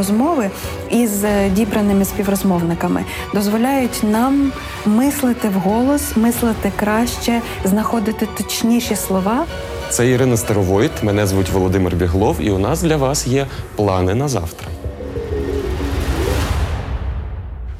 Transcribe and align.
розмови 0.00 0.50
із 0.90 1.24
е, 1.24 1.50
дібраними 1.50 2.04
співрозмовниками 2.04 3.04
дозволяють 3.34 4.00
нам 4.02 4.52
мислити 4.86 5.48
вголос, 5.48 6.16
мислити 6.16 6.72
краще, 6.76 7.40
знаходити 7.64 8.28
точніші 8.36 8.96
слова. 8.96 9.44
Це 9.90 10.08
Ірина 10.08 10.36
Старовойт, 10.36 11.02
мене 11.02 11.26
звуть 11.26 11.50
Володимир 11.50 11.96
Біглов, 11.96 12.36
і 12.40 12.50
у 12.50 12.58
нас 12.58 12.82
для 12.82 12.96
вас 12.96 13.26
є 13.26 13.46
плани 13.76 14.14
на 14.14 14.28
завтра. 14.28 14.68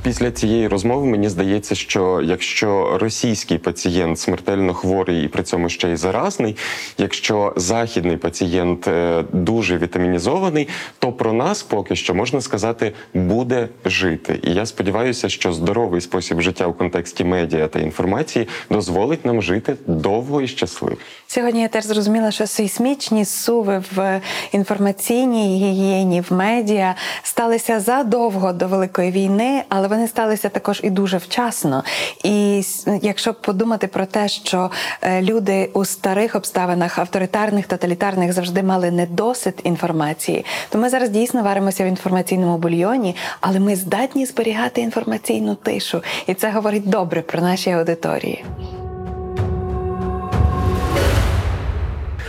Після 0.02 0.30
цієї 0.30 0.68
розмови 0.68 1.06
мені 1.06 1.28
здається, 1.28 1.74
що 1.74 2.20
якщо 2.24 2.98
російський 2.98 3.58
пацієнт 3.58 4.18
смертельно 4.18 4.74
хворий 4.74 5.24
і 5.24 5.28
при 5.28 5.42
цьому 5.42 5.68
ще 5.68 5.92
й 5.92 5.96
заразний, 5.96 6.56
якщо 6.98 7.52
західний 7.56 8.16
пацієнт 8.16 8.88
е, 8.88 9.24
дуже 9.32 9.78
вітамінізований, 9.78 10.68
то 10.98 11.12
про 11.12 11.32
нас 11.32 11.62
поки 11.62 11.96
що 11.96 12.14
можна 12.14 12.40
сказати 12.40 12.92
буде 13.14 13.68
жити. 13.84 14.40
І 14.42 14.54
я 14.54 14.66
сподіваюся, 14.66 15.28
що 15.28 15.52
здоровий 15.52 16.00
спосіб 16.00 16.40
життя 16.40 16.66
в 16.66 16.76
контексті 16.76 17.24
медіа 17.24 17.68
та 17.68 17.78
інформації 17.78 18.48
дозволить 18.70 19.24
нам 19.24 19.42
жити 19.42 19.76
довго 19.86 20.42
і 20.42 20.48
щасливо. 20.48 20.96
Сьогодні 21.32 21.62
я 21.62 21.68
теж 21.68 21.84
зрозуміла, 21.84 22.30
що 22.30 22.46
сейсмічні 22.46 23.24
суви 23.24 23.82
в 23.94 24.20
інформаційній 24.52 25.56
гігієні 25.56 26.20
в 26.20 26.32
медіа 26.32 26.94
сталися 27.22 27.80
задовго 27.80 28.52
до 28.52 28.68
великої 28.68 29.10
війни, 29.10 29.62
але 29.68 29.88
вони 29.88 30.08
сталися 30.08 30.48
також 30.48 30.80
і 30.84 30.90
дуже 30.90 31.16
вчасно. 31.16 31.84
І 32.24 32.62
якщо 33.02 33.34
подумати 33.34 33.86
про 33.86 34.06
те, 34.06 34.28
що 34.28 34.70
е, 35.02 35.22
люди 35.22 35.70
у 35.72 35.84
старих 35.84 36.34
обставинах 36.34 36.98
авторитарних, 36.98 37.66
тоталітарних 37.66 38.32
завжди 38.32 38.62
мали 38.62 38.90
недосить 38.90 39.60
інформації, 39.64 40.44
то 40.68 40.78
ми 40.78 40.88
зараз 40.88 41.10
дійсно 41.10 41.42
варимося 41.42 41.84
в 41.84 41.86
інформаційному 41.86 42.58
бульйоні, 42.58 43.16
але 43.40 43.60
ми 43.60 43.76
здатні 43.76 44.26
зберігати 44.26 44.80
інформаційну 44.80 45.54
тишу, 45.54 46.02
і 46.26 46.34
це 46.34 46.50
говорить 46.50 46.88
добре 46.88 47.22
про 47.22 47.40
наші 47.40 47.70
аудиторії. 47.70 48.44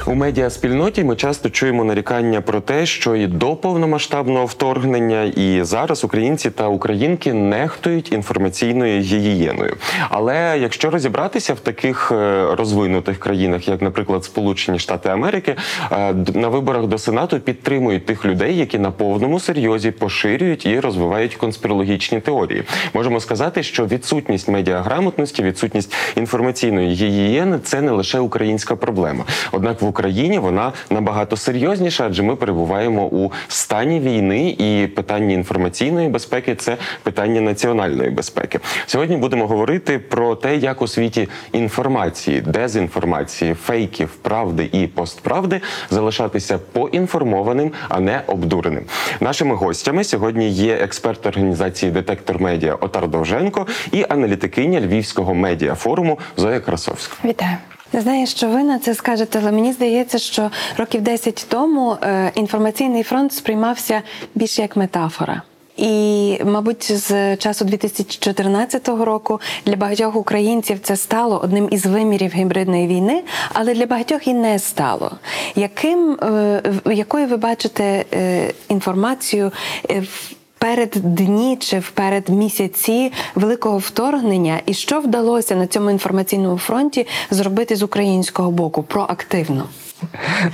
У 0.06 0.16
медіаспільноті 0.16 1.04
ми 1.04 1.16
часто 1.16 1.50
чуємо 1.50 1.84
нарікання 1.84 2.42
про 2.42 2.62
те, 2.62 2.86
що 2.86 3.16
і 3.16 3.28
до 3.28 3.56
повномасштабного 3.56 4.46
вторгнення, 4.46 5.24
і 5.24 5.64
зараз 5.64 6.04
українці 6.04 6.50
та 6.50 6.68
українки 6.68 7.34
нехтують 7.34 8.12
інформаційною 8.12 9.02
гігієною. 9.02 9.76
Але 10.10 10.58
якщо 10.62 10.90
розібратися 10.90 11.54
в 11.54 11.60
таких 11.60 12.12
е, 12.12 12.46
розвинутих 12.56 13.20
країнах, 13.20 13.68
як, 13.68 13.82
наприклад, 13.82 14.24
Сполучені 14.24 14.80
Штати 14.80 15.10
Америки, 15.10 15.56
е, 15.92 16.14
на 16.36 16.48
виборах 16.48 16.88
до 16.88 16.98
Сенату 16.98 17.40
підтримують 17.40 18.06
тих 18.06 18.26
людей, 18.26 18.58
які 18.58 18.80
на 18.80 18.92
повному 18.92 19.40
серйозі 19.40 19.92
поширюють 19.92 20.66
і 20.66 20.80
розвивають 20.80 21.36
конспірологічні 21.36 22.20
теорії. 22.20 22.64
Можемо 22.94 23.20
сказати, 23.20 23.64
що 23.64 23.86
відсутність 23.86 24.48
медіаграмотності, 24.48 25.44
відсутність 25.44 25.94
інформаційної 26.16 26.94
гігієни 26.94 27.60
це 27.64 27.82
не 27.82 27.92
лише 27.92 28.20
українська 28.20 28.76
проблема. 28.76 29.26
Однак 29.52 29.82
в 29.82 29.91
Україні 29.92 30.40
вона 30.40 30.74
набагато 30.90 31.38
серйозніша, 31.38 32.06
адже 32.06 32.24
ми 32.24 32.36
перебуваємо 32.36 33.06
у 33.06 33.32
стані 33.48 34.00
війни, 34.00 34.50
і 34.50 34.88
питання 34.88 35.34
інформаційної 35.34 36.10
безпеки 36.10 36.56
це 36.56 36.78
питання 37.04 37.42
національної 37.42 38.10
безпеки. 38.10 38.60
Сьогодні 38.86 39.18
будемо 39.18 39.48
говорити 39.48 40.00
про 40.00 40.36
те, 40.36 40.58
як 40.58 40.82
у 40.82 40.88
світі 40.88 41.30
інформації, 41.52 42.42
дезінформації, 42.42 43.54
фейків, 43.54 44.10
правди 44.22 44.70
і 44.72 44.88
постправди 44.88 45.62
залишатися 45.90 46.58
поінформованим, 46.58 47.72
а 47.90 48.00
не 48.00 48.22
обдуреним. 48.28 48.84
Нашими 49.20 49.56
гостями 49.56 50.04
сьогодні 50.04 50.50
є 50.50 50.74
експерт 50.76 51.26
організації 51.26 51.92
Детектор 51.92 52.42
Медіа 52.42 52.76
Отар 52.76 53.08
Довженко 53.08 53.68
і 53.92 54.06
аналітикиня 54.10 54.82
Львівського 54.82 55.34
медіафоруму 55.34 56.20
Зоя 56.38 56.60
Красовська. 56.60 57.16
Вітаю. 57.26 57.58
Не 57.94 58.02
знаю, 58.02 58.28
що 58.28 58.48
ви 58.48 58.64
на 58.64 58.80
це 58.80 58.96
скажете, 58.96 59.40
але 59.42 59.52
мені 59.52 59.74
здається, 59.74 60.18
що 60.18 60.52
років 60.78 61.02
10 61.02 61.46
тому 61.50 61.98
е, 62.04 62.32
інформаційний 62.36 63.04
фронт 63.04 63.34
сприймався 63.34 64.02
більше 64.36 64.62
як 64.62 64.76
метафора. 64.76 65.42
І, 65.78 66.38
мабуть, 66.46 66.92
з 66.92 67.38
часу 67.38 67.66
2014 67.66 68.88
року 68.88 69.42
для 69.66 69.76
багатьох 69.76 70.16
українців 70.16 70.80
це 70.84 70.98
стало 70.98 71.40
одним 71.44 71.68
із 71.72 71.86
вимірів 71.86 72.32
гібридної 72.34 72.88
війни, 72.88 73.24
але 73.54 73.74
для 73.74 73.86
багатьох 73.86 74.28
і 74.28 74.34
не 74.34 74.60
стало. 74.60 75.12
Яким 75.56 76.14
е, 76.14 76.62
якою 76.86 77.28
ви 77.28 77.38
бачите 77.38 78.06
е, 78.14 78.54
інформацію 78.70 79.52
в 79.90 80.41
перед 80.62 80.90
дні 80.90 81.58
чи 81.60 81.80
вперед 81.80 82.30
місяці 82.30 83.12
великого 83.36 83.78
вторгнення, 83.78 84.60
і 84.66 84.74
що 84.74 85.00
вдалося 85.00 85.56
на 85.56 85.68
цьому 85.68 85.92
інформаційному 85.92 86.58
фронті 86.58 87.08
зробити 87.30 87.76
з 87.76 87.84
українського 87.84 88.52
боку 88.52 88.84
проактивно? 88.84 89.64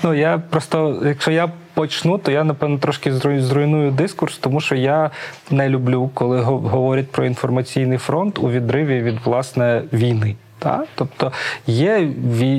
Ну 0.03 0.13
я 0.13 0.37
просто, 0.49 1.01
якщо 1.05 1.31
я 1.31 1.51
почну, 1.73 2.17
то 2.17 2.31
я 2.31 2.43
напевно 2.43 2.77
трошки 2.77 3.13
зруйную 3.13 3.91
дискурс, 3.91 4.37
тому 4.37 4.61
що 4.61 4.75
я 4.75 5.11
не 5.51 5.69
люблю, 5.69 6.09
коли 6.13 6.41
говорять 6.41 7.11
про 7.11 7.25
інформаційний 7.25 7.97
фронт 7.97 8.39
у 8.39 8.49
відриві 8.49 9.01
від 9.01 9.15
власне 9.25 9.83
війни. 9.93 10.35
Так? 10.59 10.87
Тобто 10.95 11.31
є 11.67 11.99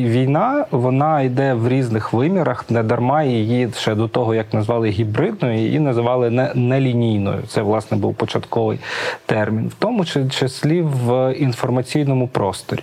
війна, 0.09 0.65
вона 0.71 1.23
йде 1.23 1.55
в 1.55 1.69
різних 1.69 2.13
вимірах, 2.13 2.71
не 2.71 2.83
дарма 2.83 3.23
її 3.23 3.69
ще 3.77 3.95
до 3.95 4.09
того, 4.09 4.35
як 4.35 4.55
назвали 4.55 4.89
гібридною, 4.89 5.59
її 5.59 5.81
називали 5.81 6.53
нелінійною. 6.55 7.43
Це 7.49 7.63
власне 7.63 7.97
був 7.97 8.15
початковий 8.15 8.79
термін, 9.27 9.69
в 9.69 9.75
тому 9.75 10.05
числі 10.31 10.83
в 10.83 11.35
інформаційному 11.39 12.29
просторі. 12.29 12.83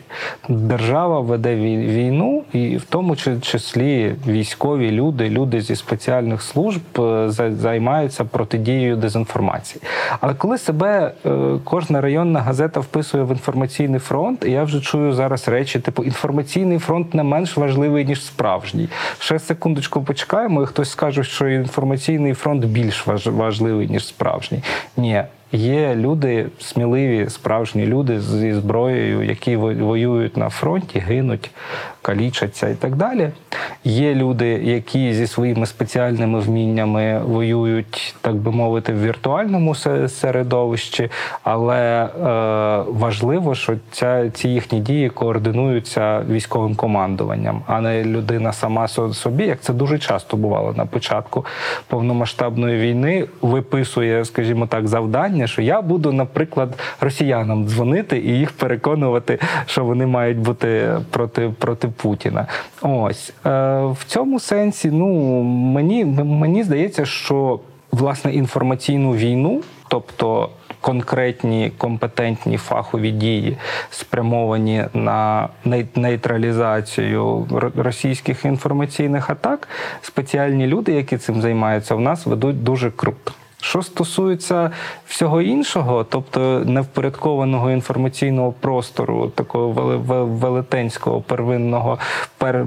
Держава 0.50 1.20
веде 1.20 1.56
війну, 1.56 2.44
і 2.54 2.78
в 2.78 2.84
тому 2.84 3.16
числі 3.42 4.16
військові 4.28 4.92
люди, 4.92 5.30
люди 5.30 5.62
зі 5.62 5.76
спеціальних 5.76 6.42
служб 6.42 6.82
е, 7.00 7.30
займаються 7.52 8.24
протидією 8.24 8.96
дезінформації. 8.96 9.82
Але 10.22 10.34
коли 10.34 10.58
себе 10.58 11.12
е, 11.26 11.32
кожна 11.64 12.02
районна 12.02 12.40
газета 12.42 12.80
вписує 12.80 13.24
в 13.24 13.32
інформаційний 13.32 14.00
фронт, 14.00 14.46
я 14.46 14.64
вже 14.64 14.82
чую 14.82 15.05
чую 15.06 15.14
зараз 15.14 15.48
речі, 15.48 15.80
типу 15.80 16.04
інформаційний 16.04 16.80
фронт 16.80 17.14
не 17.14 17.24
менш 17.24 17.58
важливий 17.58 18.06
ніж 18.06 18.26
справжній. 18.26 18.90
Ще 19.20 19.40
секундочку 19.40 20.04
почекаємо, 20.04 20.64
і 20.64 20.66
хтось 20.66 20.90
скаже, 20.90 21.24
що 21.24 21.48
інформаційний 21.48 22.34
фронт 22.34 22.66
більш 22.66 23.08
важливий 23.26 23.88
ніж 23.88 24.08
справжній. 24.08 24.64
Ні. 24.98 25.24
Є 25.52 25.96
люди 25.96 26.46
сміливі, 26.60 27.30
справжні 27.30 27.86
люди 27.86 28.22
зі 28.22 28.54
зброєю, 28.54 29.24
які 29.24 29.56
воюють 29.56 30.38
на 30.38 30.50
фронті, 30.50 31.00
гинуть, 31.00 31.52
калічаться 32.06 32.70
і 32.70 32.76
так 32.76 32.96
далі. 32.96 33.30
Є 33.84 34.16
люди, 34.16 34.48
які 34.48 35.14
зі 35.14 35.28
своїми 35.28 35.66
спеціальними 35.66 36.40
вміннями 36.40 37.22
воюють, 37.26 38.16
так 38.22 38.36
би 38.36 38.52
мовити, 38.52 38.94
в 38.94 39.04
віртуальному 39.04 39.76
середовищі, 40.08 41.10
але 41.44 42.04
е, 42.04 42.10
важливо, 42.88 43.56
що 43.56 43.74
ця, 43.92 44.30
ці 44.30 44.50
їхні 44.50 44.80
дії 44.80 45.10
координуються 45.10 46.22
військовим 46.30 46.76
командуванням, 46.76 47.62
а 47.68 47.82
не 47.82 48.04
людина 48.04 48.54
сама 48.54 48.88
собі, 48.88 49.46
як 49.46 49.62
це 49.62 49.74
дуже 49.74 50.00
часто 50.00 50.38
бувало 50.38 50.74
на 50.78 50.86
початку 50.86 51.46
повномасштабної 51.88 52.80
війни, 52.80 53.26
виписує, 53.42 54.26
скажімо 54.26 54.68
так, 54.68 54.88
завдання, 54.88 55.48
що 55.48 55.62
я 55.62 55.82
буду, 55.82 56.12
наприклад, 56.12 56.80
росіянам 57.02 57.68
дзвонити 57.68 58.18
і 58.18 58.40
їх 58.40 58.52
переконувати, 58.52 59.40
що 59.66 59.86
вони 59.86 60.06
мають 60.06 60.38
бути 60.38 60.98
проти 61.10 61.52
проти 61.60 61.88
Путіна. 61.96 62.48
Ось. 62.82 63.34
Е, 63.46 63.50
в 63.86 63.98
цьому 64.08 64.40
сенсі, 64.40 64.92
ну 64.92 65.42
мені 65.44 66.06
мені 66.06 66.64
здається, 66.64 67.06
що 67.06 67.60
власне 67.92 68.34
інформаційну 68.34 69.12
війну, 69.12 69.62
тобто 69.88 70.50
конкретні 70.82 71.72
компетентні 71.78 72.58
фахові 72.58 73.12
дії, 73.12 73.58
спрямовані 73.90 74.86
на 74.94 75.50
нейтралізацію 75.96 77.48
російських 77.76 78.46
інформаційних 78.46 79.30
атак, 79.30 79.68
спеціальні 80.02 80.68
люди, 80.68 80.92
які 80.92 81.18
цим 81.18 81.42
займаються, 81.42 81.96
в 81.96 82.02
нас 82.02 82.26
ведуть 82.26 82.64
дуже 82.64 82.92
круто. 82.92 83.32
Що 83.66 83.82
стосується 83.82 84.72
всього 85.08 85.42
іншого, 85.42 86.04
тобто 86.10 86.40
невпорядкованого 86.66 87.72
інформаційного 87.72 88.52
простору, 88.52 89.28
такого 89.28 89.70
велетенського 90.26 91.22
первинного 91.22 92.00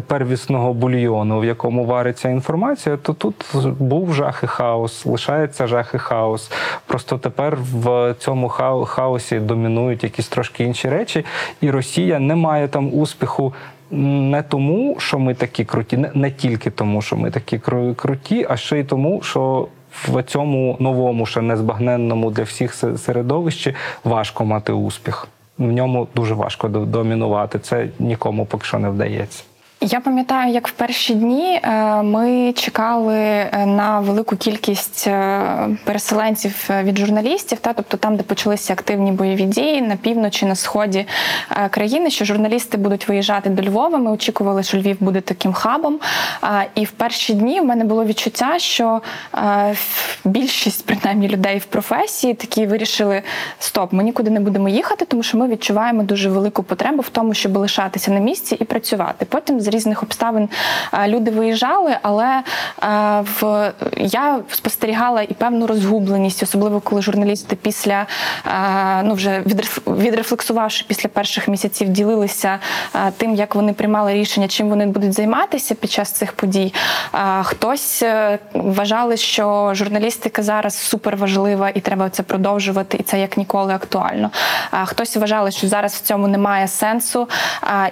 первісного 0.07 0.73
бульйону, 0.75 1.41
в 1.41 1.45
якому 1.45 1.85
вариться 1.85 2.29
інформація, 2.29 2.97
то 2.97 3.13
тут 3.13 3.35
був 3.79 4.15
жах 4.15 4.41
і 4.45 4.47
хаос, 4.47 5.07
лишається 5.07 5.67
жах 5.67 5.95
і 5.95 5.99
хаос. 5.99 6.51
Просто 6.87 7.19
тепер 7.19 7.59
в 7.61 8.15
цьому 8.19 8.49
хаосі 8.87 9.39
домінують 9.39 10.05
якісь 10.05 10.29
трошки 10.29 10.65
інші 10.65 10.89
речі, 10.89 11.25
і 11.61 11.71
Росія 11.71 12.19
не 12.19 12.35
має 12.35 12.69
там 12.69 12.95
успіху. 12.95 13.55
Не 13.91 14.43
тому, 14.43 14.97
що 14.99 15.19
ми 15.19 15.35
такі 15.35 15.65
круті, 15.65 15.97
не, 15.97 16.11
не 16.15 16.31
тільки 16.31 16.71
тому, 16.71 17.03
що 17.03 17.17
ми 17.17 17.31
такі 17.31 17.59
кру- 17.59 17.95
круті, 17.95 18.47
а 18.51 18.57
ще 18.57 18.79
й 18.81 18.85
тому, 18.85 19.23
що 19.23 19.69
в 19.93 20.23
цьому 20.23 20.77
новому, 20.81 21.27
ще 21.27 21.41
незбагненному 21.41 22.31
для 22.31 22.43
всіх 22.43 22.75
середовищі 22.75 23.75
важко 24.05 24.45
мати 24.45 24.73
успіх. 24.73 25.29
В 25.59 25.73
ньому 25.73 26.09
дуже 26.15 26.35
важко 26.35 26.69
до- 26.69 26.85
домінувати. 26.85 27.59
Це 27.59 27.89
нікому 27.99 28.47
поки 28.47 28.65
що 28.67 28.79
не 28.79 28.89
вдається. 28.91 29.45
Я 29.81 30.01
пам'ятаю, 30.01 30.53
як 30.53 30.69
в 30.69 30.71
перші 30.71 31.15
дні 31.15 31.61
е, 31.63 32.03
ми 32.03 32.53
чекали 32.53 33.17
е, 33.17 33.67
на 33.67 34.01
велику 34.01 34.37
кількість 34.37 35.07
е, 35.07 35.43
переселенців 35.85 36.71
від 36.83 36.99
журналістів, 36.99 37.59
та 37.59 37.73
тобто 37.73 37.97
там, 37.97 38.17
де 38.17 38.23
почалися 38.23 38.73
активні 38.73 39.13
бойові 39.13 39.43
дії 39.43 39.83
на 39.83 39.97
півночі, 39.97 40.47
на 40.47 40.55
сході 40.55 41.07
країни, 41.71 42.11
що 42.11 42.25
журналісти 42.25 42.77
будуть 42.77 43.09
виїжджати 43.09 43.51
до 43.51 43.63
Львова. 43.63 43.99
Ми 43.99 44.11
очікували, 44.11 44.63
що 44.63 44.79
Львів 44.79 44.97
буде 45.01 45.21
таким 45.21 45.53
хабом. 45.53 46.01
І 46.75 46.85
в 46.85 46.91
перші 46.91 47.35
дні 47.35 47.61
в 47.61 47.65
мене 47.65 47.85
було 47.85 48.05
відчуття, 48.05 48.59
що 48.59 49.01
більшість 50.25 50.87
принаймні 50.87 51.29
людей 51.29 51.59
в 51.59 51.65
професії 51.65 52.35
такі 52.35 52.67
вирішили: 52.67 53.23
стоп, 53.59 53.93
ми 53.93 54.05
нікуди 54.05 54.31
не 54.31 54.41
будемо 54.41 54.69
їхати, 54.69 55.05
тому 55.05 55.23
що 55.23 55.39
ми 55.39 55.49
відчуваємо 55.49 56.03
дуже 56.03 56.31
велику 56.31 56.63
потребу 56.63 57.03
в 57.03 57.09
тому, 57.09 57.35
щоб 57.35 57.57
лишатися 57.57 58.11
на 58.11 58.21
місці 58.21 58.57
і 58.61 58.65
працювати. 58.65 59.27
Потім 59.29 59.61
з 59.69 59.75
різних 59.75 60.03
обставин 60.03 60.49
е, 60.93 61.09
люди 61.09 61.31
виїжджали, 61.31 61.97
але 62.03 62.43
е, 62.83 63.25
в 63.41 63.73
я 63.97 64.39
спостерігала 64.51 65.23
і 65.23 65.35
певну 65.35 65.67
розгубленість, 65.67 66.43
особливо 66.43 66.81
коли 66.81 67.03
журналісти 67.03 67.57
після 67.57 68.07
е, 68.47 69.03
ну 69.05 69.15
вже 69.15 69.41
відреф- 69.41 69.97
відрефлексувавши 69.99 70.85
після 70.89 71.09
перших 71.09 71.49
місяців, 71.49 71.89
ділилися 71.89 72.59
тим, 73.17 73.35
як 73.35 73.55
вони 73.55 73.73
приймали 73.73 74.15
рішення, 74.15 74.49
чим 74.49 74.69
вони 74.69 74.87
будуть 74.87 75.13
займатися 75.13 75.75
під 75.75 75.91
час 75.91 76.13
цих 76.13 76.33
подій. 76.33 76.75
Хтось 77.43 78.05
вважали, 78.55 79.17
що 79.17 79.71
журналістика 79.75 80.43
зараз 80.43 80.79
супер 80.79 81.17
важлива 81.17 81.71
і 81.71 81.81
треба 81.81 82.11
це 82.11 82.23
продовжувати, 82.23 82.97
і 82.97 83.03
це 83.03 83.21
як 83.21 83.37
ніколи 83.37 83.75
актуально. 83.75 84.31
Хтось 84.85 85.17
вважали, 85.17 85.51
що 85.51 85.69
зараз 85.69 85.95
в 85.95 86.01
цьому 86.01 86.29
немає 86.29 86.69
сенсу, 86.69 87.29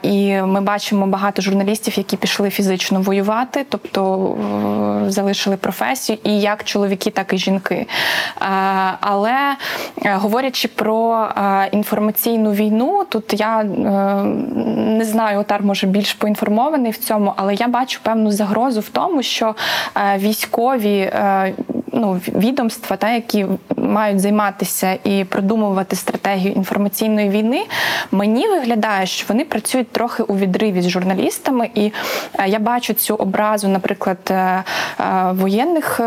і 0.02 0.42
ми 0.42 0.60
бачимо 0.60 1.06
багато 1.06 1.42
журналістів, 1.42 1.65
які 1.74 2.16
пішли 2.16 2.50
фізично 2.50 3.00
воювати, 3.00 3.66
тобто 3.68 4.32
е, 5.06 5.10
залишили 5.10 5.56
професію, 5.56 6.18
і 6.24 6.40
як 6.40 6.64
чоловіки, 6.64 7.10
так 7.10 7.32
і 7.32 7.38
жінки. 7.38 7.86
Але 9.00 9.56
е, 10.04 10.14
говорячи 10.14 10.68
про 10.68 11.28
е, 11.36 11.68
інформаційну 11.72 12.52
війну, 12.52 13.04
тут 13.08 13.40
я 13.40 13.60
е, 13.60 13.64
не 14.76 15.04
знаю, 15.04 15.40
Отар 15.40 15.62
може 15.62 15.86
більш 15.86 16.12
поінформований 16.12 16.92
в 16.92 16.98
цьому, 16.98 17.32
але 17.36 17.54
я 17.54 17.68
бачу 17.68 18.00
певну 18.02 18.30
загрозу 18.30 18.80
в 18.80 18.88
тому, 18.88 19.22
що 19.22 19.54
е, 19.96 20.18
військові 20.18 20.98
е, 20.98 21.54
ну, 21.96 22.20
відомства, 22.34 22.96
та, 22.96 23.10
які 23.10 23.46
мають 23.76 24.20
займатися 24.20 24.98
і 25.04 25.24
продумувати 25.24 25.96
стратегію 25.96 26.52
інформаційної 26.52 27.28
війни, 27.28 27.62
мені 28.12 28.48
виглядає, 28.48 29.06
що 29.06 29.24
вони 29.28 29.44
працюють 29.44 29.92
трохи 29.92 30.22
у 30.22 30.36
відриві 30.36 30.82
з 30.82 30.88
журналістами, 30.88 31.70
і 31.74 31.92
е, 32.38 32.48
я 32.48 32.58
бачу 32.58 32.94
цю 32.94 33.14
образу, 33.14 33.68
наприклад, 33.68 34.18
е, 34.30 34.34
е, 34.34 34.62
воєнних 35.32 36.00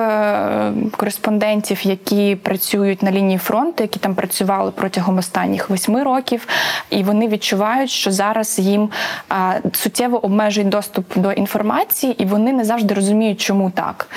кореспондентів, 0.98 1.86
які 1.86 2.36
працюють 2.36 3.04
на 3.04 3.12
лінії 3.12 3.38
фронту, 3.38 3.84
які 3.84 4.00
там 4.00 4.16
працювали 4.16 4.72
протягом 4.72 5.18
останніх 5.18 5.70
восьми 5.70 6.04
років, 6.04 6.48
і 6.90 7.04
вони 7.04 7.28
відчувають, 7.28 7.90
що 7.90 8.12
зараз 8.12 8.60
їм 8.60 8.90
суттєво 9.74 10.26
обмежують 10.26 10.70
доступ 10.70 11.18
до 11.18 11.32
інформації, 11.32 12.24
і 12.24 12.26
вони 12.26 12.54
не 12.54 12.64
завжди 12.64 12.94
розуміють, 12.94 13.42
чому 13.42 13.72
так. 13.72 14.10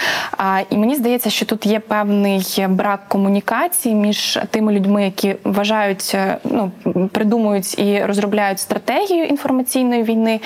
І 0.70 0.76
мені 0.76 0.94
здається, 0.94 1.30
що 1.30 1.46
тут 1.46 1.62
є 1.67 1.81
певний 1.81 2.67
брак 2.69 3.09
комунікації 3.09 3.94
між 3.94 4.38
тими 4.50 4.73
людьми, 4.73 5.05
які 5.05 5.37
вважають, 5.44 6.12
е, 6.14 6.38
ну 6.44 6.73
придумують 7.12 7.79
і 7.79 8.05
розробляють 8.05 8.61
стратегію 8.61 9.25
інформаційної 9.25 10.03
війни, 10.03 10.41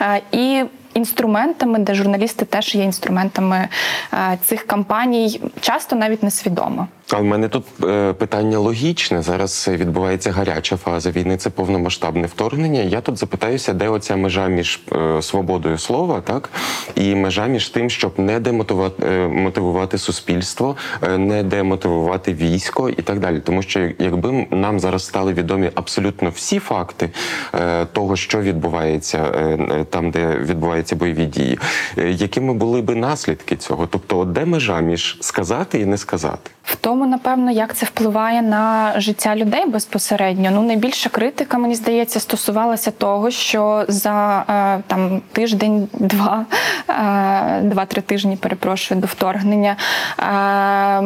е, 0.00 0.20
і 0.32 0.64
інструментами, 0.94 1.78
де 1.78 1.94
журналісти 1.94 2.44
теж 2.44 2.74
є 2.74 2.84
інструментами 2.84 3.68
е, 4.12 4.38
цих 4.44 4.66
кампаній, 4.66 5.40
часто 5.60 5.96
навіть 5.96 6.22
несвідомо. 6.22 6.88
А 7.12 7.18
в 7.18 7.24
мене 7.24 7.48
тут 7.48 7.64
е, 7.84 8.12
питання 8.12 8.58
логічне. 8.58 9.22
Зараз 9.22 9.68
відбувається 9.68 10.30
гаряча 10.30 10.76
фаза 10.76 11.10
війни, 11.10 11.36
це 11.36 11.50
повномасштабне 11.50 12.26
вторгнення. 12.26 12.80
Я 12.80 13.00
тут 13.00 13.18
запитаюся, 13.18 13.72
де 13.72 13.88
оця 13.88 14.16
межа 14.16 14.46
між 14.46 14.80
е, 14.92 15.22
свободою 15.22 15.78
слова, 15.78 16.20
так 16.20 16.50
і 16.94 17.14
межа 17.14 17.46
між 17.46 17.68
тим, 17.68 17.90
щоб 17.90 18.12
не 18.18 18.40
демотивувати 18.40 19.06
е, 19.06 19.28
мотивувати 19.28 19.98
суспільство, 19.98 20.76
е, 21.02 21.18
не 21.18 21.42
демотивувати 21.42 22.34
військо 22.34 22.90
і 22.90 23.02
так 23.02 23.18
далі. 23.18 23.40
Тому 23.40 23.62
що 23.62 23.80
якби 23.98 24.46
нам 24.50 24.80
зараз 24.80 25.06
стали 25.06 25.32
відомі 25.32 25.70
абсолютно 25.74 26.30
всі 26.30 26.58
факти 26.58 27.10
е, 27.54 27.84
того, 27.84 28.16
що 28.16 28.40
відбувається 28.40 29.18
е, 29.18 29.38
е, 29.38 29.84
там, 29.84 30.10
де 30.10 30.36
відбуваються 30.36 30.96
бойові 30.96 31.26
дії, 31.26 31.58
е, 31.98 32.10
якими 32.10 32.54
були 32.54 32.82
би 32.82 32.94
наслідки 32.94 33.56
цього? 33.56 33.86
Тобто, 33.86 34.24
де 34.24 34.44
межа 34.44 34.80
між 34.80 35.18
сказати 35.20 35.80
і 35.80 35.86
не 35.86 35.98
сказати? 35.98 36.50
В 36.64 36.76
тому, 36.76 36.99
напевно, 37.06 37.50
як 37.50 37.74
це 37.74 37.86
впливає 37.86 38.42
на 38.42 38.92
життя 38.96 39.36
людей 39.36 39.66
безпосередньо. 39.66 40.50
Ну, 40.52 40.62
найбільша 40.62 41.10
критика, 41.10 41.58
мені 41.58 41.74
здається, 41.74 42.20
стосувалася 42.20 42.90
того, 42.90 43.30
що 43.30 43.84
за 43.88 44.44
е, 44.48 44.82
там 44.86 45.22
тиждень-два, 45.32 46.46
е, 46.88 47.60
два-три 47.62 48.02
тижні, 48.02 48.36
перепрошую, 48.36 49.00
до 49.00 49.06
вторгнення 49.06 49.76
е, 50.18 51.00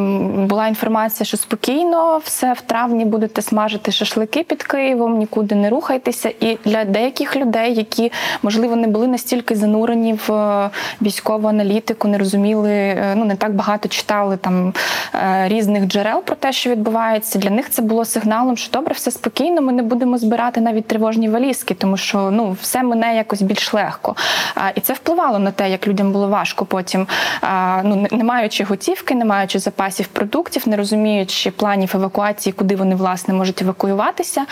була 0.47 0.67
інформація, 0.69 1.27
що 1.27 1.37
спокійно 1.37 2.21
все 2.25 2.53
в 2.53 2.61
травні 2.61 3.05
будете 3.05 3.43
смажити 3.43 3.93
шашлики 3.93 4.43
під 4.43 4.63
Києвом, 4.63 5.19
нікуди 5.19 5.55
не 5.55 5.71
рухайтеся. 5.71 6.33
І 6.41 6.59
для 6.65 6.85
деяких 6.85 7.37
людей, 7.37 7.75
які 7.75 8.13
можливо 8.43 8.77
не 8.77 8.87
були 8.87 9.07
настільки 9.07 9.57
занурені 9.57 10.19
в 10.27 10.71
військову 11.03 11.49
аналітику, 11.49 12.09
не 12.09 12.19
розуміли, 12.19 12.97
ну 13.17 13.25
не 13.25 13.37
так 13.37 13.55
багато 13.55 13.89
читали 13.89 14.37
там 14.37 14.73
е, 15.15 15.49
різних 15.85 15.93
джерел 15.93 16.23
про 16.23 16.37
те, 16.37 16.53
що 16.53 16.71
відбувається. 16.71 17.38
Для 17.38 17.50
них 17.50 17.71
це 17.71 17.83
було 17.83 18.05
сигналом, 18.05 18.57
що 18.57 18.73
добре, 18.73 18.95
все 18.95 19.11
спокійно. 19.11 19.62
Ми 19.62 19.73
не 19.73 19.83
будемо 19.83 20.19
збирати 20.19 20.61
навіть 20.61 20.87
тривожні 20.87 21.29
валізки, 21.29 21.75
тому 21.75 21.97
що 21.97 22.31
ну 22.31 22.57
все 22.62 22.83
мине 22.83 23.17
якось 23.17 23.43
більш 23.43 23.75
легко. 23.75 24.17
А, 24.55 24.71
І 24.75 24.81
це 24.81 24.93
впливало 24.93 25.38
на 25.38 25.50
те, 25.50 25.71
як 25.71 25.87
людям 25.88 26.12
було 26.12 26.29
важко 26.29 26.64
потім, 26.64 27.07
а, 27.41 27.81
ну 27.85 28.07
не- 28.11 28.25
маючи 28.25 28.64
готівки, 28.64 29.14
не 29.14 29.25
маючи 29.25 29.59
запасів 29.59 30.07
продуктів, 30.07 30.69
не 30.69 30.76
розуміючи 30.76 31.50
планів 31.50 31.91
евакуації, 31.95 32.53
куди 32.53 32.76
вони 32.76 32.95
власне 32.95 33.35
можуть 33.35 33.62
евакуюватися. 33.62 34.47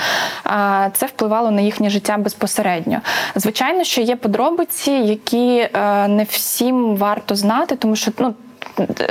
а, 0.45 0.89
Це 0.93 1.07
впливало 1.07 1.51
на 1.51 1.61
їхнє 1.61 1.91
життя 1.91 2.17
безпосередньо. 2.19 3.01
Звичайно, 3.35 3.85
що 3.85 4.01
є 4.01 4.17
подробиці, 4.17 4.91
які 4.91 5.69
е, 5.75 6.09
не 6.09 6.25
всім 6.25 6.97
варто 6.97 7.35
знати, 7.35 7.77
тому 7.77 7.97
що 7.97 8.11
ну. 8.19 8.35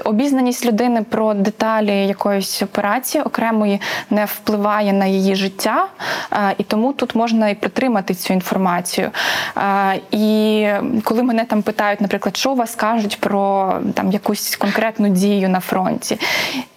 Обізнаність 0.03 0.65
людини 0.65 1.06
про 1.10 1.34
деталі 1.34 2.08
якоїсь 2.08 2.62
операції 2.62 3.24
окремої 3.24 3.82
не 4.10 4.25
впливає 4.25 4.94
на 4.94 5.06
її 5.06 5.36
життя, 5.36 5.88
е, 6.34 6.56
і 6.58 6.63
тому 6.63 6.94
тут 6.94 7.15
можна 7.15 7.50
і 7.50 7.56
притримати 7.56 8.13
цю 8.13 8.34
інформацію. 8.34 9.10
Е, 9.58 10.00
І 10.12 10.68
коли 11.03 11.24
мене 11.24 11.46
там 11.46 11.62
питають, 11.62 12.01
наприклад, 12.01 12.38
що 12.38 12.53
вас 12.53 12.75
кажуть 12.75 13.18
про 13.20 13.74
там 13.94 14.12
якусь 14.12 14.56
конкретну 14.56 15.10
дію 15.10 15.50
на 15.50 15.60
фронті. 15.60 16.20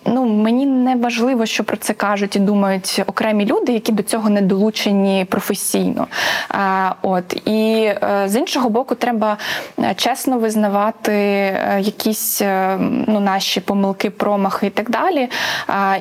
Ну, 0.07 0.27
мені 0.27 0.67
не 0.67 0.97
важливо, 0.97 1.47
що 1.47 1.65
про 1.65 1.77
це 1.77 1.93
кажуть 1.93 2.37
і 2.37 2.39
думають 2.39 3.03
окремі 3.07 3.47
люди, 3.47 3.73
які 3.73 3.93
до 3.93 4.03
цього 4.03 4.31
не 4.31 4.43
долучені 4.43 5.27
професійно. 5.31 6.07
А, 6.49 6.93
от 7.03 7.49
і 7.49 7.85
е, 7.85 8.25
з 8.27 8.37
іншого 8.37 8.69
боку, 8.69 8.95
треба 8.95 9.37
е, 9.79 9.95
чесно 9.97 10.39
визнавати 10.39 11.13
е, 11.13 11.81
якісь 11.81 12.43
е, 12.43 12.74
е, 12.74 12.74
ну, 12.81 13.21
наші 13.21 13.61
помилки, 13.61 14.11
промахи 14.11 14.67
і 14.67 14.71
так 14.71 14.91
далі, 14.91 15.29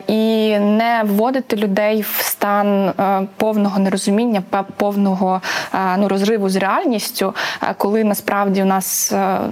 і 0.08 0.58
не 0.60 1.04
вводити 1.06 1.56
людей 1.56 2.02
в 2.02 2.20
стан 2.22 2.68
е, 2.88 3.28
повного 3.38 3.80
нерозуміння, 3.80 4.44
повного 4.78 5.42
е, 5.74 5.98
ну, 5.98 6.08
розриву 6.08 6.50
з 6.50 6.56
реальністю, 6.56 7.34
е, 7.64 7.76
коли 7.78 8.04
насправді 8.04 8.62
у 8.62 8.66
нас 8.66 9.12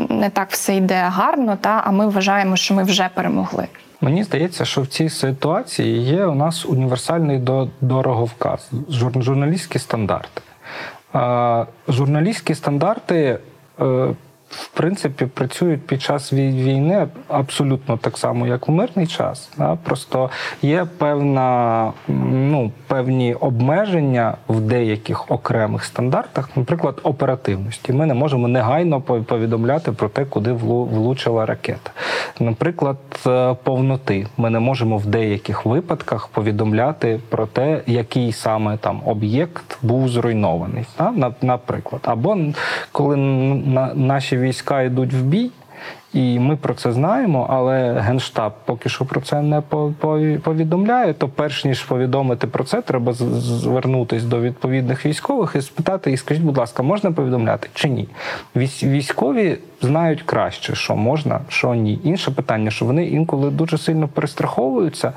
не 0.10 0.30
так 0.30 0.48
все 0.52 0.76
йде 0.76 1.04
гарно, 1.08 1.58
та 1.62 1.82
а 1.86 1.92
ми 1.92 2.08
вважаємо, 2.08 2.56
що 2.56 2.74
ми 2.74 2.84
вже 2.84 3.10
перемогли. 3.14 3.68
Мені 4.02 4.24
здається, 4.24 4.66
що 4.66 4.82
в 4.82 4.88
цій 4.88 5.10
ситуації 5.10 6.04
є 6.04 6.26
у 6.26 6.36
нас 6.36 6.66
універсальний 6.66 7.38
до- 7.38 7.68
дороговказ, 7.82 8.70
жур- 8.90 9.22
журналістські 9.22 9.80
стандарти. 9.80 10.42
Журналістські 11.88 12.56
стандарти, 12.56 13.40
в 14.52 14.68
принципі, 14.68 15.26
працюють 15.26 15.88
під 15.88 16.02
час 16.02 16.34
війни 16.34 17.08
абсолютно 17.28 17.98
так 17.98 18.18
само, 18.18 18.48
як 18.48 18.68
в 18.68 18.72
мирний 18.72 19.08
час. 19.08 19.50
Да? 19.58 19.78
Просто 19.84 20.30
є 20.62 20.88
певна, 20.98 21.92
ну, 22.32 22.72
певні 22.88 23.34
обмеження 23.34 24.38
в 24.48 24.60
деяких 24.60 25.32
окремих 25.32 25.84
стандартах, 25.84 26.50
наприклад, 26.56 27.00
оперативності. 27.04 27.94
Ми 27.94 28.06
не 28.06 28.14
можемо 28.14 28.48
негайно 28.48 29.02
повідомляти 29.02 29.92
про 29.92 30.10
те, 30.10 30.26
куди 30.26 30.52
влучила 30.52 31.46
ракета. 31.46 31.92
Наприклад, 32.40 32.98
е, 33.28 33.56
повноти. 33.64 34.28
Ми 34.38 34.50
не 34.50 34.60
можемо 34.60 34.98
в 34.98 35.06
деяких 35.06 35.66
випадках 35.66 36.28
повідомляти 36.28 37.20
про 37.30 37.46
те, 37.46 37.82
який 37.88 38.32
саме 38.32 38.78
там 38.78 39.02
об'єкт 39.06 39.78
був 39.82 40.10
зруйнований. 40.10 40.86
Да? 40.98 41.34
Наприклад, 41.42 42.02
або 42.06 42.38
коли 42.92 43.18
наші 43.96 44.38
війська 44.42 44.82
йдуть 44.82 45.14
в 45.14 45.22
бій. 45.22 45.52
І 46.14 46.40
ми 46.40 46.56
про 46.56 46.74
це 46.74 46.92
знаємо, 46.92 47.48
але 47.50 47.94
генштаб 47.94 48.54
поки 48.66 48.90
що 48.90 49.06
про 49.06 49.22
це 49.22 49.42
не 49.42 49.62
по- 49.62 49.94
по- 50.00 50.20
повідомляє. 50.44 51.14
То 51.14 51.28
перш 51.28 51.66
ніж 51.66 51.84
повідомити 51.84 52.48
про 52.48 52.64
це, 52.64 52.82
треба 52.82 53.14
звернутись 53.14 54.24
до 54.24 54.40
відповідних 54.40 55.06
військових 55.06 55.56
і 55.56 55.62
спитати, 55.62 56.12
і 56.12 56.18
скажіть, 56.18 56.44
будь 56.44 56.58
ласка, 56.58 56.84
можна 56.84 57.12
повідомляти 57.12 57.70
чи 57.74 57.90
ні? 57.90 58.08
Військові 58.84 59.58
знають 59.82 60.22
краще, 60.22 60.76
що 60.76 60.96
можна, 60.96 61.40
що 61.48 61.74
ні. 61.76 62.00
Інше 62.04 62.32
питання, 62.32 62.72
що 62.72 62.86
вони 62.86 63.06
інколи 63.06 63.50
дуже 63.50 63.78
сильно 63.78 64.08
перестраховуються, 64.08 65.14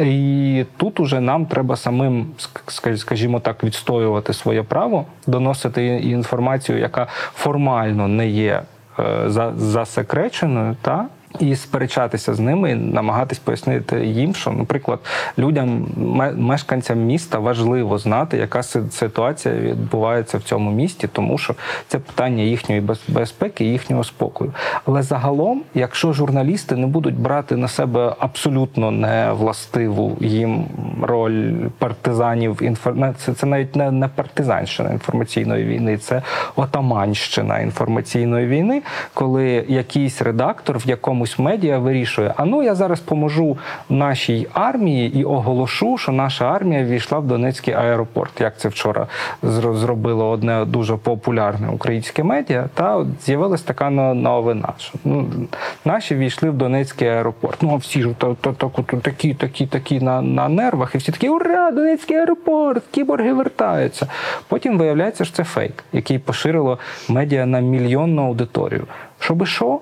і 0.00 0.64
тут 0.76 1.00
уже 1.00 1.20
нам 1.20 1.46
треба 1.46 1.76
самим, 1.76 2.26
скажімо 2.96 3.40
так, 3.40 3.64
відстоювати 3.64 4.32
своє 4.32 4.62
право, 4.62 5.04
доносити 5.26 5.86
інформацію, 5.86 6.78
яка 6.78 7.06
формально 7.34 8.08
не 8.08 8.28
є 8.28 8.62
засекреченою, 9.56 10.76
та 10.82 11.06
і 11.40 11.56
сперечатися 11.56 12.34
з 12.34 12.40
ними, 12.40 12.70
і 12.70 12.74
намагатись 12.74 13.38
пояснити 13.38 14.06
їм, 14.06 14.34
що, 14.34 14.50
наприклад, 14.50 14.98
людям, 15.38 15.86
мешканцям 16.36 16.98
міста 16.98 17.38
важливо 17.38 17.98
знати, 17.98 18.36
яка 18.36 18.62
ситуація 18.62 19.54
відбувається 19.54 20.38
в 20.38 20.42
цьому 20.42 20.70
місті, 20.70 21.08
тому 21.12 21.38
що 21.38 21.54
це 21.88 21.98
питання 21.98 22.42
їхньої 22.42 22.82
безпеки, 23.08 23.64
їхнього 23.64 24.04
спокою. 24.04 24.52
Але 24.86 25.02
загалом, 25.02 25.62
якщо 25.74 26.12
журналісти 26.12 26.76
не 26.76 26.86
будуть 26.86 27.18
брати 27.18 27.56
на 27.56 27.68
себе 27.68 28.14
абсолютно 28.18 28.90
не 28.90 29.32
властиву 29.32 30.16
їм 30.20 30.64
роль 31.02 31.52
партизанів, 31.78 32.62
інфор... 32.62 32.94
це, 33.36 33.46
навіть 33.46 33.76
не 33.76 34.08
партизанщина 34.14 34.92
інформаційної 34.92 35.64
війни, 35.64 35.98
це 35.98 36.22
отаманщина 36.56 37.60
інформаційної 37.60 38.46
війни, 38.46 38.82
коли 39.14 39.64
якийсь 39.68 40.22
редактор 40.22 40.78
в 40.78 40.88
якомусь 40.88 41.27
медіа 41.38 41.78
вирішує: 41.78 42.34
а 42.36 42.44
ну 42.44 42.62
я 42.62 42.74
зараз 42.74 43.00
поможу 43.00 43.58
нашій 43.88 44.48
армії 44.52 45.18
і 45.20 45.24
оголошу, 45.24 45.98
що 45.98 46.12
наша 46.12 46.44
армія 46.44 46.84
війшла 46.84 47.18
в 47.18 47.26
Донецький 47.26 47.74
аеропорт. 47.74 48.40
Як 48.40 48.58
це 48.58 48.68
вчора 48.68 49.06
зро- 49.42 49.74
зробило 49.74 50.30
одне 50.30 50.64
дуже 50.64 50.96
популярне 50.96 51.68
українське 51.68 52.22
медіа, 52.22 52.68
та 52.74 53.06
з'явилась 53.24 53.62
така 53.62 53.90
новина, 53.90 54.72
що 54.78 54.98
ну, 55.04 55.26
наші 55.84 56.14
війшли 56.14 56.50
в 56.50 56.54
Донецький 56.54 57.08
аеропорт. 57.08 57.62
Ну 57.62 57.70
а 57.72 57.76
всі 57.76 58.02
ж 58.02 58.08
то, 58.18 58.36
такі, 59.02 59.34
такі, 59.34 59.66
такі 59.66 60.00
на, 60.00 60.22
на 60.22 60.48
нервах, 60.48 60.94
і 60.94 60.98
всі 60.98 61.12
такі 61.12 61.28
ура, 61.28 61.70
Донецький 61.70 62.16
аеропорт, 62.16 62.82
кіборги 62.90 63.32
вертаються. 63.32 64.06
Потім 64.48 64.78
виявляється, 64.78 65.24
що 65.24 65.36
це 65.36 65.44
фейк, 65.44 65.84
який 65.92 66.18
поширило 66.18 66.78
медіа 67.08 67.46
на 67.46 67.60
мільйонну 67.60 68.22
аудиторію. 68.26 68.86
Щоби 69.18 69.46
що? 69.46 69.80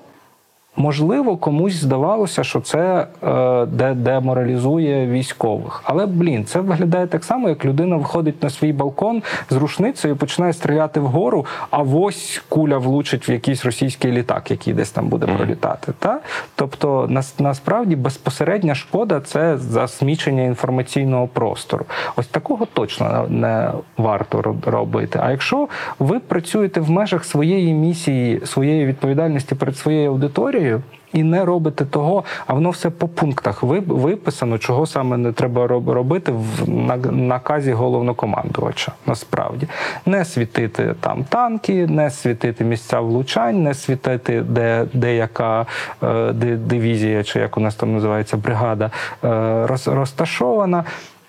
Можливо, 0.76 1.36
комусь 1.36 1.74
здавалося, 1.74 2.44
що 2.44 2.60
це 2.60 3.06
е, 3.22 3.66
де, 3.66 3.94
деморалізує 3.94 5.06
військових. 5.06 5.80
Але 5.84 6.06
блін, 6.06 6.44
це 6.44 6.60
виглядає 6.60 7.06
так 7.06 7.24
само, 7.24 7.48
як 7.48 7.64
людина 7.64 7.96
виходить 7.96 8.42
на 8.42 8.50
свій 8.50 8.72
балкон 8.72 9.22
з 9.50 9.56
рушницею, 9.56 10.14
і 10.14 10.16
починає 10.16 10.52
стріляти 10.52 11.00
вгору, 11.00 11.46
а 11.70 11.82
ось 11.82 12.42
куля 12.48 12.78
влучить 12.78 13.28
в 13.28 13.30
якийсь 13.30 13.64
російський 13.64 14.12
літак, 14.12 14.50
який 14.50 14.74
десь 14.74 14.90
там 14.90 15.08
буде 15.08 15.26
пролітати. 15.26 15.92
Та? 15.98 16.20
Тобто, 16.54 17.06
нас, 17.08 17.34
насправді 17.38 17.96
безпосередня 17.96 18.74
шкода 18.74 19.20
це 19.20 19.58
засмічення 19.58 20.42
інформаційного 20.42 21.26
простору. 21.26 21.84
Ось 22.16 22.26
такого 22.26 22.66
точно 22.66 23.26
не 23.28 23.70
варто 23.96 24.42
роб- 24.42 24.70
робити. 24.70 25.20
А 25.22 25.30
якщо 25.30 25.68
ви 25.98 26.18
працюєте 26.18 26.80
в 26.80 26.90
межах 26.90 27.24
своєї 27.24 27.74
місії, 27.74 28.40
своєї 28.46 28.86
відповідальності 28.86 29.54
перед 29.54 29.76
своєю 29.76 30.10
аудиторією. 30.10 30.65
І 31.12 31.22
не 31.22 31.44
робите 31.44 31.84
того, 31.84 32.24
а 32.46 32.54
воно 32.54 32.70
все 32.70 32.90
по 32.90 33.08
пунктах 33.08 33.62
виписано, 33.62 34.58
чого 34.58 34.86
саме 34.86 35.16
не 35.16 35.32
треба 35.32 35.66
робити 35.66 36.32
в 36.32 36.68
наказі 37.12 37.72
головнокомандувача. 37.72 38.92
Насправді 39.06 39.68
не 40.06 40.24
світити 40.24 40.94
там 41.00 41.24
танки, 41.24 41.86
не 41.86 42.10
світити 42.10 42.64
місця 42.64 43.00
влучань, 43.00 43.62
не 43.62 43.74
світити, 43.74 44.40
де 44.40 44.86
деяка 44.92 45.66
е, 46.02 46.32
ди- 46.32 46.56
дивізія, 46.56 47.24
чи 47.24 47.38
як 47.38 47.56
у 47.56 47.60
нас 47.60 47.74
там 47.74 47.94
називається 47.94 48.36
бригада, 48.36 48.90
е, 49.24 49.26
роз- 49.66 49.94
розташована. 49.94 50.84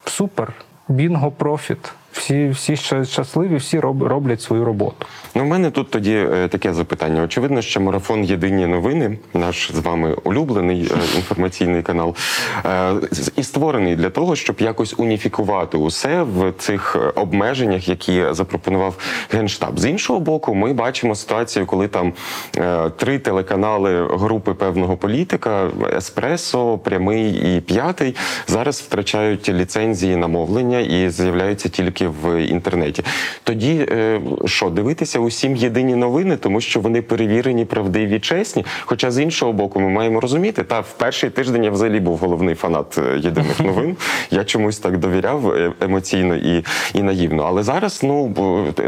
Супер, 0.05 0.53
бінго, 0.89 1.31
профіт. 1.31 1.93
Всі, 2.17 2.49
всі 2.49 2.73
ща- 2.73 3.05
щасливі, 3.05 3.55
всі 3.55 3.79
роб- 3.79 4.03
роблять 4.03 4.41
свою 4.41 4.65
роботу. 4.65 5.05
Ну, 5.35 5.43
у 5.43 5.45
мене 5.45 5.71
тут 5.71 5.89
тоді 5.89 6.13
е, 6.15 6.47
таке 6.47 6.73
запитання. 6.73 7.23
Очевидно, 7.23 7.61
що 7.61 7.81
марафон 7.81 8.23
Єдині 8.23 8.67
новини, 8.67 9.17
наш 9.33 9.71
з 9.73 9.79
вами 9.79 10.13
улюблений 10.23 10.91
е, 10.91 11.15
інформаційний 11.15 11.81
канал, 11.81 12.15
е, 12.65 12.93
і 13.35 13.43
створений 13.43 13.95
для 13.95 14.09
того, 14.09 14.35
щоб 14.35 14.55
якось 14.59 14.95
уніфікувати 14.97 15.77
усе 15.77 16.23
в 16.23 16.53
цих 16.57 16.97
обмеженнях, 17.15 17.89
які 17.89 18.23
запропонував 18.31 18.95
генштаб. 19.31 19.79
З 19.79 19.85
іншого 19.85 20.19
боку, 20.19 20.55
ми 20.55 20.73
бачимо 20.73 21.15
ситуацію, 21.15 21.65
коли 21.65 21.87
там 21.87 22.13
три 22.97 23.19
телеканали 23.19 24.07
групи 24.17 24.53
певного 24.53 24.97
політика 24.97 25.69
Еспресо, 25.97 26.77
прямий 26.77 27.57
і 27.57 27.61
п'ятий 27.61 28.15
зараз 28.47 28.81
втрачають 28.81 29.49
ліцензії 29.49 30.15
на 30.15 30.27
мовлення 30.27 30.79
і 30.79 31.09
з'являються 31.09 31.69
тільки 31.69 32.06
в 32.07 32.41
інтернеті. 32.47 33.03
Тоді 33.43 33.87
е, 33.91 34.21
що 34.45 34.69
дивитися 34.69 35.19
усім 35.19 35.55
єдині 35.55 35.95
новини, 35.95 36.37
тому 36.37 36.61
що 36.61 36.79
вони 36.79 37.01
перевірені, 37.01 37.65
правдиві, 37.65 38.19
чесні. 38.19 38.65
Хоча 38.85 39.11
з 39.11 39.19
іншого 39.19 39.53
боку, 39.53 39.79
ми 39.79 39.89
маємо 39.89 40.19
розуміти, 40.19 40.63
та 40.63 40.79
в 40.79 40.93
перший 40.97 41.29
тиждень 41.29 41.63
я 41.63 41.71
взагалі 41.71 41.99
був 41.99 42.17
головний 42.17 42.55
фанат 42.55 42.97
е, 42.97 43.17
єдиних 43.19 43.59
новин. 43.65 43.95
Я 44.31 44.43
чомусь 44.43 44.79
так 44.79 44.97
довіряв 44.97 45.49
е, 45.51 45.71
емоційно 45.81 46.35
і, 46.35 46.65
і 46.93 47.03
наївно. 47.03 47.43
Але 47.43 47.63
зараз 47.63 48.03
ну 48.03 48.33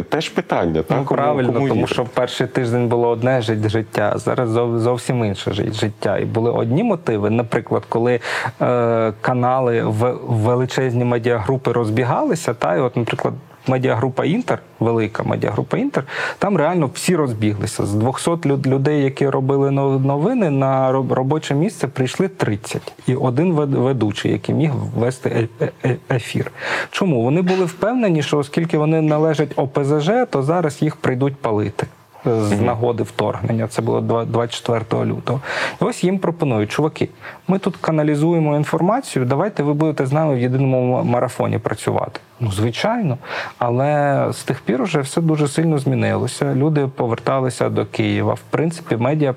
теж 0.10 0.30
питання. 0.30 0.82
Та, 0.82 0.96
Ну, 0.98 1.06
кому- 1.06 1.18
правильно, 1.22 1.54
кому 1.54 1.68
тому 1.68 1.88
що 1.88 2.04
в 2.04 2.10
перший 2.10 2.48
тиждень 2.48 2.88
було 2.88 3.10
одне 3.10 3.40
жит- 3.42 3.70
життя, 3.70 4.14
зараз 4.16 4.50
зовсім 4.82 5.26
інше 5.26 5.52
жит- 5.52 5.74
життя. 5.74 6.18
І 6.18 6.26
були 6.26 6.52
одні 6.52 6.84
мотиви. 6.84 7.30
Наприклад, 7.30 7.84
коли 7.90 8.20
е, 8.62 9.14
канали 9.22 9.84
в 9.84 10.18
величезні 10.28 11.06
медіагрупи 11.06 11.72
розбігалися, 11.72 12.54
та 12.54 12.76
і 12.76 12.80
от, 12.80 12.98
наприклад. 13.00 13.34
Медіагрупа 13.68 14.26
Інтер, 14.26 14.60
велика 14.80 15.24
медіагрупа 15.24 15.78
Інтер, 15.78 16.04
там 16.40 16.58
реально 16.58 16.90
всі 16.94 17.16
розбіглися. 17.16 17.86
З 17.86 17.94
200 17.94 18.30
люд- 18.46 18.68
людей, 18.68 19.04
які 19.04 19.30
робили 19.30 19.72
но- 19.72 20.00
новини, 20.00 20.50
на 20.50 20.92
робоче 20.92 21.56
місце 21.56 21.88
прийшли 21.88 22.28
30. 22.28 22.94
І 23.08 23.16
один 23.16 23.54
вед- 23.54 23.76
ведучий, 23.76 24.32
який 24.32 24.56
міг 24.56 24.72
вести 24.98 25.30
е- 25.30 25.66
е- 25.66 25.72
е- 25.86 25.98
ефір. 26.16 26.52
Чому? 26.92 27.24
Вони 27.24 27.42
були 27.42 27.66
впевнені, 27.66 28.24
що 28.24 28.38
оскільки 28.38 28.78
вони 28.78 29.02
належать 29.02 29.52
ОПЗЖ, 29.56 30.10
то 30.30 30.44
зараз 30.44 30.82
їх 30.82 30.96
прийдуть 30.96 31.36
палити. 31.36 31.88
З 32.26 32.62
нагоди 32.62 33.04
вторгнення. 33.04 33.68
Це 33.68 33.82
було 33.82 34.02
два- 34.02 34.26
24 34.26 35.06
лютого. 35.06 35.42
І 35.82 35.86
ось 35.86 36.04
їм 36.04 36.20
пропонують, 36.20 36.72
чуваки, 36.72 37.10
ми 37.48 37.60
тут 37.60 37.78
каналізуємо 37.78 38.56
інформацію. 38.56 39.26
Давайте 39.26 39.64
ви 39.64 39.74
будете 39.74 40.06
з 40.06 40.12
нами 40.12 40.36
в 40.36 40.40
єдиному 40.40 41.04
марафоні 41.04 41.58
працювати. 41.58 42.20
Ну, 42.40 42.52
звичайно, 42.52 43.18
але 43.58 44.26
з 44.32 44.44
тих 44.44 44.62
пір 44.62 44.84
вже 44.84 45.00
все 45.00 45.22
дуже 45.22 45.48
сильно 45.48 45.78
змінилося. 45.78 46.54
Люди 46.56 46.88
поверталися 46.88 47.70
до 47.70 47.86
Києва. 47.86 48.34
В 48.34 48.42
принципі, 48.50 48.98
медіа 48.98 49.34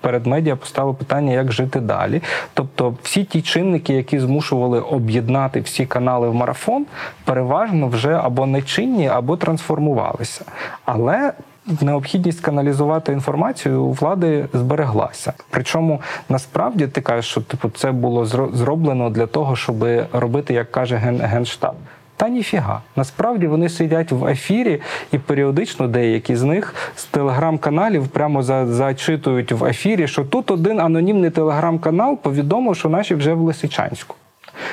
перед 0.00 0.26
медіа 0.26 0.56
постало 0.56 0.94
питання, 0.94 1.32
як 1.32 1.52
жити 1.52 1.80
далі. 1.80 2.22
Тобто, 2.54 2.94
всі 3.02 3.24
ті 3.24 3.42
чинники, 3.42 3.94
які 3.94 4.20
змушували 4.20 4.80
об'єднати 4.80 5.60
всі 5.60 5.86
канали 5.86 6.28
в 6.28 6.34
марафон, 6.34 6.86
переважно 7.24 7.88
вже 7.88 8.12
або 8.12 8.46
нечинні, 8.46 9.08
або 9.08 9.36
трансформувалися. 9.36 10.44
Але 10.84 11.32
Необхідність 11.80 12.40
каналізувати 12.40 13.12
інформацію 13.12 13.82
у 13.82 13.92
влади 13.92 14.46
збереглася. 14.52 15.32
Причому 15.50 16.00
насправді 16.28 16.86
ти 16.86 17.00
кажеш, 17.00 17.30
що 17.30 17.40
типу 17.40 17.70
це 17.70 17.92
було 17.92 18.24
зроблено 18.54 19.10
для 19.10 19.26
того, 19.26 19.56
щоб 19.56 19.84
робити, 20.12 20.54
як 20.54 20.72
каже 20.72 20.96
ген- 20.96 21.26
генштаб. 21.26 21.74
Та 22.16 22.28
ніфіга. 22.28 22.80
Насправді 22.96 23.46
вони 23.46 23.68
сидять 23.68 24.12
в 24.12 24.26
ефірі, 24.26 24.80
і 25.12 25.18
періодично 25.18 25.88
деякі 25.88 26.36
з 26.36 26.42
них 26.42 26.74
з 26.96 27.04
телеграм-каналів 27.04 28.08
прямо 28.08 28.42
за, 28.42 28.66
зачитують 28.66 29.52
в 29.52 29.64
ефірі, 29.64 30.08
що 30.08 30.24
тут 30.24 30.50
один 30.50 30.80
анонімний 30.80 31.30
телеграм-канал 31.30 32.16
повідомив, 32.16 32.76
що 32.76 32.88
наші 32.88 33.14
вже 33.14 33.34
в 33.34 33.40
Лисичанську. 33.40 34.14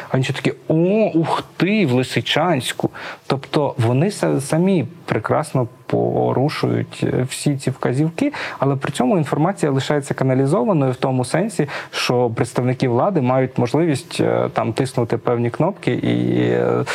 А 0.10 0.22
ще 0.22 0.34
такі: 0.34 0.54
о, 0.68 0.74
ух 1.14 1.44
ти, 1.58 1.86
в 1.86 1.92
Лисичанську. 1.92 2.90
Тобто 3.28 3.74
вони 3.78 4.12
самі 4.40 4.86
прекрасно 5.06 5.68
порушують 5.86 7.06
е, 7.14 7.26
всі 7.30 7.58
ці 7.58 7.70
вказівки, 7.70 8.34
але 8.60 8.76
при 8.76 8.92
цьому 8.92 9.18
інформація 9.18 9.72
лишається 9.72 10.14
каналізованою 10.14 10.92
в 10.92 10.96
тому 10.96 11.26
сенсі, 11.26 11.68
що 11.92 12.30
представники 12.30 12.88
влади 12.88 13.22
мають 13.22 13.58
можливість 13.58 14.18
е, 14.22 14.50
там 14.54 14.74
тиснути 14.74 15.18
певні 15.18 15.50
кнопки 15.50 15.92
і 15.94 16.40
е, 16.42 16.86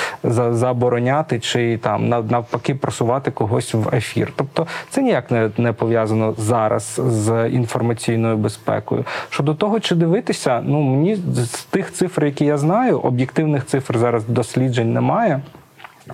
забороняти 0.52 1.40
чи 1.40 1.78
там 1.78 2.08
нав- 2.08 2.30
навпаки 2.32 2.74
просувати 2.74 3.30
когось 3.30 3.74
в 3.74 3.94
ефір. 3.94 4.32
Тобто 4.36 4.66
це 4.90 5.02
ніяк 5.02 5.30
не, 5.30 5.50
не 5.58 5.72
пов'язано 5.72 6.34
зараз 6.38 7.00
з 7.06 7.48
інформаційною 7.48 8.36
безпекою. 8.36 9.04
Щодо 9.30 9.54
того, 9.54 9.80
чи 9.80 9.94
дивитися, 9.94 10.62
ну 10.64 10.82
мені 10.82 11.16
з 11.36 11.64
тих 11.64 11.92
цифр, 11.92 12.24
які 12.24 12.44
я 12.44 12.58
знаю, 12.58 12.98
об'єктивних 12.98 13.66
цифр 13.66 13.98
зараз 13.98 14.24
досліджень 14.24 14.92
немає. 14.92 15.40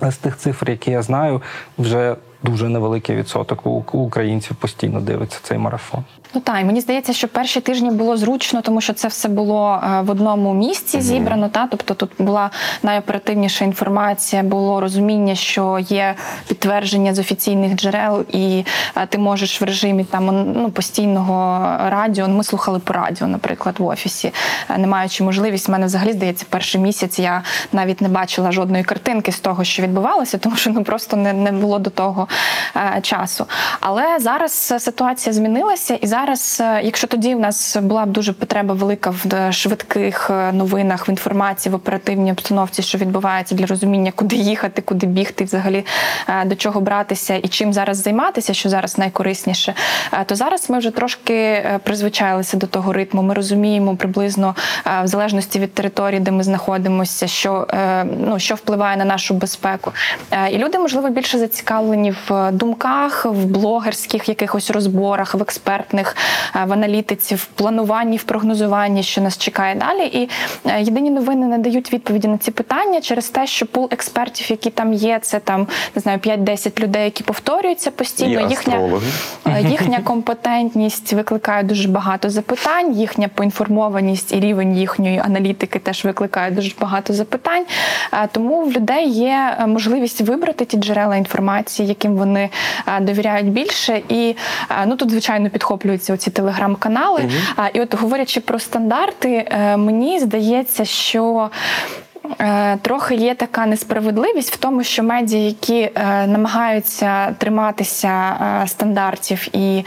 З 0.01 0.17
тих 0.17 0.37
цифр, 0.37 0.69
які 0.69 0.91
я 0.91 1.01
знаю, 1.01 1.41
вже 1.77 2.15
дуже 2.43 2.69
невеликий 2.69 3.15
відсоток 3.15 3.65
у 3.65 3.83
українців 3.91 4.55
постійно 4.55 5.01
дивиться 5.01 5.39
цей 5.43 5.57
марафон. 5.57 6.03
Ну 6.33 6.41
так, 6.41 6.61
і 6.61 6.63
мені 6.63 6.81
здається, 6.81 7.13
що 7.13 7.27
перші 7.27 7.61
тижні 7.61 7.91
було 7.91 8.17
зручно, 8.17 8.61
тому 8.61 8.81
що 8.81 8.93
це 8.93 9.07
все 9.07 9.29
було 9.29 9.81
е, 9.83 10.01
в 10.01 10.09
одному 10.09 10.53
місці 10.53 11.01
зібрано. 11.01 11.49
Та 11.49 11.67
тобто 11.67 11.93
тут 11.93 12.11
була 12.19 12.49
найоперативніша 12.83 13.65
інформація, 13.65 14.43
було 14.43 14.81
розуміння, 14.81 15.35
що 15.35 15.79
є 15.89 16.15
підтвердження 16.47 17.13
з 17.13 17.19
офіційних 17.19 17.75
джерел, 17.75 18.25
і 18.31 18.65
е, 18.95 19.05
ти 19.05 19.17
можеш 19.17 19.61
в 19.61 19.63
режимі 19.63 20.03
там 20.03 20.53
ну, 20.55 20.71
постійного 20.71 21.59
радіо. 21.89 22.27
Ми 22.27 22.43
слухали 22.43 22.79
по 22.79 22.93
радіо, 22.93 23.27
наприклад, 23.27 23.75
в 23.79 23.85
офісі, 23.85 24.31
е, 24.69 24.77
не 24.77 24.87
маючи 24.87 25.23
можливість. 25.23 25.69
У 25.69 25.71
мене 25.71 25.85
взагалі 25.85 26.11
здається, 26.13 26.45
перший 26.49 26.81
місяць 26.81 27.19
я 27.19 27.43
навіть 27.73 28.01
не 28.01 28.09
бачила 28.09 28.51
жодної 28.51 28.83
картинки 28.83 29.31
з 29.31 29.39
того, 29.39 29.63
що 29.63 29.83
відбувалося, 29.83 30.37
тому 30.47 30.55
що 30.55 30.69
ну 30.69 30.83
просто 30.83 31.17
не, 31.17 31.33
не 31.33 31.51
було 31.51 31.79
до 31.79 31.89
того 31.89 32.26
е, 32.75 33.01
часу. 33.01 33.45
Але 33.79 34.19
зараз 34.19 34.73
е, 34.75 34.79
ситуація 34.79 35.33
змінилася, 35.33 35.93
і 35.93 36.07
зараз, 36.07 36.61
е, 36.61 36.81
якщо 36.83 37.07
тоді 37.07 37.35
в 37.35 37.39
нас 37.39 37.77
була 37.81 38.05
б 38.05 38.09
дуже 38.09 38.33
потреба 38.33 38.73
велика 38.73 39.13
в 39.23 39.51
швидких 39.51 40.31
новинах, 40.53 41.07
в 41.07 41.09
інформації, 41.09 41.73
в 41.73 41.75
оперативній 41.75 42.31
обстановці, 42.31 42.81
що 42.81 42.97
відбувається 42.97 43.55
для 43.55 43.65
розуміння, 43.65 44.11
куди 44.15 44.35
їхати, 44.35 44.81
куди 44.81 45.07
бігти, 45.07 45.43
взагалі 45.43 45.85
до 46.45 46.55
чого 46.55 46.81
братися 46.81 47.35
і 47.35 47.47
чим 47.47 47.73
зараз 47.73 47.97
займатися, 47.97 48.53
що 48.53 48.69
зараз 48.69 48.97
найкорисніше, 48.97 49.73
то 50.25 50.35
зараз 50.35 50.69
ми 50.69 50.77
вже 50.77 50.91
трошки 50.91 51.65
призвичаїлися 51.83 52.57
до 52.57 52.67
того 52.67 52.93
ритму. 52.93 53.21
Ми 53.21 53.33
розуміємо 53.33 53.95
приблизно 53.95 54.55
в 55.03 55.07
залежності 55.07 55.59
від 55.59 55.73
території, 55.73 56.19
де 56.19 56.31
ми 56.31 56.43
знаходимося, 56.43 57.27
що 57.27 57.67
ну 58.19 58.39
що 58.39 58.55
впливає 58.55 58.97
на 58.97 59.05
нашу 59.05 59.33
безпеку. 59.33 59.91
І 60.51 60.57
люди, 60.57 60.79
можливо, 60.79 61.09
більше 61.09 61.37
зацікавлені 61.37 62.13
в 62.27 62.51
думках, 62.51 63.25
в 63.25 63.45
блогерських 63.45 64.29
якихось 64.29 64.71
розборах, 64.71 65.35
в 65.35 65.41
експертних, 65.41 66.15
е, 66.55 66.65
в 66.65 66.73
аналітиці, 66.73 67.35
в 67.35 67.45
плануванні, 67.45 68.17
в 68.17 68.23
прогнозуванні, 68.23 69.03
що 69.03 69.21
нас 69.21 69.37
чекає 69.37 69.75
далі. 69.75 70.05
І 70.05 70.29
е, 70.65 70.81
єдині 70.81 71.09
новини 71.09 71.45
не 71.45 71.57
дають 71.57 71.93
відповіді 71.93 72.27
на 72.27 72.37
ці 72.37 72.51
питання 72.51 73.01
через 73.01 73.29
те, 73.29 73.47
що 73.47 73.65
пул 73.65 73.87
експертів, 73.91 74.51
які 74.51 74.69
там 74.69 74.93
є, 74.93 75.19
це 75.21 75.39
там 75.39 75.67
не 75.95 76.01
знаю 76.01 76.17
5-10 76.17 76.79
людей, 76.83 77.03
які 77.03 77.23
повторюються 77.23 77.91
постійно. 77.91 78.39
І 78.39 78.49
Їхня 78.49 78.73
астрологи. 78.73 79.07
Е, 79.45 79.61
Їхня 79.69 79.99
компетентність 79.99 81.13
викликає 81.13 81.63
дуже 81.63 81.87
багато 81.87 82.29
запитань, 82.29 82.93
їхня 82.93 83.27
поінформованість 83.27 84.33
і 84.33 84.39
рівень 84.39 84.77
їхньої 84.77 85.19
аналітики 85.19 85.79
теж 85.79 86.05
викликає 86.05 86.51
дуже 86.51 86.71
багато 86.79 87.13
запитань. 87.13 87.65
Тому 88.31 88.61
в 88.61 88.71
людей 88.71 89.09
є 89.09 89.57
можливість 89.67 90.21
вибрати 90.21 90.65
ті 90.65 90.77
джерела 90.77 91.15
інформації, 91.15 91.87
яким 92.07 92.17
вони 92.17 92.49
е, 92.87 92.99
довіряють 92.99 93.51
більше. 93.51 94.01
І 94.09 94.35
е, 94.69 94.85
ну 94.87 94.95
тут, 94.95 95.11
звичайно, 95.11 95.49
підхоплюються 95.49 96.13
оці 96.13 96.31
телеграм-канали. 96.31 97.21
Угу. 97.21 97.67
І 97.73 97.81
от 97.81 97.95
говорячи 97.95 98.39
про 98.39 98.59
стандарти, 98.59 99.47
е, 99.51 99.77
мені 99.77 100.19
здається, 100.19 100.85
що. 100.85 101.49
Е, 102.39 102.77
Трохи 102.81 103.15
є 103.15 103.35
така 103.35 103.65
несправедливість 103.65 104.53
в 104.53 104.57
тому, 104.57 104.83
що 104.83 105.03
медіа, 105.03 105.39
які 105.39 105.79
е, 105.79 106.27
намагаються 106.27 107.35
триматися 107.37 108.37
е, 108.63 108.67
стандартів 108.67 109.47
і 109.53 109.83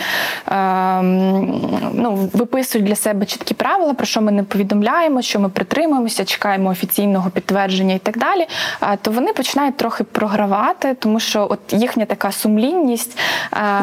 ну, 1.92 2.30
виписують 2.32 2.86
для 2.86 2.96
себе 2.96 3.26
чіткі 3.26 3.54
правила, 3.54 3.94
про 3.94 4.06
що 4.06 4.20
ми 4.20 4.32
не 4.32 4.42
повідомляємо, 4.42 5.22
що 5.22 5.40
ми 5.40 5.48
притримуємося, 5.48 6.24
чекаємо 6.24 6.70
офіційного 6.70 7.30
підтвердження 7.30 7.94
і 7.94 7.98
так 7.98 8.18
далі. 8.18 8.46
то 9.02 9.10
вони 9.10 9.32
починають 9.32 9.76
трохи 9.76 10.04
програвати, 10.04 10.96
тому 10.98 11.20
що 11.20 11.46
от 11.50 11.60
їхня 11.72 12.04
така 12.04 12.32
сумлінність 12.32 13.18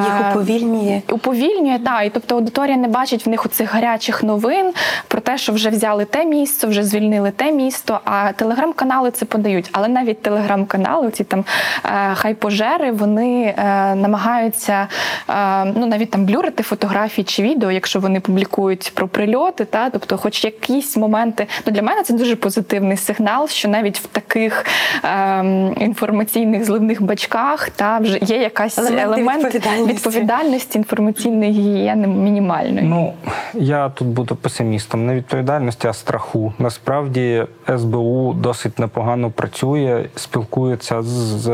Їх 0.04 0.32
уповільнює. 0.32 1.02
уповільнює, 1.12 1.80
так. 1.80 2.06
І 2.06 2.10
тобто 2.10 2.36
аудиторія 2.36 2.78
не 2.78 2.88
бачить 2.88 3.26
в 3.26 3.30
них 3.30 3.46
оцих 3.46 3.74
гарячих 3.74 4.24
новин 4.24 4.74
про 5.08 5.22
те, 5.22 5.38
що 5.38 5.54
вже 5.54 5.70
взяли 5.70 6.06
те 6.06 6.26
місце, 6.26 6.68
вже 6.68 6.84
звільнили 6.84 7.32
те 7.32 7.52
місто. 7.52 8.00
А 8.06 8.32
телеграм-канали 8.48 9.12
це 9.12 9.26
подають. 9.26 9.70
Але 9.72 9.88
навіть 9.88 10.22
телеграм-канали, 10.22 11.12
ці 11.12 11.24
там 11.24 11.46
е, 11.86 12.16
хайпожери, 12.16 12.92
вони 12.92 13.56
е, 13.58 13.96
намагаються 13.96 14.88
е, 15.30 15.66
ну 15.66 15.86
навіть 15.86 16.12
там 16.12 16.26
блюрити 16.26 16.64
фотографії 16.64 17.26
чи 17.26 17.44
відео, 17.44 17.72
якщо 17.72 18.00
вони 18.00 18.20
публікують 18.20 18.92
про 18.96 19.08
прильоти. 19.08 19.66
Та 19.66 19.90
тобто, 19.90 20.18
хоч 20.18 20.44
якісь 20.44 20.98
моменти, 20.98 21.48
ну 21.66 21.74
для 21.74 21.82
мене 21.82 22.04
це 22.04 22.14
дуже 22.14 22.36
позитивний 22.36 22.98
сигнал, 22.98 23.48
що 23.48 23.70
навіть 23.70 24.00
в 24.00 24.08
таких 24.08 24.66
е, 25.04 25.40
інформаційних 25.80 26.66
зливних 26.66 27.02
бачках 27.02 27.70
та 27.70 27.98
вже 27.98 28.20
є 28.22 28.38
якась 28.38 28.78
Елементи 28.78 29.04
елемент 29.04 29.44
відповідальності. 29.44 29.94
відповідальності 29.94 30.78
інформаційної 30.78 31.52
гігієни 31.52 32.08
мінімальної. 32.08 32.82
Ну 32.82 33.14
я 33.54 33.90
тут 33.90 34.08
буду 34.08 34.36
песимістом. 34.36 35.06
Не 35.06 35.16
відповідальності, 35.16 35.88
а 35.88 35.94
страху. 35.94 36.54
Насправді 36.60 37.46
СБУ 37.78 38.34
досить 38.42 38.80
непогано 38.80 39.30
працює, 39.30 40.06
спілкується 40.16 41.02
з 41.02 41.50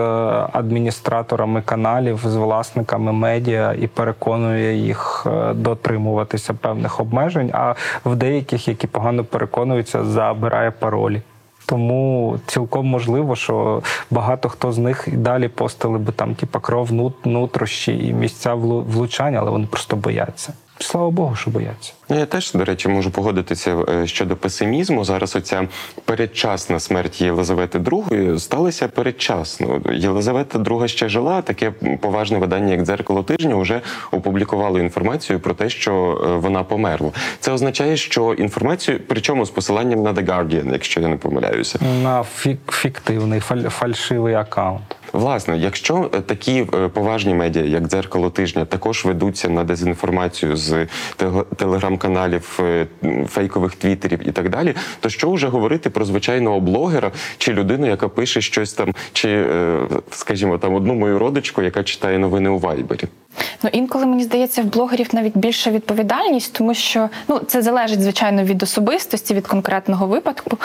адміністраторами 0.54 1.62
каналів, 1.62 2.20
з 2.24 2.36
власниками 2.36 3.12
медіа 3.12 3.76
і 3.80 3.88
переконує 3.88 4.76
їх 4.78 5.28
е, 5.28 5.54
дотримуватися 5.54 6.54
певних 6.54 7.00
обмежень. 7.00 7.50
А 7.54 7.76
в 8.06 8.16
деяких, 8.16 8.68
які 8.68 8.88
погано 8.88 9.24
переконуються, 9.24 10.04
забирає 10.04 10.72
паролі. 10.72 11.22
Тому 11.66 12.36
цілком 12.46 12.86
можливо, 12.88 13.36
що 13.36 13.82
багато 14.12 14.50
хто 14.50 14.72
з 14.72 14.78
них 14.78 15.08
і 15.08 15.18
далі 15.18 15.48
постили 15.48 15.98
би 15.98 16.12
там, 16.12 16.36
типа 16.36 16.60
кров, 16.60 17.14
нутрощі 17.24 18.08
і 18.08 18.14
місця 18.14 18.56
влу- 18.56 18.84
влучання, 18.84 19.40
але 19.40 19.52
вони 19.52 19.68
просто 19.68 19.96
бояться. 19.96 20.54
Слава 20.80 21.10
Богу, 21.12 21.36
що 21.36 21.52
бояться. 21.52 21.94
Ну, 22.10 22.20
Я 22.20 22.26
теж, 22.26 22.52
до 22.54 22.66
речі, 22.66 22.88
можу 22.90 23.12
погодитися 23.12 23.78
е, 23.90 24.08
щодо 24.08 24.36
песимізму. 24.36 25.06
Зараз 25.06 25.36
оця 25.36 25.68
передчасна 26.06 26.80
смерть 26.80 27.22
Єлизавети 27.22 27.80
II 27.80 28.40
сталася 28.40 28.88
передчасно. 28.88 29.82
Єлизавета 29.94 30.60
II 30.60 30.88
ще 30.88 31.10
жила. 31.10 31.42
Таке 31.42 31.72
поважне 32.02 32.38
видання, 32.40 32.72
як 32.72 32.82
дзеркало 32.84 33.24
тижня, 33.24 33.56
вже 33.56 33.82
опублікувало 34.12 34.80
інформацію 34.80 35.40
про 35.40 35.54
те, 35.54 35.70
що 35.70 36.22
е, 36.26 36.38
вона 36.38 36.64
померла. 36.64 37.12
Це 37.40 37.52
означає, 37.52 37.98
що 37.98 38.34
інформацію, 38.34 39.00
причому 39.08 39.46
з 39.46 39.50
посиланням 39.50 40.04
на 40.04 40.14
The 40.14 40.26
Guardian, 40.26 40.72
якщо 40.72 41.02
я 41.02 41.08
не 41.08 41.18
помиляюся. 41.18 41.80
На 42.04 42.22
фік- 42.22 42.72
фіктивний 42.72 43.40
фаль- 43.40 43.70
фальшивий 43.70 44.34
аккаунт. 44.34 44.96
Власне, 45.14 45.58
якщо 45.58 46.10
е, 46.14 46.22
такі 46.22 46.66
е, 46.74 46.88
поважні 46.88 47.34
медіа, 47.34 47.64
як 47.64 47.88
дзеркало 47.88 48.30
тижня, 48.30 48.66
також 48.66 49.06
ведуться 49.06 49.50
на 49.50 49.64
дезінформацію 49.64 50.56
з 50.56 50.88
теле- 51.18 51.46
телеграм-каналів, 51.56 52.60
е, 52.60 52.88
фейкових 53.28 53.76
твіттерів 53.76 54.28
і 54.28 54.32
так 54.32 54.50
далі, 54.50 54.76
то 55.00 55.10
що 55.10 55.32
вже 55.32 55.48
говорити 55.48 55.90
про 55.90 56.06
звичайного 56.06 56.60
блогера 56.60 57.12
чи 57.38 57.54
людину, 57.54 57.88
яка 57.88 58.10
пише 58.10 58.42
щось 58.42 58.74
там, 58.74 58.94
чи, 59.14 59.46
скажімо, 60.12 60.58
там 60.58 60.74
одну 60.76 60.94
мою 60.94 61.20
родичку, 61.20 61.62
яка 61.62 61.84
читає 61.84 62.20
новини 62.20 62.50
у 62.50 62.60
Вайбері? 62.60 63.04
Ну 63.64 63.70
інколи 63.74 64.06
мені 64.06 64.24
здається, 64.24 64.62
в 64.62 64.66
блогерів 64.66 65.10
навіть 65.14 65.38
більша 65.38 65.70
відповідальність, 65.70 66.54
тому 66.54 66.74
що 66.74 67.10
ну 67.28 67.40
це 67.40 67.62
залежить 67.62 68.02
звичайно 68.02 68.44
від 68.44 68.64
особистості, 68.64 69.34
від 69.34 69.48
конкретного 69.48 70.08
випадку. 70.08 70.58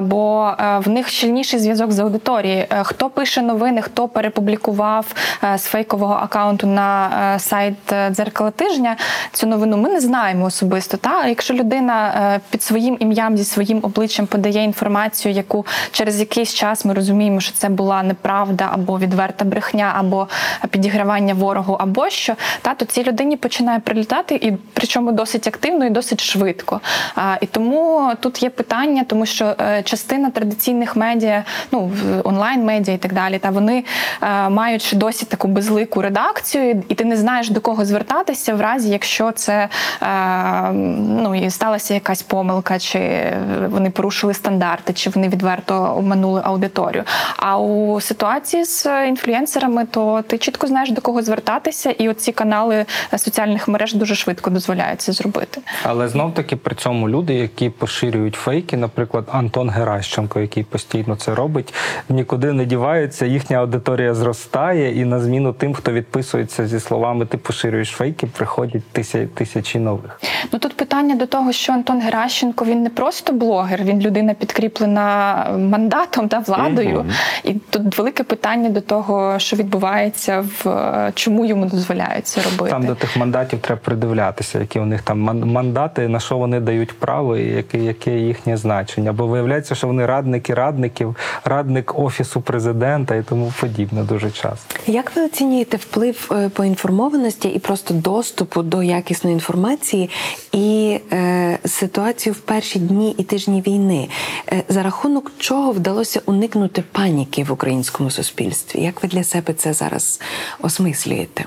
Бо 0.00 0.52
е, 0.60 0.78
в 0.78 0.88
них 0.88 1.08
щільніший 1.08 1.60
зв'язок 1.60 1.92
з 1.92 1.98
аудиторією. 1.98 2.64
Е, 2.70 2.84
Хто 2.84 3.10
пише 3.10 3.42
новини, 3.42 3.82
хто 3.82 4.08
перепублікував 4.08 5.06
е, 5.44 5.58
з 5.58 5.64
фейкового 5.64 6.14
акаунту 6.14 6.66
на 6.66 7.10
е, 7.34 7.38
сайт 7.38 7.92
е, 7.92 8.10
дзеркала 8.10 8.50
тижня 8.50 8.96
цю 9.32 9.46
новину, 9.46 9.76
ми 9.76 9.88
не 9.88 10.00
знаємо 10.00 10.44
особисто. 10.44 10.96
Та 10.96 11.26
якщо 11.26 11.54
людина 11.54 12.14
е, 12.34 12.40
під 12.50 12.62
своїм 12.62 12.96
ім'ям 13.00 13.36
зі 13.36 13.44
своїм 13.44 13.78
обличчям 13.82 14.26
подає 14.26 14.64
інформацію, 14.64 15.34
яку 15.34 15.66
через 15.92 16.20
якийсь 16.20 16.54
час 16.54 16.84
ми 16.84 16.94
розуміємо, 16.94 17.40
що 17.40 17.52
це 17.54 17.68
була 17.68 18.02
неправда 18.02 18.68
або 18.72 18.98
відверта 18.98 19.44
брехня, 19.44 19.92
або 19.98 20.28
підігравання 20.70 21.34
ворогу, 21.34 21.76
або 21.80 22.03
що, 22.10 22.34
та 22.62 22.74
то 22.74 22.84
цій 22.84 23.04
людині 23.04 23.36
починає 23.36 23.80
прилітати, 23.80 24.34
і 24.34 24.52
причому 24.72 25.12
досить 25.12 25.46
активно 25.46 25.84
і 25.86 25.90
досить 25.90 26.20
швидко. 26.20 26.80
А, 27.14 27.36
і 27.40 27.46
тому 27.46 28.12
тут 28.20 28.42
є 28.42 28.50
питання, 28.50 29.04
тому 29.04 29.26
що 29.26 29.54
е, 29.60 29.82
частина 29.82 30.30
традиційних 30.30 30.96
медіа, 30.96 31.44
ну 31.72 31.80
в- 31.80 32.28
онлайн-медіа 32.28 32.94
і 32.94 32.98
так 32.98 33.12
далі, 33.12 33.38
та 33.38 33.50
вони 33.50 33.84
е, 34.22 34.48
мають 34.48 34.92
досі 34.96 35.26
таку 35.26 35.48
безлику 35.48 36.02
редакцію, 36.02 36.82
і 36.88 36.94
ти 36.94 37.04
не 37.04 37.16
знаєш 37.16 37.50
до 37.50 37.60
кого 37.60 37.84
звертатися 37.84 38.54
в 38.54 38.60
разі, 38.60 38.90
якщо 38.90 39.32
це 39.32 39.68
е, 40.02 40.72
ну 40.72 41.34
і 41.34 41.50
сталася 41.50 41.94
якась 41.94 42.22
помилка, 42.22 42.78
чи 42.78 43.32
вони 43.68 43.90
порушили 43.90 44.34
стандарти, 44.34 44.92
чи 44.92 45.10
вони 45.10 45.28
відверто 45.28 45.74
обманули 45.96 46.40
аудиторію. 46.44 47.04
А 47.36 47.58
у 47.58 48.00
ситуації 48.00 48.64
з 48.64 49.08
інфлюенсерами, 49.08 49.86
то 49.86 50.22
ти 50.26 50.38
чітко 50.38 50.66
знаєш 50.66 50.90
до 50.90 51.00
кого 51.00 51.22
звертатися, 51.22 51.93
і 51.98 52.08
оці 52.08 52.32
канали 52.32 52.86
соціальних 53.16 53.68
мереж 53.68 53.94
дуже 53.94 54.14
швидко 54.14 54.50
дозволяють 54.50 55.00
це 55.00 55.12
зробити. 55.12 55.60
Але 55.82 56.08
знов 56.08 56.34
таки 56.34 56.56
при 56.56 56.74
цьому 56.74 57.08
люди, 57.08 57.34
які 57.34 57.70
поширюють 57.70 58.34
фейки, 58.34 58.76
наприклад, 58.76 59.24
Антон 59.32 59.70
Геращенко, 59.70 60.40
який 60.40 60.64
постійно 60.64 61.16
це 61.16 61.34
робить, 61.34 61.74
нікуди 62.08 62.52
не 62.52 62.64
діваються, 62.64 63.26
їхня 63.26 63.56
аудиторія 63.56 64.14
зростає, 64.14 65.00
і 65.00 65.04
на 65.04 65.20
зміну 65.20 65.52
тим, 65.52 65.74
хто 65.74 65.92
відписується 65.92 66.66
зі 66.66 66.80
словами 66.80 67.26
Ти 67.26 67.38
поширюєш 67.38 67.88
фейки, 67.88 68.26
приходять 68.26 68.84
тисячі, 68.92 69.26
тисячі 69.26 69.78
нових. 69.78 70.20
Ну 70.52 70.58
тут 70.58 70.76
питання 70.76 71.14
до 71.14 71.26
того, 71.26 71.52
що 71.52 71.72
Антон 71.72 72.00
Геращенко 72.00 72.64
він 72.64 72.82
не 72.82 72.90
просто 72.90 73.32
блогер, 73.32 73.82
він 73.84 74.00
людина 74.00 74.34
підкріплена 74.34 75.46
мандатом 75.58 76.28
та 76.28 76.38
владою. 76.38 76.98
Мгм. 76.98 77.10
І 77.44 77.54
тут 77.54 77.98
велике 77.98 78.22
питання 78.22 78.68
до 78.70 78.80
того, 78.80 79.38
що 79.38 79.56
відбувається 79.56 80.44
в 80.64 81.12
чому 81.14 81.44
йому 81.44 81.68
дозволяють 81.88 82.26
це 82.26 82.42
робити. 82.42 82.70
Там 82.70 82.86
до 82.86 82.94
тих 82.94 83.16
мандатів 83.16 83.58
треба 83.58 83.80
придивлятися, 83.84 84.58
які 84.58 84.80
у 84.80 84.86
них 84.86 85.02
там 85.02 85.20
ман- 85.20 85.44
мандати, 85.44 86.08
на 86.08 86.20
що 86.20 86.36
вони 86.38 86.60
дають 86.60 86.98
право 86.98 87.36
і 87.36 87.46
яке, 87.48 87.78
яке 87.78 88.18
їхнє 88.18 88.56
значення. 88.56 89.12
Бо 89.12 89.26
виявляється, 89.26 89.74
що 89.74 89.86
вони 89.86 90.06
радники 90.06 90.54
радників, 90.54 91.16
радник 91.44 91.98
офісу 91.98 92.40
президента 92.40 93.14
і 93.14 93.22
тому 93.22 93.52
подібне 93.60 94.02
дуже 94.02 94.30
часто. 94.30 94.74
Як 94.86 95.16
ви 95.16 95.24
оцінюєте 95.24 95.76
вплив 95.76 96.30
е, 96.32 96.48
поінформованості 96.48 97.48
і 97.48 97.58
просто 97.58 97.94
доступу 97.94 98.62
до 98.62 98.82
якісної 98.82 99.34
інформації 99.34 100.10
і 100.52 100.98
е, 101.12 101.58
ситуацію 101.64 102.32
в 102.32 102.38
перші 102.38 102.78
дні 102.78 103.14
і 103.18 103.22
тижні 103.22 103.62
війни? 103.66 104.08
Е, 104.52 104.62
за 104.68 104.82
рахунок 104.82 105.32
чого 105.38 105.72
вдалося 105.72 106.20
уникнути 106.26 106.84
паніки 106.92 107.44
в 107.44 107.52
українському 107.52 108.10
суспільстві? 108.10 108.80
Як 108.82 109.02
ви 109.02 109.08
для 109.08 109.24
себе 109.24 109.52
це 109.54 109.72
зараз 109.72 110.20
осмислюєте? 110.60 111.44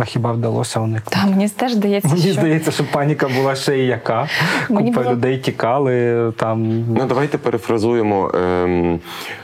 А 0.00 0.04
хіба 0.04 0.32
вдалося 0.32 0.80
уникнути? 0.80 1.16
Та 1.20 1.26
мені 1.26 1.48
теж 1.48 1.72
здається, 1.72 2.08
Мені 2.08 2.22
що 2.22 2.32
здається, 2.32 2.70
що 2.70 2.84
паніка 2.84 3.28
була 3.28 3.54
ще 3.56 3.78
і 3.78 3.86
яка. 3.86 4.28
Мені 4.68 4.90
Купа 4.90 5.02
було- 5.02 5.14
людей 5.14 5.38
тікали 5.38 6.32
там. 6.36 6.84
Ну, 6.98 7.06
давайте 7.08 7.38
перефразуємо 7.38 8.30
ем, 8.34 9.00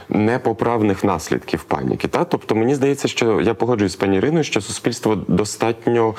непоправних 0.08 1.04
наслідків 1.04 1.62
паніки. 1.62 2.08
Та? 2.08 2.24
Тобто, 2.24 2.54
мені 2.54 2.74
здається, 2.74 3.08
що 3.08 3.40
я 3.40 3.54
погоджуюсь 3.54 3.92
з 3.92 3.96
пані 3.96 4.16
Іриною, 4.16 4.44
що 4.44 4.60
суспільство 4.60 5.14
достатньо 5.28 6.14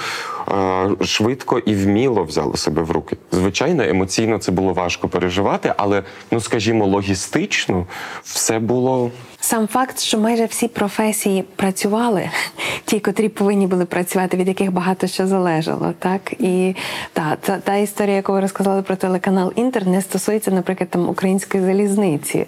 е, 0.52 1.06
швидко 1.06 1.60
і 1.60 1.76
вміло 1.76 2.24
взяло 2.24 2.58
себе 2.58 2.82
в 2.82 2.92
руки. 2.92 3.18
Звичайно, 3.32 3.84
емоційно 3.84 4.38
це 4.38 4.52
було 4.52 4.74
важко 4.74 5.08
переживати, 5.08 5.74
але, 5.78 6.04
ну 6.32 6.40
скажімо, 6.40 6.86
логістично 6.86 7.86
все 8.24 8.60
було 8.60 9.12
Сам 9.48 9.68
факт, 9.68 10.00
що 10.00 10.20
майже 10.20 10.46
всі 10.46 10.68
професії 10.68 11.44
працювали, 11.56 12.30
ті, 12.86 13.00
котрі 13.00 13.30
повинні 13.30 13.68
були 13.68 13.86
працювати, 13.86 14.38
від 14.38 14.48
яких 14.48 14.72
багато 14.72 15.08
що 15.08 15.28
залежало, 15.28 15.94
так 16.00 16.34
і 16.40 16.76
та, 17.14 17.36
та, 17.42 17.58
та 17.58 17.76
історія, 17.76 18.16
яку 18.16 18.34
ви 18.34 18.42
розказали 18.42 18.82
про 18.82 18.96
телеканал 18.96 19.54
Інтер, 19.56 19.88
не 19.88 20.02
стосується, 20.02 20.52
наприклад, 20.52 20.90
там 20.90 21.10
української 21.10 21.64
залізниці, 21.64 22.46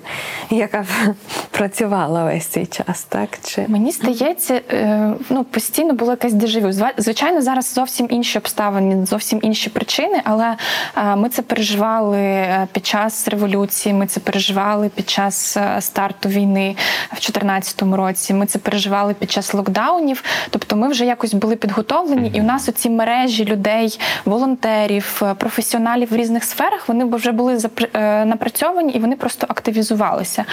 яка 0.49 0.85
працювала 1.51 2.25
весь 2.25 2.45
цей 2.45 2.65
час, 2.65 3.03
так 3.03 3.29
чи 3.43 3.65
Мені 3.67 3.91
здається, 3.91 4.61
е, 4.71 5.13
ну 5.29 5.43
постійно 5.43 5.93
було 5.93 6.11
якесь 6.11 6.33
дежавю. 6.33 6.71
Звичайно, 6.97 7.41
зараз 7.41 7.73
зовсім 7.73 8.07
інші 8.09 8.37
обставини, 8.37 9.05
зовсім 9.05 9.39
інші 9.41 9.69
причини, 9.69 10.21
але 10.23 10.55
е, 10.97 11.15
ми 11.15 11.29
це 11.29 11.41
переживали 11.41 12.17
е, 12.17 12.67
під 12.71 12.85
час 12.85 13.27
революції. 13.27 13.95
Ми 13.95 14.07
це 14.07 14.19
переживали 14.19 14.89
під 14.89 15.09
час 15.09 15.57
старту 15.79 16.29
війни 16.29 16.75
в 17.11 17.13
2014 17.13 17.81
році. 17.81 18.33
Ми 18.33 18.45
це 18.45 18.59
переживали 18.59 19.13
під 19.13 19.31
час 19.31 19.53
локдаунів. 19.53 20.23
Тобто, 20.49 20.75
ми 20.75 20.87
вже 20.87 21.05
якось 21.05 21.33
були 21.33 21.55
підготовлені, 21.55 22.31
і 22.33 22.41
у 22.41 22.43
нас 22.43 22.69
оці 22.69 22.89
мережі 22.89 23.45
людей, 23.45 23.99
волонтерів, 24.25 25.21
е, 25.21 25.33
професіоналів 25.33 26.11
в 26.11 26.15
різних 26.15 26.43
сферах 26.43 26.87
вони 26.87 27.05
вже 27.05 27.31
були 27.31 27.57
е, 27.93 28.25
напрацьовані 28.25 28.93
і 28.93 28.99
вони 28.99 29.15
просто 29.15 29.47
активізувалися. 29.49 30.45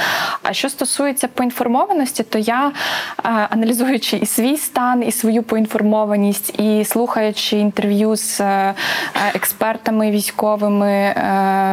А 0.43 0.53
що 0.53 0.69
стосується 0.69 1.29
поінформованості, 1.29 2.23
то 2.23 2.39
я, 2.39 2.69
е, 2.69 3.29
аналізуючи 3.51 4.17
і 4.17 4.27
свій 4.27 4.57
стан, 4.57 5.05
і 5.07 5.13
свою 5.13 5.43
поінформованість, 5.43 6.61
і 6.61 6.85
слухаючи 6.85 7.59
інтерв'ю 7.59 8.17
з 8.17 8.41
експертами 9.35 10.11
військовими, 10.11 11.15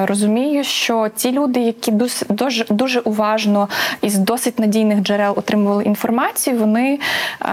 розумію, 0.08 0.63
що 0.63 1.10
ті 1.15 1.32
люди, 1.32 1.60
які 1.60 1.91
дуже, 2.30 2.65
дуже 2.69 2.99
уважно 2.99 3.69
і 4.02 4.10
з 4.10 4.17
досить 4.17 4.53
надійних 4.60 5.00
джерел 5.00 5.34
отримували 5.38 5.84
інформацію, 5.84 6.58
вони 6.58 7.00
е, 7.42 7.50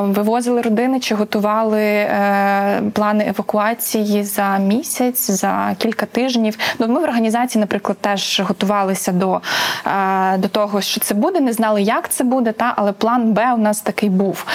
вивозили 0.00 0.60
родини 0.60 1.00
чи 1.00 1.14
готували 1.14 1.82
е, 1.82 2.82
плани 2.92 3.26
евакуації 3.28 4.24
за 4.24 4.58
місяць, 4.58 5.30
за 5.30 5.74
кілька 5.78 6.06
тижнів. 6.06 6.58
Ну, 6.78 6.88
ми 6.88 7.00
в 7.00 7.02
організації, 7.02 7.60
наприклад, 7.60 7.98
теж 7.98 8.40
готувалися 8.40 9.12
до, 9.12 9.40
е, 9.86 10.38
до 10.38 10.48
того, 10.48 10.80
що 10.80 11.00
це 11.00 11.14
буде, 11.14 11.40
не 11.40 11.52
знали, 11.52 11.82
як 11.82 12.08
це 12.08 12.24
буде, 12.24 12.52
та 12.52 12.74
але 12.76 12.92
план 12.92 13.32
Б 13.32 13.54
у 13.54 13.58
нас 13.58 13.80
такий 13.80 14.10
був. 14.10 14.46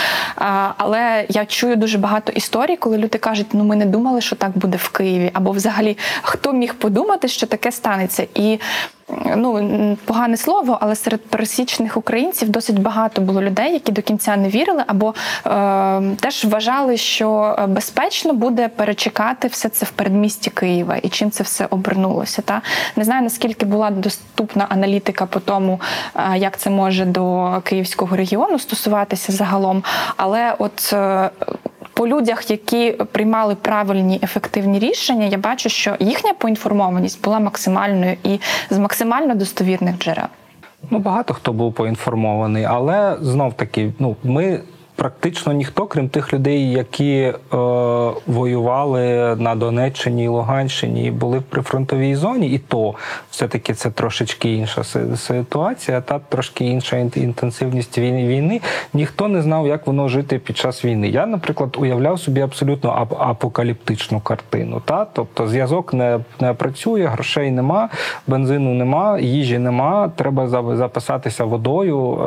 Але 0.78 1.26
я 1.30 1.46
чую 1.46 1.76
дуже 1.76 1.98
багато 1.98 2.32
історій, 2.32 2.78
коли 2.78 2.98
люди 2.98 3.18
кажуть, 3.18 3.48
ну 3.54 3.64
ми 3.64 3.76
не 3.76 3.86
думали, 3.86 4.22
що 4.22 4.36
так 4.36 4.52
буде 4.58 4.78
в 4.78 4.90
Києві, 4.90 5.32
або 5.34 5.52
взагалі 5.52 5.98
хто 6.22 6.54
міг 6.54 6.74
подумати, 6.74 7.28
що 7.28 7.48
таке 7.48 7.72
станеться. 7.72 8.28
І 8.36 8.60
ну 9.36 9.97
погане 10.06 10.38
слово, 10.38 10.78
але 10.82 10.95
серед 10.95 11.26
пересічних 11.26 11.97
українців 11.97 12.50
досить 12.50 12.80
багато 12.80 13.21
було 13.21 13.41
людей, 13.41 13.74
які 13.74 13.91
до 13.91 14.02
кінця 14.02 14.36
не 14.36 14.50
вірили, 14.50 14.84
або 14.88 15.13
е, 15.45 16.15
теж 16.19 16.45
вважали, 16.45 16.97
що 16.97 17.56
е, 17.60 17.67
безпечно 17.67 18.34
буде 18.34 18.67
перечекати 18.67 19.47
все 19.47 19.69
це 19.69 19.86
в 19.86 19.91
передмісті 19.91 20.50
Києва 20.50 20.97
і 20.97 21.10
чим 21.10 21.32
це 21.32 21.43
все 21.43 21.67
обернулося. 21.69 22.41
Та 22.41 22.62
не 22.95 23.04
знаю 23.04 23.21
наскільки 23.24 23.65
була 23.65 23.91
доступна 23.91 24.65
аналітика 24.69 25.26
по 25.26 25.39
тому, 25.39 25.82
е, 26.15 26.38
як 26.38 26.58
це 26.58 26.69
може 26.69 27.06
до 27.06 27.58
київського 27.63 28.15
регіону 28.15 28.60
стосуватися 28.60 29.32
загалом, 29.32 29.84
але 30.17 30.56
от. 30.60 30.95
По 32.02 32.08
людях, 32.08 32.52
які 32.52 32.92
приймали 32.92 33.56
правильні 33.56 34.20
ефективні 34.24 34.80
рішення, 34.80 35.26
я 35.26 35.38
бачу, 35.38 35.70
що 35.70 35.96
їхня 36.00 36.34
поінформованість 36.34 37.24
була 37.24 37.40
максимальною 37.40 38.18
і 38.24 38.40
з 38.70 38.78
максимально 38.78 39.36
достовірних 39.36 39.98
джерел. 39.98 40.26
Ну, 40.90 41.00
багато 41.00 41.34
хто 41.34 41.54
був 41.54 41.74
поінформований, 41.74 42.64
але 42.64 43.18
знов 43.22 43.54
таки, 43.54 43.94
ну, 44.00 44.16
ми. 44.24 44.60
Практично 45.02 45.54
ніхто, 45.54 45.86
крім 45.86 46.10
тих 46.10 46.34
людей, 46.34 46.72
які 46.72 47.12
е, 47.14 47.34
воювали 48.28 49.36
на 49.36 49.56
Донеччині 49.56 50.28
Луганщині 50.28 51.12
були 51.12 51.40
в 51.40 51.44
прифронтовій 51.44 52.16
зоні, 52.16 52.48
і 52.48 52.58
то 52.58 52.94
все-таки 53.32 53.74
це 53.74 53.90
трошечки 53.90 54.54
інша 54.54 54.84
ситуація, 55.16 56.02
та 56.02 56.20
трошки 56.20 56.66
інша 56.66 56.98
ін- 56.98 57.12
інтенсивність 57.16 57.98
війни. 57.98 58.62
Ніхто 58.94 59.28
не 59.28 59.42
знав, 59.42 59.68
як 59.68 59.88
воно 59.88 60.08
жити 60.08 60.40
під 60.40 60.58
час 60.58 60.86
війни. 60.86 61.08
Я, 61.08 61.26
наприклад, 61.26 61.78
уявляв 61.80 62.20
собі 62.20 62.42
абсолютно 62.42 62.90
ап- 62.90 63.30
апокаліптичну 63.30 64.20
картину. 64.20 64.82
Та? 64.86 65.06
Тобто 65.14 65.48
зв'язок 65.48 65.94
не, 65.94 66.20
не 66.40 66.54
працює, 66.54 67.06
грошей 67.06 67.52
нема, 67.52 67.90
бензину 68.28 68.74
нема, 68.74 69.20
їжі 69.20 69.60
нема. 69.60 70.12
Треба 70.16 70.48
записатися 70.76 71.44
водою, 71.44 72.20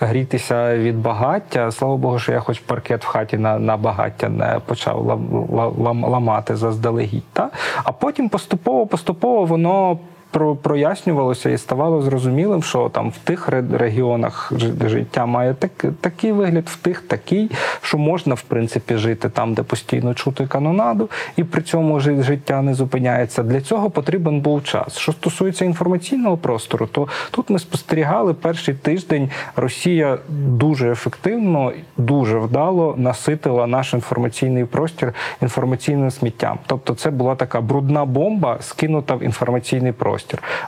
е, 0.00 0.06
грітися 0.06 0.76
від 0.76 0.98
багаття. 1.02 1.70
Слава 1.70 1.96
Богу, 1.96 2.11
що 2.18 2.32
я 2.32 2.40
хоч 2.40 2.58
паркет 2.58 3.04
в 3.04 3.06
хаті 3.06 3.38
на, 3.38 3.58
на 3.58 3.76
багаття 3.76 4.28
не 4.28 4.60
почав 4.66 5.06
лам, 5.06 5.48
лам, 5.78 6.04
ламати 6.04 6.56
заздалегідь. 6.56 7.24
Та? 7.32 7.50
А 7.84 7.92
потім 7.92 8.28
поступово, 8.28 8.86
поступово 8.86 9.44
воно. 9.44 9.98
Про 10.32 10.56
прояснювалося 10.56 11.50
і 11.50 11.58
ставало 11.58 12.02
зрозумілим, 12.02 12.62
що 12.62 12.88
там 12.88 13.10
в 13.10 13.18
тих 13.18 13.48
ре- 13.48 13.76
регіонах 13.78 14.52
життя 14.86 15.26
має 15.26 15.54
так, 15.54 15.70
такий 16.00 16.32
вигляд, 16.32 16.64
в 16.68 16.76
тих 16.76 17.00
такий, 17.00 17.50
що 17.82 17.98
можна 17.98 18.34
в 18.34 18.42
принципі 18.42 18.96
жити 18.96 19.28
там, 19.28 19.54
де 19.54 19.62
постійно 19.62 20.14
чути 20.14 20.46
канонаду, 20.46 21.08
і 21.36 21.44
при 21.44 21.62
цьому 21.62 22.00
життя 22.00 22.62
не 22.62 22.74
зупиняється. 22.74 23.42
Для 23.42 23.60
цього 23.60 23.90
потрібен 23.90 24.40
був 24.40 24.64
час. 24.64 24.98
Що 24.98 25.12
стосується 25.12 25.64
інформаційного 25.64 26.36
простору, 26.36 26.86
то 26.86 27.08
тут 27.30 27.50
ми 27.50 27.58
спостерігали 27.58 28.34
перший 28.34 28.74
тиждень. 28.74 29.30
Росія 29.56 30.18
дуже 30.28 30.92
ефективно, 30.92 31.72
дуже 31.96 32.38
вдало 32.38 32.94
наситила 32.98 33.66
наш 33.66 33.94
інформаційний 33.94 34.64
простір 34.64 35.14
інформаційним 35.42 36.10
сміттям. 36.10 36.58
Тобто, 36.66 36.94
це 36.94 37.10
була 37.10 37.34
така 37.34 37.60
брудна 37.60 38.04
бомба, 38.04 38.56
скинута 38.60 39.14
в 39.14 39.22
інформаційний 39.22 39.92
простір. 39.92 40.21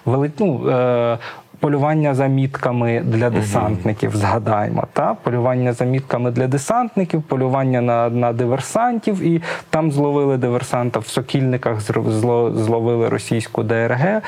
Вели, 0.07 0.31
ну, 0.39 0.71
е, 0.71 1.19
Полювання 1.65 2.15
за 2.15 2.27
мітками 2.27 3.03
для 3.05 3.31
десантників, 3.31 4.17
згадаймо, 4.17 4.85
та 4.93 5.15
полювання 5.15 5.73
за 5.73 5.85
мітками 5.85 6.31
для 6.31 6.47
десантників, 6.47 7.23
полювання 7.23 7.81
на, 7.81 8.11
на 8.11 8.33
диверсантів, 8.33 9.23
і 9.23 9.43
там 9.71 9.93
зловили 9.93 10.37
диверсанта 10.37 10.99
в 10.99 11.07
сокільниках, 11.07 11.81
зло, 11.81 12.53
зловили 12.55 13.09
російську 13.09 13.63
ДРГ, 13.63 14.05
е, 14.05 14.23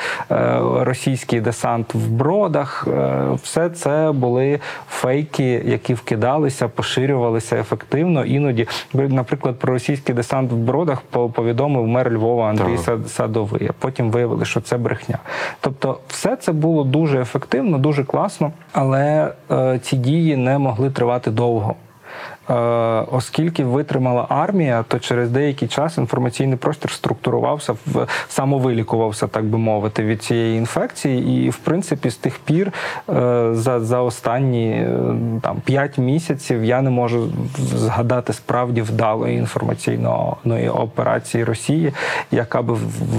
російський 0.79 1.41
десант 1.41 1.93
в 1.93 2.11
бродах. 2.11 2.87
Е, 2.87 3.23
все 3.43 3.69
це 3.69 4.11
були 4.11 4.59
фейки, 4.89 5.63
які 5.65 5.93
вкидалися, 5.93 6.67
поширювалися 6.67 7.57
ефективно. 7.59 8.25
Іноді, 8.25 8.67
наприклад, 8.93 9.59
про 9.59 9.73
російський 9.73 10.15
десант 10.15 10.51
в 10.51 10.55
бродах 10.55 11.01
повідомив 11.33 11.87
мер 11.87 12.13
Львова 12.13 12.49
Андрій 12.49 12.77
Так. 12.85 12.99
Садовий. 13.07 13.67
А 13.69 13.73
потім 13.79 14.11
виявили, 14.11 14.45
що 14.45 14.61
це 14.61 14.77
брехня. 14.77 15.17
Тобто, 15.59 15.99
все 16.07 16.35
це 16.35 16.51
було 16.51 16.83
дуже 16.83 17.17
ефективно, 17.21 17.26
дуже 17.77 18.03
класно, 18.03 18.51
але 18.71 19.33
е, 19.51 19.79
ці 19.83 19.97
дії 19.97 20.37
не 20.37 20.57
могли 20.57 20.89
тривати 20.89 21.31
довго. 21.31 21.75
Е, 22.49 22.53
оскільки 23.11 23.63
витримала 23.63 24.25
армія, 24.29 24.85
то 24.87 24.99
через 24.99 25.29
деякий 25.29 25.67
час 25.67 25.97
інформаційний 25.97 26.57
простір 26.57 26.91
структурувався, 26.91 27.73
в 27.85 28.07
самовилікувався, 28.29 29.27
так 29.27 29.45
би 29.45 29.57
мовити, 29.57 30.03
від 30.03 30.23
цієї 30.23 30.57
інфекції. 30.57 31.45
І 31.45 31.49
в 31.49 31.57
принципі, 31.57 32.09
з 32.09 32.15
тих 32.15 32.39
пір 32.39 32.73
е, 33.09 33.49
за, 33.53 33.79
за 33.79 34.01
останні 34.01 34.69
е, 34.69 34.97
там 35.41 35.61
5 35.65 35.97
місяців 35.97 36.63
я 36.63 36.81
не 36.81 36.89
можу 36.89 37.29
згадати 37.57 38.33
справді 38.33 38.81
вдалої 38.81 39.37
інформаційної 39.37 40.69
операції 40.69 41.43
Росії, 41.43 41.93
яка 42.31 42.61
би 42.61 42.77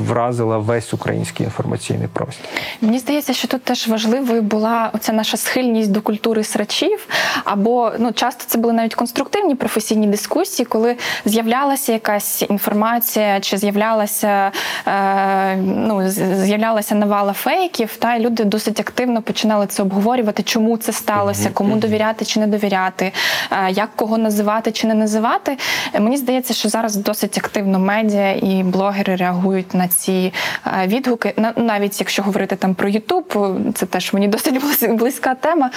вразила 0.09 0.59
весь 0.59 0.95
український 0.95 1.47
інформаційний 1.47 2.09
простір. 2.12 2.47
Мені 2.81 2.99
здається, 2.99 3.33
що 3.33 3.49
тут 3.49 3.64
теж 3.64 3.88
важливою 3.88 4.43
була 4.43 4.91
оця 4.95 5.12
наша 5.12 5.37
схильність 5.37 5.93
до 5.93 6.01
культури 6.01 6.45
срачів, 6.45 7.07
або 7.45 7.93
ну 7.99 8.12
часто 8.12 8.45
це 8.47 8.59
були 8.59 8.73
навіть 8.73 8.95
конструктивні 8.95 9.17
професійні 9.24 10.07
дискусії, 10.07 10.66
коли 10.66 10.96
з'являлася 11.24 11.92
якась 11.92 12.42
інформація, 12.42 13.40
чи 13.40 13.57
з'являлася 13.59 14.52
е, 14.87 15.57
ну 15.57 16.09
з'являлася 16.44 16.94
навала 16.94 17.33
фейків, 17.33 17.96
та 17.96 18.14
і 18.14 18.20
люди 18.20 18.44
досить 18.44 18.81
активно 18.81 19.22
починали 19.22 19.66
це 19.66 19.83
обговорювати, 19.83 20.42
чому 20.42 20.76
це 20.76 20.92
сталося, 20.92 21.50
кому 21.54 21.76
довіряти 21.76 22.24
чи 22.24 22.40
не 22.40 22.46
довіряти, 22.46 23.12
е, 23.52 23.70
як 23.70 23.88
кого 23.96 24.18
називати 24.18 24.72
чи 24.72 24.87
не 24.87 24.94
називати. 24.94 25.59
Е, 25.92 26.00
Мені 26.00 26.16
здається, 26.16 26.54
що 26.54 26.68
зараз 26.68 26.96
досить 26.96 27.38
активно 27.38 27.78
медіа 27.78 28.33
і 28.33 28.62
блогери 28.62 29.16
реагують 29.16 29.74
на 29.74 29.88
ці 29.88 30.33
е, 30.66 30.87
відгуки. 30.87 31.33
На- 31.37 31.52
Навіть 31.57 32.00
якщо 32.00 32.22
говорити 32.22 32.57
там 32.57 32.74
про 32.74 32.88
Ютуб, 32.88 33.35
це 33.74 33.87
теж 33.87 34.12
мені 34.12 34.28
досить 34.28 34.61
близька 34.90 35.35
тема. 35.35 35.70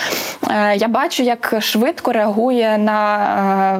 Е, 0.49 0.75
Я 0.77 0.87
бачу, 0.87 1.23
як 1.23 1.55
швидко 1.59 2.11
реагує 2.11 2.77
на 2.77 3.17
е, 3.30 3.30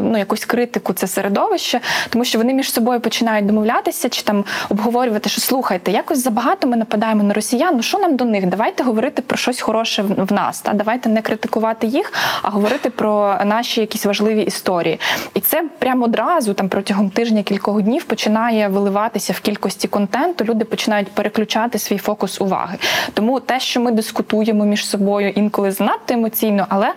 ну, 0.02 0.18
якусь 0.18 0.46
критику 0.46 0.94
це 0.94 1.08
середовище, 1.08 1.80
тому 2.10 2.26
що 2.26 2.38
вони 2.38 2.54
між 2.54 2.74
собою 2.74 3.00
починають 3.00 3.46
домовлятися 3.46 4.10
чи 4.10 4.22
там 4.24 4.46
обговорювати, 4.70 5.30
що 5.30 5.42
слухайте, 5.42 5.92
якось 5.92 6.24
забагато 6.24 6.68
ми 6.68 6.78
нападаємо 6.78 7.24
на 7.24 7.34
росіян. 7.34 7.74
Ну 7.76 7.82
що 7.82 8.00
нам 8.00 8.16
до 8.16 8.26
них? 8.26 8.46
Давайте 8.46 8.84
говорити 8.84 9.22
про 9.22 9.38
щось 9.38 9.62
хороше 9.62 10.02
в 10.02 10.32
в 10.32 10.34
нас. 10.34 10.62
Та 10.62 10.74
давайте 10.74 11.10
не 11.10 11.22
критикувати 11.22 11.88
їх, 11.88 12.14
а 12.42 12.50
говорити 12.50 12.90
про 12.90 13.38
наші 13.46 13.82
якісь 13.82 14.06
важливі 14.06 14.42
історії. 14.42 15.00
І 15.34 15.40
це 15.40 15.64
прямо 15.80 16.06
одразу, 16.06 16.54
там 16.54 16.70
протягом 16.70 17.10
тижня 17.10 17.44
кількох 17.44 17.82
днів, 17.82 18.04
починає 18.04 18.68
виливатися 18.68 19.34
в 19.34 19.40
кількості 19.40 19.88
контенту. 19.88 20.46
Люди 20.46 20.66
починають 20.66 21.12
переключати 21.12 21.80
свій 21.80 21.98
фокус 21.98 22.42
уваги. 22.42 22.78
Тому 23.14 23.40
те, 23.40 23.60
що 23.60 23.80
ми 23.82 23.92
дискутуємо 23.92 24.66
між 24.66 24.86
собою 24.86 25.30
інколи 25.30 25.72
занадто 25.72 26.14
емоційно, 26.14 26.66
але 26.70 26.94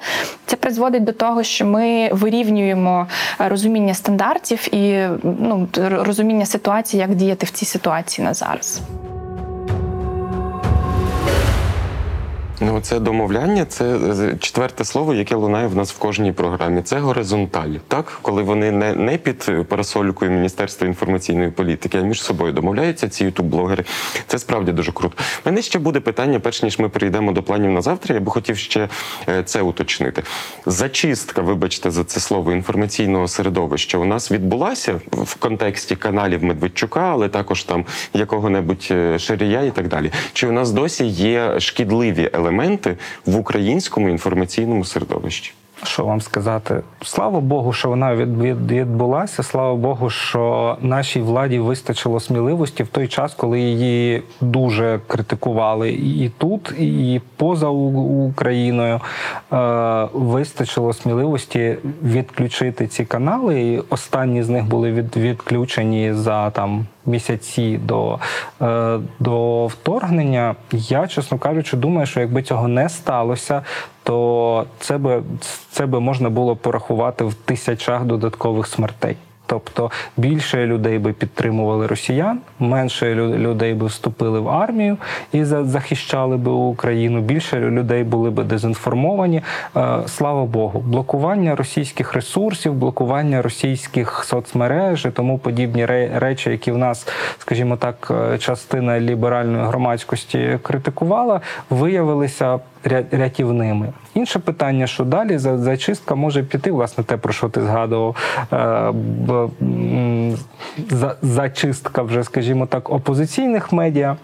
це 0.46 0.56
призводить 0.56 1.04
до 1.04 1.12
того, 1.12 1.42
що 1.42 1.66
ми 1.66 2.08
вирівнюємо 2.12 2.43
е, 3.40 3.48
розуміння 3.48 3.94
стандартів 3.94 4.74
і 4.74 5.08
ну 5.22 5.68
розуміння 5.90 6.46
ситуації, 6.46 7.00
як 7.00 7.14
діяти 7.14 7.46
в 7.46 7.50
цій 7.50 7.64
ситуації 7.64 8.24
на 8.24 8.34
зараз. 8.34 8.80
Ну, 12.60 12.80
це 12.80 13.00
домовляння, 13.00 13.64
це 13.64 13.84
е, 13.84 14.36
четверте 14.40 14.84
слово, 14.84 15.14
яке 15.14 15.34
лунає 15.34 15.66
в 15.66 15.76
нас 15.76 15.92
в 15.92 15.98
кожній 15.98 16.32
програмі. 16.32 16.82
Це 16.82 16.98
горизонталь, 16.98 17.70
так 17.88 18.18
коли 18.22 18.42
вони 18.42 18.70
не, 18.70 18.94
не 18.94 19.18
під 19.18 19.50
парасолькою 19.68 20.30
Міністерства 20.30 20.86
інформаційної 20.86 21.50
політики, 21.50 21.98
а 21.98 22.02
між 22.02 22.22
собою 22.22 22.52
домовляються 22.52 23.08
ці 23.08 23.24
ютуб-блогери. 23.24 23.84
Це 24.26 24.38
справді 24.38 24.72
дуже 24.72 24.92
круто. 24.92 25.16
Мене 25.44 25.62
ще 25.62 25.78
буде 25.78 26.00
питання, 26.00 26.40
перш 26.40 26.62
ніж 26.62 26.78
ми 26.78 26.88
перейдемо 26.88 27.32
до 27.32 27.42
планів 27.42 27.70
на 27.70 27.82
завтра. 27.82 28.14
Я 28.14 28.20
би 28.20 28.30
хотів 28.30 28.56
ще 28.56 28.88
е, 29.28 29.42
це 29.42 29.62
уточнити. 29.62 30.22
Зачистка, 30.66 31.42
вибачте 31.42 31.90
за 31.90 32.04
це 32.04 32.20
слово 32.20 32.52
інформаційного 32.52 33.28
середовища, 33.28 33.98
у 33.98 34.04
нас 34.04 34.30
відбулася 34.30 35.00
в 35.12 35.34
контексті 35.34 35.96
каналів 35.96 36.44
Медведчука, 36.44 37.00
але 37.00 37.28
також 37.28 37.64
там 37.64 37.84
якого-небудь 38.12 38.88
е, 38.90 39.18
Шарія 39.18 39.62
і 39.62 39.70
так 39.70 39.88
далі. 39.88 40.10
Чи 40.32 40.46
у 40.46 40.52
нас 40.52 40.70
досі 40.70 41.04
є 41.06 41.60
шкідливі 41.60 42.30
елементи 42.32 42.43
в 43.26 43.36
українському 43.36 44.08
інформаційному 44.08 44.84
середовищі? 44.84 45.54
Що 45.82 46.04
вам 46.04 46.20
сказати? 46.20 46.82
Слава 47.02 47.40
Богу, 47.40 47.72
що 47.72 47.88
вона 47.88 48.14
від, 48.14 48.40
від, 48.40 48.72
відбулася. 48.72 49.42
Слава 49.42 49.74
Богу, 49.74 50.10
що 50.10 50.76
нашій 50.80 51.20
владі 51.20 51.58
вистачило 51.58 52.20
сміливості 52.20 52.82
в 52.82 52.88
той 52.88 53.08
час, 53.08 53.34
коли 53.34 53.60
її 53.60 54.22
дуже 54.40 55.00
критикували 55.06 55.90
і 55.92 56.30
тут, 56.38 56.72
і 56.78 57.20
поза 57.36 57.68
Україною. 57.68 59.00
Е, 59.52 60.08
вистачило 60.12 60.92
сміливості 60.92 61.76
відключити 62.02 62.86
ці 62.86 63.04
канали. 63.04 63.62
І 63.62 63.82
останні 63.90 64.42
з 64.42 64.48
них 64.48 64.64
були 64.64 64.92
від, 64.92 65.16
відключені 65.16 66.12
за 66.12 66.50
там 66.50 66.86
місяці 67.06 67.80
до, 67.82 68.18
е, 68.62 68.98
до 69.20 69.66
вторгнення. 69.66 70.54
Я, 70.72 71.06
чесно 71.06 71.38
кажучи, 71.38 71.76
думаю, 71.76 72.06
що 72.06 72.20
якби 72.20 72.42
цього 72.42 72.68
не 72.68 72.88
сталося, 72.88 73.62
то 74.02 74.66
це 74.80 74.98
би 74.98 75.22
це 75.70 75.86
би 75.86 76.00
можна 76.00 76.30
було 76.30 76.56
порахувати 76.56 77.24
в 77.24 77.34
тисячах 77.34 78.04
додаткових 78.04 78.66
смертей. 78.66 79.16
Тобто 79.54 79.90
більше 80.16 80.66
людей 80.66 80.98
би 80.98 81.12
підтримували 81.12 81.86
росіян, 81.86 82.38
менше 82.58 83.14
людей 83.14 83.74
би 83.74 83.86
вступили 83.86 84.40
в 84.40 84.48
армію 84.48 84.96
і 85.32 85.44
захищали 85.44 86.36
би 86.36 86.50
Україну. 86.50 87.20
Більше 87.20 87.60
людей 87.60 88.04
були 88.04 88.30
би 88.30 88.44
дезінформовані. 88.44 89.42
Е, 89.76 89.98
Слава 90.06 90.44
Богу, 90.44 90.80
блокування 90.80 91.56
російських 91.56 92.12
ресурсів, 92.12 92.74
блокування 92.74 93.42
російських 93.42 94.24
соцмереж 94.24 95.04
і 95.04 95.10
тому 95.10 95.38
подібні 95.38 95.86
речі, 95.86 96.50
які 96.50 96.72
в 96.72 96.78
нас, 96.78 97.08
скажімо 97.38 97.76
так, 97.76 98.12
е, 98.32 98.38
частина 98.38 99.00
ліберальної 99.00 99.64
громадськості 99.64 100.58
критикувала, 100.62 101.40
виявилися 101.70 102.58
рятівними. 103.10 103.92
Інше 104.14 104.38
питання, 104.38 104.86
що 104.86 105.04
далі 105.04 105.38
за- 105.38 105.58
зачистка 105.58 106.14
може 106.14 106.42
піти, 106.42 106.70
власне, 106.72 107.04
те, 107.04 107.16
про 107.16 107.32
що 107.32 107.48
ти 107.48 107.60
згадував. 107.62 108.16
Е, 108.52 108.92
за- 110.90 111.16
Зачистка 111.22 112.02
вже, 112.02 112.24
скажімо 112.24 112.66
так, 112.66 112.90
опозиційних 112.90 113.72
медіа. 113.72 114.16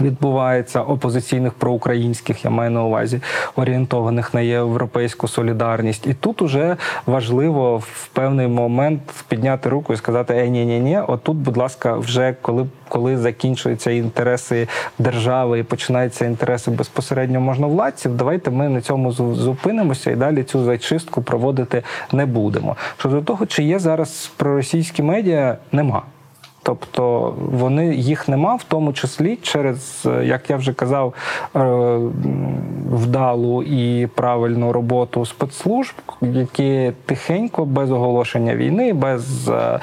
Відбувається 0.00 0.82
опозиційних 0.82 1.52
проукраїнських, 1.52 2.44
я 2.44 2.50
маю 2.50 2.70
на 2.70 2.84
увазі 2.84 3.20
орієнтованих 3.56 4.34
на 4.34 4.40
європейську 4.40 5.28
солідарність, 5.28 6.06
і 6.06 6.14
тут 6.14 6.42
уже 6.42 6.76
важливо 7.06 7.76
в 7.78 8.08
певний 8.12 8.48
момент 8.48 9.02
підняти 9.28 9.68
руку 9.68 9.92
і 9.92 9.96
сказати: 9.96 10.34
Е, 10.34 10.48
ні, 10.48 10.64
ні, 10.66 10.80
ні, 10.80 10.98
отут, 10.98 11.36
будь 11.36 11.56
ласка, 11.56 11.96
вже 11.96 12.34
коли 12.42 12.66
коли 12.88 13.18
закінчуються 13.18 13.90
інтереси 13.90 14.68
держави 14.98 15.58
і 15.58 15.62
починаються 15.62 16.24
інтереси 16.24 16.70
безпосередньо 16.70 17.40
можновладців, 17.40 18.16
давайте 18.16 18.50
ми 18.50 18.68
на 18.68 18.80
цьому 18.80 19.10
зу- 19.10 19.34
зупинимося 19.34 20.10
і 20.10 20.16
далі 20.16 20.42
цю 20.42 20.64
зачистку 20.64 21.22
проводити 21.22 21.82
не 22.12 22.26
будемо. 22.26 22.76
Щодо 22.98 23.22
того, 23.22 23.46
чи 23.46 23.62
є 23.62 23.78
зараз 23.78 24.30
проросійські 24.36 25.02
медіа, 25.02 25.56
нема. 25.72 26.02
Тобто 26.62 27.34
вони 27.38 27.94
їх 27.94 28.28
нема, 28.28 28.54
в 28.54 28.64
тому 28.64 28.92
числі 28.92 29.38
через, 29.42 30.06
е, 30.06 30.24
як 30.24 30.50
я 30.50 30.56
вже 30.56 30.72
казав, 30.72 31.14
е, 31.56 31.60
вдалу 32.90 33.62
і 33.62 34.06
правильну 34.06 34.72
роботу 34.72 35.26
спецслужб, 35.26 35.94
які 36.20 36.92
тихенько, 37.06 37.64
без 37.64 37.90
оголошення 37.90 38.56
війни, 38.56 38.92
без, 38.92 39.48
е, 39.48 39.78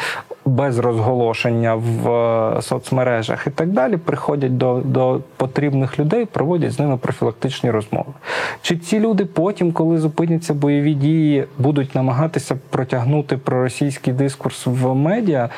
без 0.46 0.80
розголошення 0.80 1.76
в 1.76 2.62
соцмережах 2.62 3.48
і 3.48 3.50
так 3.50 3.70
далі, 3.70 3.98
приходять 3.98 4.58
до, 4.58 4.82
до 4.86 5.20
потрібних 5.38 6.00
людей, 6.00 6.26
проводять 6.26 6.72
з 6.72 6.80
ними 6.80 6.98
профілактичні 6.98 7.72
розмови. 7.72 8.12
Чи 8.62 8.78
ці 8.78 9.00
люди 9.00 9.26
потім, 9.26 9.72
коли 9.72 9.98
зупиняться 9.98 10.54
бойові 10.54 10.94
дії, 10.94 11.46
будуть 11.58 11.96
намагатися 11.96 12.58
протягнути 12.70 13.38
проросійський 13.38 14.14
дискурс 14.14 14.66
в 14.66 14.94
медіа? 14.94 15.50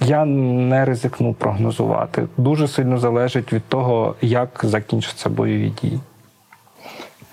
Я 0.00 0.24
не 0.24 0.84
ризикну 0.84 1.34
прогнозувати. 1.34 2.28
Дуже 2.36 2.68
сильно 2.68 2.98
залежить 2.98 3.52
від 3.52 3.62
того, 3.68 4.14
як 4.20 4.60
закінчаться 4.62 5.28
бойові 5.28 5.72
дії. 5.82 6.00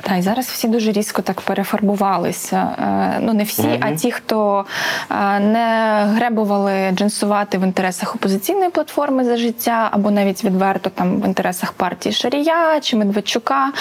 Та 0.01 0.15
і 0.15 0.21
зараз 0.21 0.45
всі 0.47 0.67
дуже 0.67 0.91
різко 0.91 1.21
так 1.21 1.41
перефарбувалися. 1.41 2.75
Е, 2.79 3.17
Ну 3.21 3.33
не 3.33 3.43
всі, 3.43 3.77
а 3.81 3.91
ті, 3.91 4.11
хто 4.11 4.65
е, 5.11 5.39
не 5.39 6.05
гребували 6.15 6.91
джинсувати 6.91 7.57
в 7.57 7.63
інтересах 7.63 8.15
опозиційної 8.15 8.69
платформи 8.69 9.23
за 9.23 9.37
життя, 9.37 9.89
або 9.91 10.11
навіть 10.11 10.43
відверто 10.43 10.89
там 10.89 11.21
в 11.21 11.25
інтересах 11.25 11.71
партії 11.71 12.13
Шарія 12.13 12.79
чи 12.79 12.97
Медведчука. 12.97 13.71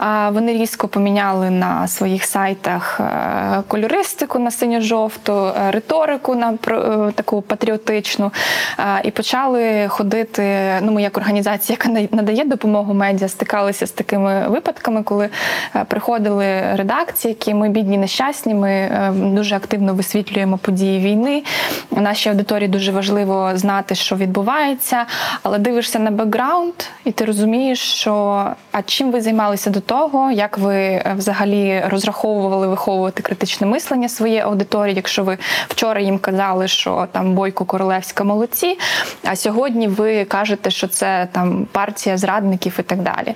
е, 0.00 0.30
Вони 0.30 0.52
різко 0.52 0.88
поміняли 0.88 1.50
на 1.50 1.88
своїх 1.88 2.24
сайтах 2.24 3.00
кольористику 3.68 4.38
на 4.38 4.50
синьо-жовту, 4.50 5.52
риторику 5.70 6.34
на 6.34 6.56
таку 7.14 7.42
патріотичну, 7.42 8.32
і 9.04 9.10
почали 9.10 9.88
ходити. 9.88 10.74
Ну, 10.82 10.92
ми 10.92 11.02
як 11.02 11.16
організація, 11.16 11.78
яка 11.80 12.06
надає 12.16 12.44
допомогу 12.44 12.94
медіа, 12.94 13.28
стикалися 13.28 13.86
з 13.86 13.90
такими 13.90 14.48
випадками, 14.48 15.02
коли 15.02 15.28
приходили 15.88 16.76
редакції, 16.76 17.32
які 17.38 17.54
ми 17.54 17.68
бідні 17.68 17.98
нещасні. 17.98 18.54
Ми 18.54 18.70
е, 18.70 19.12
дуже 19.16 19.56
активно 19.56 19.94
висвітлюємо 19.94 20.58
події 20.58 21.00
війни. 21.00 21.42
Нашій 21.90 22.28
аудиторії 22.28 22.68
дуже 22.68 22.92
важливо 22.92 23.50
знати, 23.54 23.94
що 23.94 24.16
відбувається, 24.16 25.06
але 25.42 25.58
дивишся 25.58 25.98
на 25.98 26.10
бекграунд, 26.10 26.74
і 27.04 27.12
ти 27.12 27.24
розумієш, 27.24 27.78
що 27.78 28.44
а 28.72 28.82
чим 28.82 29.10
ви 29.12 29.20
займалися 29.20 29.70
до 29.70 29.80
того, 29.80 30.30
як 30.30 30.58
ви 30.58 30.74
е, 30.76 31.14
взагалі 31.16 31.82
розраховували 31.88 32.68
виховувати 32.68 33.22
критичне 33.22 33.66
мислення 33.66 34.08
своєї 34.08 34.40
аудиторії, 34.40 34.94
якщо 34.96 35.24
ви 35.24 35.38
вчора 35.68 36.00
їм 36.00 36.18
казали, 36.18 36.68
що 36.68 37.06
там 37.12 37.34
Бойко 37.34 37.64
Королевська 37.64 38.24
молодці, 38.24 38.78
а 39.24 39.36
сьогодні 39.36 39.88
ви 39.88 40.24
кажете, 40.24 40.70
що 40.70 40.88
це 40.88 41.28
там 41.32 41.66
партія 41.72 42.16
зрадників 42.16 42.76
і 42.78 42.82
так 42.82 42.98
далі. 43.02 43.34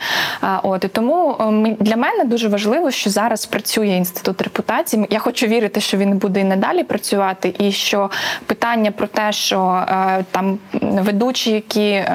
От 0.62 0.84
і 0.84 0.88
тому 0.88 1.36
е, 1.40 1.44
ми- 1.44 1.76
для 1.80 1.96
мене 1.96 2.19
дуже 2.24 2.48
важливо, 2.48 2.90
що 2.90 3.10
зараз 3.10 3.46
працює 3.46 3.86
інститут 3.86 4.42
репутації. 4.42 5.06
Я 5.10 5.18
хочу 5.18 5.46
вірити, 5.46 5.80
що 5.80 5.96
він 5.96 6.18
буде 6.18 6.40
і 6.40 6.44
надалі 6.44 6.84
працювати, 6.84 7.54
і 7.58 7.72
що 7.72 8.10
питання 8.46 8.90
про 8.90 9.06
те, 9.06 9.32
що 9.32 9.84
е, 9.88 10.24
там 10.30 10.58
ведучі, 10.82 11.50
які 11.50 11.90
е, 11.90 12.08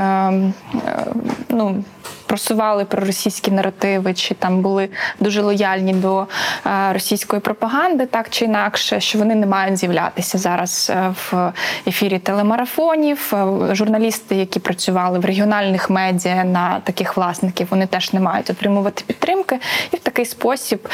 е, 0.88 1.06
ну. 1.50 1.84
Просували 2.26 2.86
проросійські 2.86 3.52
наративи, 3.52 4.14
чи 4.14 4.34
там 4.34 4.62
були 4.62 4.90
дуже 5.20 5.42
лояльні 5.42 5.94
до 5.94 6.28
е, 6.66 6.94
російської 6.94 7.42
пропаганди, 7.42 8.06
так 8.06 8.30
чи 8.30 8.46
інакше, 8.46 9.00
що 9.00 9.20
вони 9.20 9.36
не 9.36 9.46
мають 9.46 9.78
з'являтися 9.78 10.38
зараз 10.38 10.92
е, 10.96 11.14
в 11.32 11.54
ефірі 11.88 12.20
телемарафонів. 12.20 13.34
Е, 13.34 13.76
Журналісти, 13.76 14.36
які 14.36 14.60
працювали 14.60 15.20
в 15.20 15.26
регіональних 15.26 15.90
медіа 15.90 16.44
на 16.44 16.80
таких 16.80 17.18
власників, 17.18 17.68
вони 17.70 17.88
теж 17.88 18.14
не 18.14 18.20
мають 18.20 18.50
отримувати 18.50 19.04
підтримки. 19.08 19.60
І 19.92 19.96
в 19.96 20.00
такий 20.00 20.26
спосіб 20.26 20.90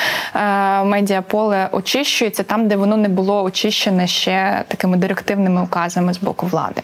медіаполе 0.84 1.70
очищується 1.72 2.44
там, 2.44 2.68
де 2.68 2.76
воно 2.76 2.98
не 2.98 3.10
було 3.10 3.44
очищене 3.44 4.08
ще 4.08 4.64
такими 4.68 4.98
директивними 4.98 5.64
указами 5.64 6.14
з 6.14 6.18
боку 6.18 6.46
влади. 6.46 6.82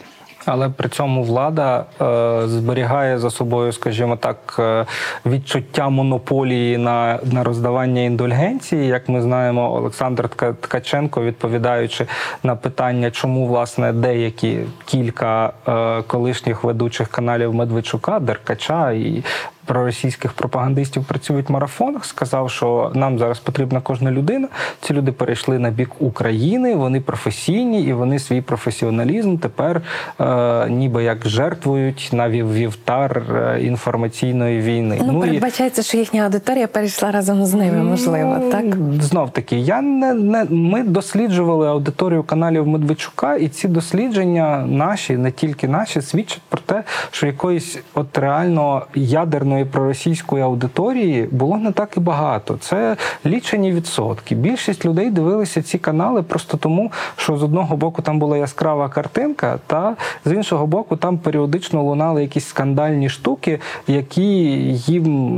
Але 0.48 0.70
при 0.70 0.90
цьому 0.90 1.24
влада 1.24 1.86
е, 2.02 2.48
зберігає 2.48 3.20
за 3.20 3.30
собою, 3.30 3.72
скажімо 3.72 4.16
так, 4.16 4.56
е, 4.60 4.86
відчуття 5.26 5.90
монополії 5.90 6.78
на, 6.78 7.20
на 7.32 7.44
роздавання 7.44 8.02
індульгенції. 8.02 8.88
Як 8.88 9.10
ми 9.10 9.22
знаємо, 9.22 9.74
Олександр 9.76 10.26
Тка- 10.26 10.54
Ткаченко, 10.62 11.22
відповідаючи 11.22 12.06
на 12.44 12.56
питання, 12.56 13.12
чому 13.12 13.48
власне 13.48 13.94
деякі 13.94 14.60
кілька 14.86 15.54
е, 15.68 16.02
колишніх 16.02 16.64
ведучих 16.64 17.08
каналів 17.08 17.54
Медведчука, 17.54 18.20
Деркача 18.20 18.92
і 18.92 19.24
проросійських 19.68 20.34
пропагандистів 20.34 21.04
працюють 21.06 21.50
в 21.50 21.52
марафонах, 21.52 22.06
сказав, 22.06 22.50
що 22.52 22.92
нам 22.96 23.20
зараз 23.20 23.40
потрібна 23.40 23.82
кожна 23.82 24.12
людина. 24.12 24.48
Ці 24.82 24.94
люди 24.94 25.12
перейшли 25.12 25.60
на 25.60 25.70
бік 25.70 25.90
України, 26.00 26.76
вони 26.76 27.02
професійні 27.02 27.84
і 27.84 27.94
вони 27.94 28.20
свій 28.20 28.42
професіоналізм 28.42 29.38
тепер 29.38 29.82
е, 30.22 30.70
ніби 30.70 31.04
як 31.04 31.28
жертвують 31.28 32.10
на 32.14 32.30
вів- 32.30 32.54
вівтар 32.54 33.22
е, 33.36 33.60
інформаційної 33.64 34.62
війни. 34.62 35.02
Ну, 35.06 35.18
і- 35.18 35.22
передбачається, 35.28 35.84
що 35.84 35.98
їхня 35.98 36.24
аудиторія 36.24 36.68
перейшла 36.68 37.12
разом 37.12 37.46
з 37.46 37.54
ними, 37.54 37.84
можливо, 37.84 38.40
так? 38.52 38.66
Знов 39.02 39.30
таки, 39.32 39.56
я 39.60 39.82
не, 39.82 40.14
не 40.14 40.46
ми 40.50 40.84
досліджували 40.84 41.68
аудиторію 41.68 42.24
каналів 42.24 42.68
Медведчука, 42.68 43.36
і 43.36 43.48
ці 43.48 43.68
дослідження 43.68 44.66
наші, 44.70 45.18
не 45.18 45.32
тільки 45.32 45.68
наші, 45.68 46.02
свідчать 46.02 46.42
про 46.50 46.62
те, 46.66 46.84
що 47.12 47.28
якоїсь 47.28 47.80
от 47.94 48.18
реально 48.18 48.86
ядерної 48.96 49.57
проросійської 49.66 50.44
аудиторії 50.44 51.28
було 51.32 51.58
не 51.58 51.72
так 51.72 51.98
і 51.98 52.00
багато. 52.00 52.58
Це 52.60 52.98
лічені 53.26 53.72
відсотки. 53.72 54.36
Більшість 54.36 54.86
людей 54.86 55.12
дивилися 55.12 55.62
ці 55.62 55.78
канали 55.78 56.24
просто 56.24 56.58
тому, 56.58 56.92
що 57.16 57.38
з 57.38 57.44
одного 57.44 57.78
боку 57.78 58.02
там 58.02 58.20
була 58.20 58.38
яскрава 58.38 58.90
картинка, 58.90 59.60
та 59.68 59.96
з 60.26 60.32
іншого 60.32 60.68
боку, 60.68 60.96
там 60.96 61.18
періодично 61.18 61.84
лунали 61.84 62.22
якісь 62.22 62.46
скандальні 62.46 63.10
штуки, 63.10 63.60
які 63.88 64.24
їм 64.72 65.38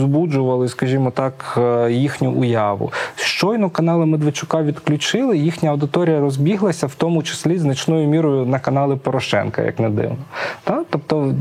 збуджували, 0.00 0.68
скажімо 0.68 1.10
так, 1.10 1.58
е, 1.58 1.92
їхню 1.92 2.32
уяву. 2.32 2.92
Щойно 3.16 3.70
канали 3.70 4.06
Медведчука 4.06 4.62
відключили, 4.62 5.38
їхня 5.38 5.70
аудиторія 5.70 6.20
розбіглася, 6.20 6.86
в 6.86 6.94
тому 6.94 7.22
числі 7.22 7.58
значною 7.58 8.08
мірою 8.08 8.46
на 8.46 8.58
канали 8.58 8.96
Порошенка, 8.96 9.62
як 9.62 9.78
не 9.78 9.90
дивно. 9.90 10.16
Та? 10.64 10.84
Тобто, 10.90 11.34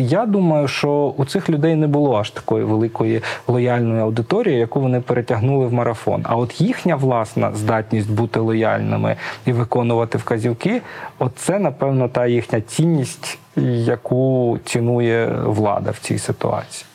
я 0.00 0.26
думаю, 0.26 0.68
що 0.68 1.14
у 1.16 1.24
цих 1.24 1.41
людей 1.50 1.76
не 1.76 1.86
було 1.86 2.16
аж 2.16 2.30
такої 2.30 2.64
великої 2.64 3.22
лояльної 3.48 4.00
аудиторії, 4.00 4.58
яку 4.58 4.80
вони 4.80 5.00
перетягнули 5.00 5.66
в 5.66 5.72
марафон. 5.72 6.22
А 6.24 6.36
от 6.36 6.60
їхня 6.60 6.96
власна 6.96 7.52
здатність 7.54 8.10
бути 8.10 8.40
лояльними 8.40 9.16
і 9.46 9.52
виконувати 9.52 10.18
вказівки, 10.18 10.82
оце, 11.18 11.58
напевно, 11.58 12.08
та 12.08 12.26
їхня 12.26 12.60
цінність, 12.60 13.38
яку 13.86 14.58
цінує 14.64 15.26
влада 15.44 15.90
в 15.90 15.98
цій 15.98 16.18
ситуації. 16.18 16.91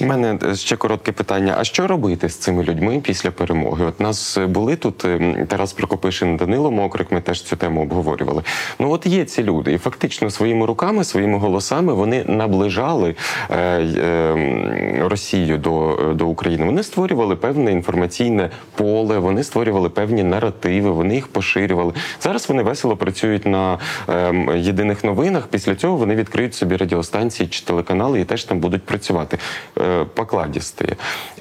У 0.00 0.04
мене 0.04 0.38
е, 0.50 0.54
ще 0.54 0.76
коротке 0.76 1.12
питання: 1.12 1.54
а 1.58 1.64
що 1.64 1.86
робити 1.86 2.28
з 2.28 2.36
цими 2.36 2.64
людьми 2.64 3.00
після 3.04 3.30
перемоги? 3.30 3.84
От 3.84 4.00
нас 4.00 4.38
е, 4.38 4.46
були 4.46 4.76
тут 4.76 5.04
е, 5.04 5.46
Тарас 5.48 5.72
Прокопишин, 5.72 6.36
Данило 6.36 6.70
Мокрик. 6.70 7.12
Ми 7.12 7.20
теж 7.20 7.42
цю 7.42 7.56
тему 7.56 7.82
обговорювали. 7.82 8.42
Ну 8.78 8.92
от 8.92 9.06
є 9.06 9.24
ці 9.24 9.42
люди, 9.42 9.72
і 9.72 9.78
фактично 9.78 10.30
своїми 10.30 10.66
руками, 10.66 11.04
своїми 11.04 11.38
голосами 11.38 11.94
вони 11.94 12.24
наближали 12.24 13.14
е, 13.50 13.56
е, 13.56 15.02
Росію 15.08 15.58
до, 15.58 15.98
до 16.14 16.26
України. 16.26 16.64
Вони 16.64 16.82
створювали 16.82 17.36
певне 17.36 17.72
інформаційне 17.72 18.50
поле, 18.74 19.18
вони 19.18 19.44
створювали 19.44 19.88
певні 19.88 20.22
наративи, 20.22 20.90
вони 20.90 21.14
їх 21.14 21.28
поширювали. 21.28 21.92
Зараз 22.20 22.48
вони 22.48 22.62
весело 22.62 22.96
працюють 22.96 23.46
на 23.46 23.78
е, 24.08 24.34
єдиних 24.56 25.04
новинах. 25.04 25.46
Після 25.46 25.74
цього 25.74 25.96
вони 25.96 26.14
відкриють 26.14 26.54
собі 26.54 26.76
радіостанції 26.76 27.48
чи 27.48 27.64
телеканали 27.64 28.20
і 28.20 28.24
теж 28.24 28.44
там 28.44 28.60
будуть 28.60 28.82
працювати. 28.82 29.38
Е, 29.86 30.00
е, 30.00 30.04
покладістої. 30.14 30.92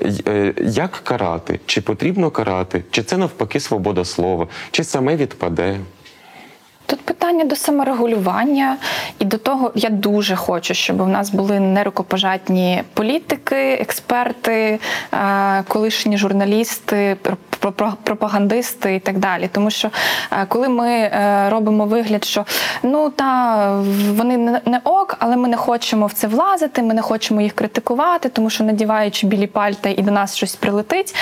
Й- 0.01 0.23
е, 0.27 0.53
Як 0.61 0.91
карати? 0.91 1.59
Чи 1.65 1.81
потрібно 1.81 2.31
карати? 2.31 2.83
Чи 2.91 3.03
це 3.03 3.17
навпаки 3.17 3.59
свобода 3.59 4.05
слова? 4.05 4.47
Чи 4.71 4.83
саме 4.83 5.15
відпаде? 5.15 5.79
Тут 6.85 7.01
питання 7.01 7.45
до 7.45 7.55
саморегулювання 7.55 8.77
і 9.19 9.25
до 9.25 9.37
того, 9.37 9.71
я 9.75 9.89
дуже 9.89 10.35
хочу, 10.35 10.73
щоб 10.73 11.01
у 11.01 11.05
нас 11.07 11.29
були 11.29 11.59
нерукопожатні 11.59 12.83
політики, 12.93 13.55
експерти, 13.81 14.79
е, 15.13 15.63
колишні 15.67 16.17
журналісти, 16.17 17.17
про- 17.21 17.37
про- 17.59 17.71
про- 17.71 17.93
пропагандисти 18.03 18.95
і 18.95 18.99
так 18.99 19.17
далі. 19.17 19.49
Тому 19.51 19.71
що 19.71 19.89
е, 20.31 20.45
коли 20.47 20.69
ми 20.69 20.89
е, 20.89 21.49
робимо 21.49 21.85
вигляд, 21.85 22.25
що 22.25 22.45
ну 22.83 23.09
та 23.09 23.65
вони 24.15 24.37
не 24.65 24.79
ок, 24.83 25.15
але 25.19 25.37
ми 25.37 25.47
не 25.47 25.57
хочемо 25.57 26.05
в 26.05 26.13
це 26.13 26.27
влазити, 26.27 26.81
ми 26.81 26.93
не 26.93 27.01
хочемо 27.01 27.41
їх 27.41 27.53
критикувати, 27.53 28.29
тому 28.29 28.49
що 28.49 28.63
надіваючи 28.63 29.27
білі 29.27 29.47
пальта 29.47 29.89
і 29.89 30.01
до 30.01 30.11
нас 30.11 30.35
щось 30.35 30.55
прилетить, 30.55 31.15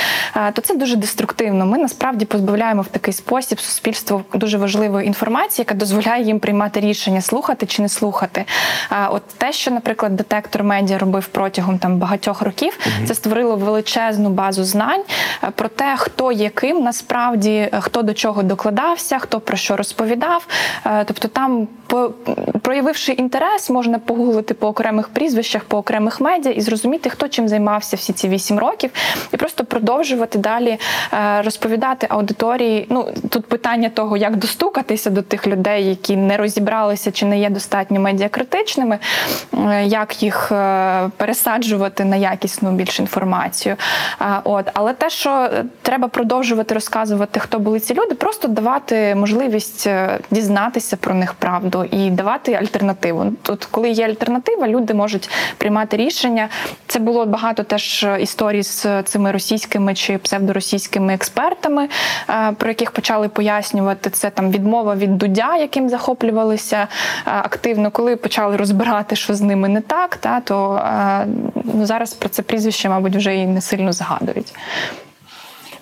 то 0.53 0.61
це 0.61 0.75
дуже 0.75 0.95
деструктивно. 0.95 1.65
Ми 1.65 1.77
насправді 1.77 2.25
позбавляємо 2.25 2.81
в 2.81 2.87
такий 2.87 3.13
спосіб 3.13 3.59
суспільство 3.59 4.23
дуже 4.33 4.57
важливої 4.57 5.07
інформації, 5.07 5.52
яка 5.61 5.75
дозволяє 5.75 6.23
їм 6.23 6.39
приймати 6.39 6.79
рішення, 6.79 7.21
слухати 7.21 7.65
чи 7.65 7.81
не 7.81 7.89
слухати. 7.89 8.45
А 8.89 9.07
от 9.07 9.23
те, 9.37 9.53
що, 9.53 9.71
наприклад, 9.71 10.15
детектор 10.15 10.63
медіа 10.63 10.97
робив 10.97 11.27
протягом 11.27 11.79
там 11.79 11.97
багатьох 11.97 12.41
років, 12.41 12.79
це 13.05 13.15
створило 13.15 13.55
величезну 13.55 14.29
базу 14.29 14.63
знань 14.63 15.03
е, 15.43 15.51
про 15.55 15.69
те, 15.69 15.95
хто 15.97 16.31
є 16.31 16.49
ким 16.49 16.83
насправді, 16.83 17.51
е, 17.51 17.71
хто 17.81 18.01
до 18.01 18.13
чого 18.13 18.43
докладався, 18.43 19.19
хто 19.19 19.39
про 19.39 19.57
що 19.57 19.75
розповідав. 19.75 20.47
Е, 20.85 21.03
Тобто, 21.05 21.27
там 21.27 21.67
проявивши 22.61 23.11
інтерес, 23.11 23.69
можна 23.69 23.99
погуглити 23.99 24.53
по 24.53 24.67
окремих 24.67 25.07
прізвищах, 25.07 25.63
по 25.63 25.77
окремих 25.77 26.21
медіа 26.21 26.51
і 26.51 26.61
зрозуміти, 26.61 27.09
хто 27.09 27.27
чим 27.27 27.47
займався 27.47 27.97
всі 27.97 28.13
ці 28.13 28.27
вісім 28.27 28.59
років, 28.59 28.91
і 29.33 29.37
просто 29.37 29.65
продовжувати 29.65 30.39
далі 30.39 30.77
розповідати 31.43 32.07
аудиторії. 32.09 32.87
Ну 32.89 33.07
тут 33.29 33.45
питання 33.45 33.89
того, 33.89 34.17
як 34.17 34.35
достукатися 34.35 35.09
до 35.09 35.21
тих 35.21 35.42
людей, 35.47 35.89
які 35.89 36.15
не 36.15 36.37
розібралися 36.37 37.11
чи 37.11 37.25
не 37.25 37.39
є 37.39 37.49
достатньо 37.49 37.99
медіакритичними, 37.99 38.99
е, 39.53 39.85
як 39.85 40.23
їх 40.23 40.51
е, 40.51 41.09
пересаджувати 41.17 42.05
на 42.05 42.15
якісну 42.15 42.71
більш 42.71 42.99
інформацію. 42.99 43.75
От, 44.43 44.65
але 44.73 44.93
те, 44.93 45.09
що 45.09 45.29
е, 45.29 45.65
треба 45.81 46.07
продовжувати 46.07 46.73
розказувати, 46.73 47.39
хто 47.39 47.59
були 47.59 47.79
ці 47.79 47.93
люди, 47.93 48.15
просто 48.15 48.47
давати 48.47 49.15
можливість 49.15 49.87
е, 49.87 50.19
дізнатися 50.31 50.97
про 50.97 51.13
них 51.13 51.33
правду 51.33 51.83
і 51.91 52.09
давати 52.09 52.53
альтернативу. 52.53 53.25
Тут, 53.41 53.65
коли 53.65 53.89
є 53.89 54.05
альтернатива, 54.05 54.67
люди 54.67 54.93
можуть 54.93 55.29
приймати 55.57 55.97
рішення. 55.97 56.49
Це 56.87 56.99
було 56.99 57.25
багато 57.25 57.63
теж 57.63 58.07
історій 58.19 58.63
з 58.63 59.03
цими 59.03 59.31
російськими 59.31 59.93
чи 59.93 60.17
псевдоросійськими 60.17 61.13
експертами, 61.13 61.89
е, 62.29 62.51
про 62.57 62.69
яких 62.69 62.91
почали 62.91 63.29
пояснювати 63.29 64.09
це 64.09 64.29
там 64.29 64.51
відмова 64.51 64.95
від 64.95 65.17
дудя, 65.33 65.57
яким 65.57 65.89
захоплювалися 65.89 66.77
е, 66.77 66.87
активно. 67.25 67.91
Коли 67.91 68.15
почали 68.15 68.57
розбирати, 68.57 69.15
що 69.15 69.33
з 69.33 69.41
ними 69.41 69.69
не 69.69 69.81
так, 69.81 70.15
та 70.15 70.39
то 70.39 70.75
е, 70.75 71.27
ну 71.63 71.85
зараз 71.85 72.13
про 72.13 72.29
це 72.29 72.41
прізвище, 72.41 72.89
мабуть, 72.89 73.15
вже 73.15 73.35
і 73.35 73.45
не 73.45 73.61
сильно 73.61 73.93
згадують. 73.93 74.53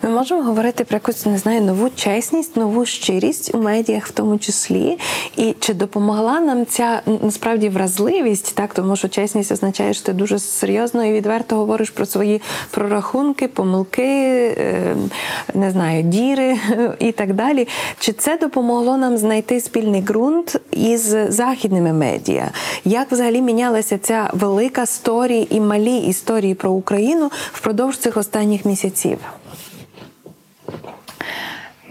Ми 0.04 0.10
можемо 0.10 0.44
говорити 0.44 0.84
про 0.84 0.96
якусь 0.96 1.26
не 1.26 1.38
знаю 1.38 1.62
нову 1.62 1.90
чесність, 1.90 2.58
нову 2.58 2.86
щирість 2.86 3.56
у 3.56 3.58
медіях, 3.58 4.08
в 4.08 4.12
тому 4.12 4.38
числі. 4.38 4.98
І 5.38 5.56
чи 5.60 5.74
допомогла 5.74 6.40
нам 6.40 6.66
ця 6.66 7.02
насправді 7.24 7.70
вразливість, 7.70 8.56
так 8.56 8.74
тому 8.74 8.96
що 8.96 9.10
чесність 9.10 9.52
означає, 9.52 9.94
що 9.94 10.06
ти 10.06 10.14
дуже 10.14 10.40
серйозно 10.40 11.06
і 11.06 11.14
відверто 11.14 11.56
говориш 11.56 11.90
про 11.90 12.06
свої 12.06 12.42
прорахунки, 12.72 13.48
помилки, 13.48 14.04
е, 14.58 14.96
не 15.54 15.72
знаю, 15.72 16.04
діри 16.04 16.58
і 17.00 17.12
так 17.12 17.34
далі. 17.34 17.68
Чи 18.00 18.14
це 18.14 18.38
допомогло 18.38 18.98
нам 18.98 19.18
знайти 19.18 19.62
спільний 19.62 20.02
ґрунт 20.02 20.62
із 20.72 21.16
західними 21.28 21.94
медіа? 21.94 22.52
Як 22.86 23.12
взагалі 23.12 23.42
мінялася 23.42 23.98
ця 23.98 24.30
велика 24.34 24.86
сторі 24.86 25.48
і 25.50 25.60
малі 25.60 25.98
історії 25.98 26.56
про 26.56 26.72
Україну 26.72 27.32
впродовж 27.54 27.98
цих 27.98 28.18
останніх 28.18 28.66
місяців? 28.66 29.18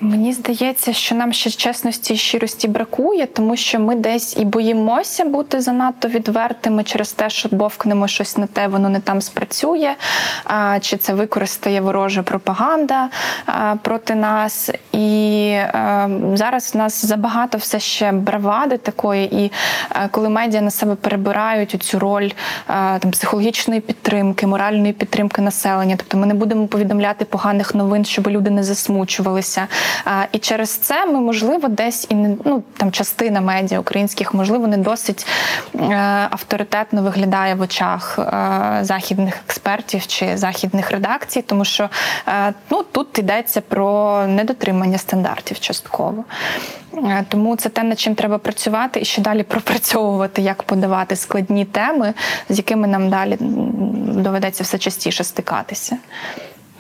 Мені 0.02 0.32
здається, 0.32 0.92
що 0.92 1.14
нам 1.14 1.32
ще 1.32 1.50
чесності 1.50 2.14
і 2.14 2.16
щирості 2.16 2.68
бракує, 2.68 3.26
тому 3.26 3.56
що 3.56 3.80
ми 3.80 3.94
десь 3.94 4.36
і 4.36 4.44
боїмося 4.44 5.24
бути 5.24 5.60
занадто 5.60 6.08
відвертими 6.08 6.84
через 6.84 7.12
те, 7.12 7.30
що 7.30 7.48
бовкнемо 7.52 8.08
щось 8.08 8.36
не 8.36 8.46
те, 8.46 8.68
воно 8.68 8.88
не 8.88 9.00
там 9.00 9.20
спрацює, 9.20 9.94
чи 10.80 10.96
це 10.96 11.14
використає 11.14 11.80
ворожа 11.80 12.22
пропаганда 12.22 13.08
проти 13.82 14.14
нас. 14.14 14.70
І 14.92 15.52
а, 15.72 16.08
зараз 16.34 16.74
в 16.74 16.76
нас 16.76 17.04
забагато 17.04 17.58
все 17.58 17.80
ще 17.80 18.12
бравади 18.12 18.76
такої, 18.76 19.44
і 19.44 19.52
коли 20.10 20.28
медіа 20.28 20.60
на 20.60 20.70
себе 20.70 20.94
перебирають 20.94 21.70
цю 21.82 21.98
роль 21.98 22.30
там 22.66 23.10
психологічної 23.10 23.80
підтримки, 23.80 24.46
моральної 24.46 24.92
підтримки 24.92 25.42
населення, 25.42 25.96
тобто 25.96 26.16
ми 26.18 26.26
не 26.26 26.34
будемо 26.34 26.66
повідомляти 26.66 27.24
поганих 27.24 27.74
новин, 27.74 28.04
щоб 28.04 28.28
люди 28.28 28.50
не 28.50 28.62
засмучувалися. 28.62 29.68
І 30.32 30.38
через 30.38 30.70
це 30.70 31.06
ми, 31.06 31.20
можливо, 31.20 31.68
десь 31.68 32.06
і 32.08 32.14
не 32.14 32.36
ну 32.44 32.62
там 32.76 32.92
частина 32.92 33.40
медіа 33.40 33.80
українських, 33.80 34.34
можливо, 34.34 34.66
не 34.66 34.76
досить 34.76 35.26
е, 35.74 35.94
авторитетно 36.30 37.02
виглядає 37.02 37.54
в 37.54 37.60
очах 37.60 38.18
е, 38.18 38.78
західних 38.84 39.34
експертів 39.46 40.06
чи 40.06 40.36
західних 40.36 40.90
редакцій, 40.90 41.42
тому 41.42 41.64
що 41.64 41.88
е, 42.28 42.54
ну 42.70 42.82
тут 42.92 43.18
йдеться 43.18 43.60
про 43.60 44.22
недотримання 44.26 44.98
стандартів 44.98 45.60
частково. 45.60 46.24
Тому 47.28 47.56
це 47.56 47.68
те, 47.68 47.82
над 47.82 48.00
чим 48.00 48.14
треба 48.14 48.38
працювати 48.38 49.00
і 49.00 49.04
ще 49.04 49.22
далі 49.22 49.42
пропрацьовувати, 49.42 50.42
як 50.42 50.62
подавати 50.62 51.16
складні 51.16 51.64
теми, 51.64 52.14
з 52.48 52.56
якими 52.56 52.86
нам 52.86 53.10
далі 53.10 53.36
доведеться 54.20 54.64
все 54.64 54.78
частіше 54.78 55.24
стикатися. 55.24 55.96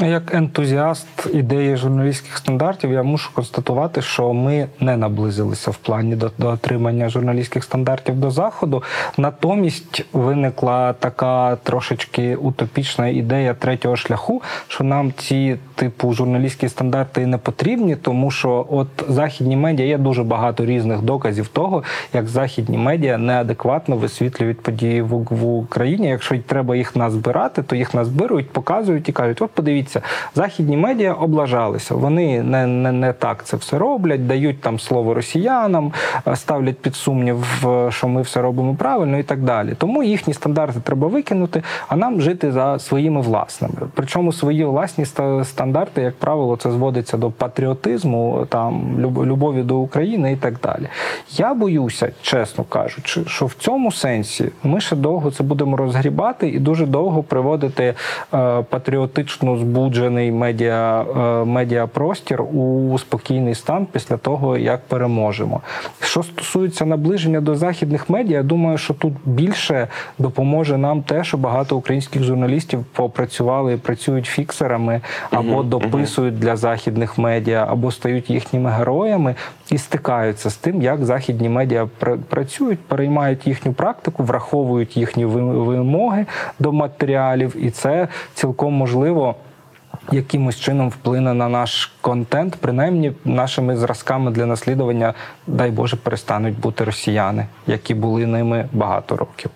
Як 0.06 0.34
ентузіаст 0.34 1.06
ідеї 1.32 1.76
журналістських 1.76 2.36
стандартів, 2.36 2.92
я 2.92 3.02
мушу 3.02 3.30
констатувати, 3.34 4.02
що 4.02 4.32
ми 4.32 4.66
не 4.80 4.96
наблизилися 4.96 5.70
в 5.70 5.76
плані 5.76 6.16
до, 6.16 6.30
до 6.38 6.48
отримання 6.48 7.08
журналістських 7.08 7.64
стандартів 7.64 8.16
до 8.16 8.30
заходу. 8.30 8.82
Натомість 9.18 10.04
виникла 10.12 10.92
така 10.92 11.56
трошечки 11.56 12.36
утопічна 12.36 13.08
ідея 13.08 13.54
третього 13.54 13.96
шляху, 13.96 14.42
що 14.68 14.84
нам 14.84 15.12
ці 15.16 15.56
типу 15.74 16.12
журналістські 16.12 16.68
стандарти 16.68 17.26
не 17.26 17.38
потрібні, 17.38 17.96
тому 17.96 18.30
що 18.30 18.66
от 18.70 18.88
західні 19.08 19.56
медіа 19.56 19.86
є 19.86 19.98
дуже 19.98 20.22
багато 20.22 20.66
різних 20.66 21.02
доказів 21.02 21.48
того, 21.48 21.82
як 22.12 22.28
західні 22.28 22.78
медіа 22.78 23.18
неадекватно 23.18 23.96
висвітлюють 23.96 24.60
події 24.60 25.02
в, 25.02 25.08
в 25.30 25.44
Україні. 25.44 26.08
Якщо 26.08 26.38
треба 26.38 26.76
їх 26.76 26.96
назбирати, 26.96 27.62
то 27.62 27.76
їх 27.76 27.94
назбирують, 27.94 28.50
показують 28.50 29.08
і 29.08 29.12
кажуть: 29.12 29.42
от 29.42 29.50
подивіться, 29.50 29.89
західні 30.34 30.76
медіа 30.76 31.12
облажалися. 31.12 31.94
Вони 31.94 32.42
не, 32.42 32.66
не, 32.66 32.92
не 32.92 33.12
так 33.12 33.44
це 33.44 33.56
все 33.56 33.78
роблять, 33.78 34.26
дають 34.26 34.60
там 34.60 34.78
слово 34.78 35.14
росіянам, 35.14 35.92
е, 36.26 36.36
ставлять 36.36 36.78
під 36.78 36.94
сумнів, 36.96 37.68
е, 37.68 37.90
що 37.90 38.08
ми 38.08 38.22
все 38.22 38.42
робимо 38.42 38.74
правильно 38.74 39.18
і 39.18 39.22
так 39.22 39.42
далі. 39.42 39.74
Тому 39.78 40.02
їхні 40.02 40.34
стандарти 40.34 40.80
треба 40.80 41.08
викинути, 41.08 41.62
а 41.88 41.96
нам 41.96 42.20
жити 42.20 42.52
за 42.52 42.78
своїми 42.78 43.20
власними. 43.20 43.74
Причому 43.94 44.32
свої 44.32 44.64
власні 44.64 45.04
стандарти, 45.44 46.02
як 46.02 46.16
правило, 46.16 46.56
це 46.56 46.70
зводиться 46.70 47.16
до 47.16 47.30
патріотизму, 47.30 48.46
там 48.48 49.00
любові 49.00 49.62
до 49.62 49.76
України 49.76 50.32
і 50.32 50.36
так 50.36 50.54
далі. 50.62 50.88
Я 51.30 51.54
боюся, 51.54 52.12
чесно 52.22 52.64
кажучи, 52.64 53.20
що 53.26 53.46
в 53.46 53.54
цьому 53.54 53.92
сенсі 53.92 54.50
ми 54.62 54.80
ще 54.80 54.96
довго 54.96 55.30
це 55.30 55.44
будемо 55.44 55.76
розгрібати 55.76 56.48
і 56.48 56.58
дуже 56.58 56.86
довго 56.86 57.22
приводити 57.22 57.84
е, 57.84 58.62
патріотично 58.62 59.56
збуджений 59.84 60.32
медіа, 60.32 61.02
е, 61.02 61.44
медіапростір 61.44 62.42
у 62.42 62.98
спокійний 62.98 63.54
стан 63.54 63.86
після 63.92 64.16
того, 64.16 64.56
як 64.58 64.80
переможемо. 64.80 65.60
Що 66.00 66.22
стосується 66.22 66.86
наближення 66.86 67.40
до 67.40 67.54
західних 67.54 68.10
медіа, 68.10 68.36
я 68.36 68.42
думаю, 68.42 68.78
що 68.78 68.94
тут 68.94 69.12
більше 69.24 69.88
допоможе 70.18 70.78
нам 70.78 71.02
те, 71.02 71.24
що 71.24 71.36
багато 71.36 71.76
українських 71.76 72.22
журналістів 72.22 72.84
попрацювали 72.92 73.72
і 73.74 73.76
працюють 73.76 74.26
фіксерами 74.26 75.00
або 75.30 75.62
дописують 75.62 76.38
для 76.38 76.56
західних 76.56 77.18
медіа, 77.18 77.66
або 77.70 77.90
стають 77.90 78.30
їхніми 78.30 78.70
героями 78.70 79.34
і 79.70 79.78
стикаються 79.78 80.50
з 80.50 80.56
тим, 80.56 80.82
як 80.82 81.04
західні 81.04 81.48
медіа 81.48 81.88
пр- 82.00 82.18
працюють, 82.28 82.78
переймають 82.78 83.46
їхню 83.46 83.72
практику, 83.72 84.22
враховують 84.22 84.96
їхні 84.96 85.24
ви- 85.24 85.64
вимоги 85.64 86.26
до 86.58 86.72
матеріалів, 86.72 87.56
і 87.60 87.70
це 87.70 88.08
цілком 88.34 88.74
можливо. 88.74 89.34
Якимось 90.12 90.60
чином 90.60 90.88
вплине 90.88 91.34
на 91.34 91.48
наш 91.48 91.92
контент, 92.00 92.56
принаймні 92.56 93.12
нашими 93.24 93.76
зразками 93.76 94.30
для 94.30 94.46
наслідування, 94.46 95.14
дай 95.46 95.70
Боже, 95.70 95.96
перестануть 95.96 96.60
бути 96.60 96.84
росіяни, 96.84 97.46
які 97.66 97.94
були 97.94 98.26
ними 98.26 98.68
багато 98.72 99.16
років. 99.16 99.50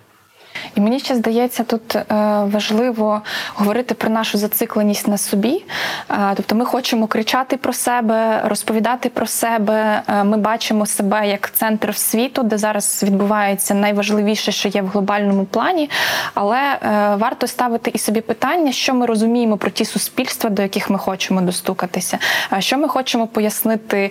І 0.74 0.80
мені 0.80 1.00
ще 1.00 1.14
здається, 1.14 1.64
тут 1.64 1.96
е, 1.96 2.04
важливо 2.44 3.22
говорити 3.54 3.94
про 3.94 4.10
нашу 4.10 4.38
зацикленість 4.38 5.08
на 5.08 5.18
собі. 5.18 5.64
Е, 6.10 6.32
тобто 6.36 6.54
ми 6.54 6.64
хочемо 6.64 7.06
кричати 7.06 7.56
про 7.56 7.72
себе, 7.72 8.42
розповідати 8.44 9.08
про 9.08 9.26
себе. 9.26 10.02
Е, 10.08 10.24
Ми 10.24 10.36
бачимо 10.36 10.86
себе 10.86 11.28
як 11.28 11.52
центр 11.52 11.96
світу, 11.96 12.42
де 12.42 12.58
зараз 12.58 13.02
відбувається 13.02 13.74
найважливіше, 13.74 14.52
що 14.52 14.68
є 14.68 14.82
в 14.82 14.88
глобальному 14.88 15.44
плані. 15.44 15.90
Але 16.34 16.78
варто 17.18 17.46
ставити 17.46 17.90
і 17.94 17.98
собі 17.98 18.20
питання, 18.20 18.72
що 18.72 18.94
ми 18.94 19.06
розуміємо 19.06 19.56
про 19.56 19.70
ті 19.70 19.84
суспільства, 19.84 20.50
до 20.50 20.62
яких 20.62 20.90
ми 20.90 20.98
хочемо 20.98 21.40
достукатися, 21.40 22.18
що 22.58 22.78
ми 22.78 22.88
хочемо 22.88 23.26
пояснити 23.26 24.10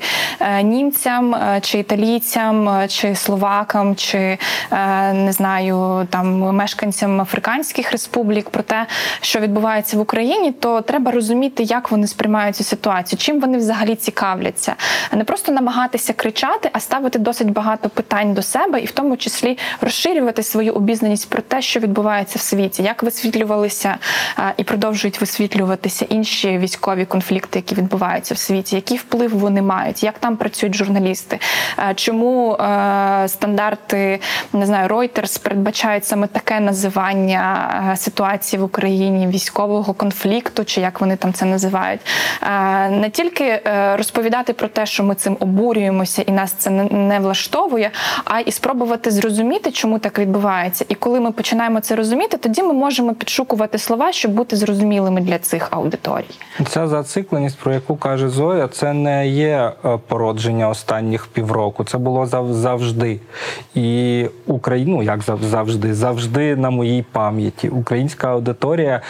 німцям 0.64 1.36
чи 1.62 1.80
італійцям, 1.80 2.88
чи 2.88 3.16
словакам, 3.16 3.96
чи 3.96 4.38
не 5.14 5.32
знаю, 5.32 6.08
там 6.10 6.43
мешканцям 6.52 7.22
африканських 7.22 7.92
республік 7.92 8.50
про 8.50 8.64
те, 8.64 8.86
що 9.22 9.40
відбувається 9.40 9.98
в 9.98 10.00
Україні, 10.00 10.52
то 10.52 10.82
треба 10.82 11.12
розуміти, 11.12 11.64
як 11.64 11.92
вони 11.92 12.08
сприймають 12.08 12.56
цю 12.56 12.64
ситуацію, 12.64 13.20
чим 13.20 13.40
вони 13.40 13.58
взагалі 13.58 13.96
цікавляться, 13.96 14.76
не 15.14 15.24
просто 15.24 15.52
намагатися 15.52 16.14
кричати, 16.14 16.70
а 16.74 16.80
ставити 16.80 17.20
досить 17.20 17.52
багато 17.52 17.90
питань 17.90 18.34
до 18.34 18.42
себе, 18.42 18.80
і 18.80 18.86
в 18.86 18.92
тому 18.92 19.18
числі 19.18 19.58
розширювати 19.82 20.44
свою 20.44 20.74
обізнаність 20.74 21.30
про 21.30 21.42
те, 21.42 21.62
що 21.62 21.80
відбувається 21.80 22.40
в 22.40 22.42
світі, 22.42 22.84
як 22.84 23.04
висвітлювалися 23.04 23.98
е, 24.40 24.54
і 24.58 24.64
продовжують 24.64 25.22
висвітлюватися 25.22 26.06
інші 26.10 26.58
військові 26.58 27.06
конфлікти, 27.06 27.60
які 27.60 27.76
відбуваються 27.76 28.34
в 28.34 28.38
світі, 28.38 28.76
який 28.76 28.98
вплив 28.98 29.38
вони 29.38 29.62
мають, 29.62 30.04
як 30.04 30.20
там 30.20 30.38
працюють 30.38 30.76
журналісти, 30.76 31.40
е, 31.80 31.94
чому 31.96 32.54
е, 32.54 33.28
стандарти 33.28 34.20
не 34.54 34.66
знаю, 34.66 34.88
Reuters 34.88 35.44
передбачають 35.44 36.06
саме 36.06 36.28
таке 36.34 36.60
називання 36.60 37.70
е, 37.94 37.98
ситуації 37.98 38.60
в 38.60 38.64
Україні, 38.64 39.28
військового 39.28 39.94
конфлікту, 39.94 40.64
чи 40.66 40.82
як 40.82 41.02
вони 41.02 41.16
там 41.16 41.34
це 41.34 41.46
називають. 41.46 42.02
Е, 42.42 42.90
Не 42.90 43.10
тільки 43.10 43.44
е, 43.46 43.96
розповідати 43.98 44.54
про 44.54 44.68
те, 44.68 44.86
що 44.86 45.04
ми 45.04 45.16
цим 45.16 45.38
обурюємося 45.40 46.22
і 46.22 46.32
нас 46.32 46.52
це 46.52 46.70
не- 46.70 47.20
влаштовує, 47.20 47.92
а 48.26 48.40
і 48.40 48.52
спробувати 48.52 49.12
зрозуміти, 49.12 49.72
чому 49.72 50.00
так 50.00 50.20
відбувається. 50.20 50.86
І 50.90 50.96
коли 50.96 51.20
ми 51.20 51.32
починаємо 51.32 51.80
це 51.80 51.96
розуміти, 51.96 52.38
тоді 52.38 52.64
ми 52.64 52.74
можемо 52.74 53.14
підшукувати 53.14 53.78
слова, 53.78 54.12
щоб 54.12 54.32
бути 54.32 54.56
зрозумілими 54.56 55.22
для 55.22 55.40
цих 55.40 55.68
аудиторій. 55.72 56.26
Ця 56.70 56.88
зацикленість, 56.88 57.60
про 57.60 57.74
яку 57.74 57.96
каже 57.96 58.30
Зоя, 58.30 58.68
це 58.68 58.94
не 58.94 59.28
є 59.28 59.72
породження 60.08 60.70
останніх 60.70 61.28
півроку. 61.28 61.84
Це 61.84 61.98
було 61.98 62.26
зав- 62.26 62.54
завжди. 62.54 63.20
І 63.76 64.26
Україну, 64.48 65.04
як 65.04 65.20
зав- 65.20 65.44
завжди, 65.44 65.94
завжди 66.14 66.56
на 66.56 66.70
моїй 66.70 67.06
пам'яті. 67.12 67.70
Українська 67.70 68.32
аудиторія. 68.32 69.02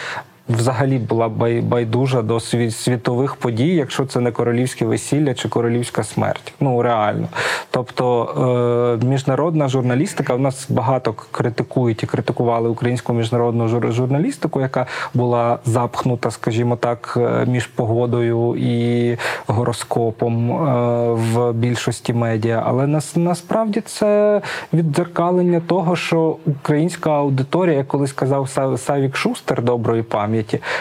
Взагалі 0.48 0.98
була 0.98 1.28
бай- 1.28 1.60
байдужа 1.62 2.22
до 2.22 2.34
сві- 2.34 2.70
світових 2.70 3.36
подій, 3.36 3.74
якщо 3.74 4.06
це 4.06 4.20
не 4.20 4.30
королівське 4.32 4.84
весілля 4.86 5.34
чи 5.34 5.48
королівська 5.48 6.04
смерть. 6.04 6.52
Ну 6.60 6.82
реально. 6.82 7.28
Тобто 7.70 8.98
е, 9.02 9.06
міжнародна 9.06 9.68
журналістика, 9.68 10.34
у 10.34 10.38
нас 10.38 10.66
багато 10.70 11.12
критикують 11.30 12.02
і 12.02 12.06
критикували 12.06 12.68
українську 12.68 13.12
міжнародну 13.12 13.68
журналістику, 13.92 14.60
яка 14.60 14.86
була 15.14 15.58
запхнута, 15.64 16.30
скажімо 16.30 16.76
так, 16.76 17.14
е, 17.16 17.46
між 17.46 17.66
погодою 17.66 18.56
і 18.56 19.16
гороскопом 19.46 20.50
е, 20.52 21.12
в 21.12 21.52
більшості 21.52 22.12
медіа. 22.12 22.62
Але 22.66 22.86
нас 22.86 23.16
насправді 23.16 23.80
це 23.80 24.40
віддзеркалення 24.72 25.60
того, 25.66 25.96
що 25.96 26.36
українська 26.46 27.10
аудиторія, 27.10 27.76
як 27.76 27.88
колись 27.88 28.12
казав 28.12 28.42
Са- 28.56 28.78
Савік 28.78 29.16
Шустер 29.16 29.62
доброї 29.62 30.02
пам'яті, 30.02 30.33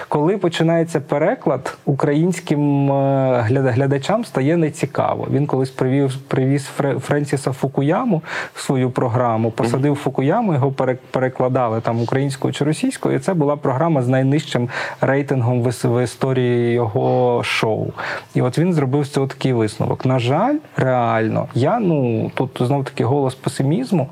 коли 0.08 0.38
починається 0.38 1.00
переклад, 1.00 1.78
українським 1.86 2.92
е, 2.92 3.42
глядачам 3.48 4.26
стає 4.26 4.58
нецікаво. 4.58 5.28
Він 5.32 5.46
колись 5.48 5.70
привів 5.70 6.16
привіз 6.28 6.70
Фре- 6.80 7.00
Френсіса 7.00 7.52
Фукуяму 7.52 8.22
в 8.54 8.62
свою 8.62 8.90
програму, 8.92 9.52
посадив 9.52 9.96
Фукуяму, 9.96 10.54
його 10.54 10.72
пере- 10.72 10.98
перекладали 11.12 11.82
там 11.82 12.02
українською 12.02 12.54
чи 12.54 12.66
російською. 12.66 13.16
І 13.16 13.20
це 13.20 13.34
була 13.34 13.56
програма 13.56 14.02
з 14.02 14.08
найнижчим 14.08 14.70
рейтингом 15.02 15.62
в, 15.64 16.04
історії 16.04 16.74
його 16.74 17.44
шоу. 17.44 17.88
І 18.36 18.42
от 18.42 18.58
він 18.58 18.74
зробив 18.74 19.04
з 19.04 19.10
цього 19.10 19.28
такий 19.28 19.54
висновок. 19.54 20.06
На 20.06 20.20
жаль, 20.20 20.56
реально, 20.78 21.48
я 21.54 21.80
ну 21.80 22.32
тут 22.34 22.58
знов 22.62 22.86
таки 22.86 23.04
голос 23.04 23.36
песимізму. 23.36 24.08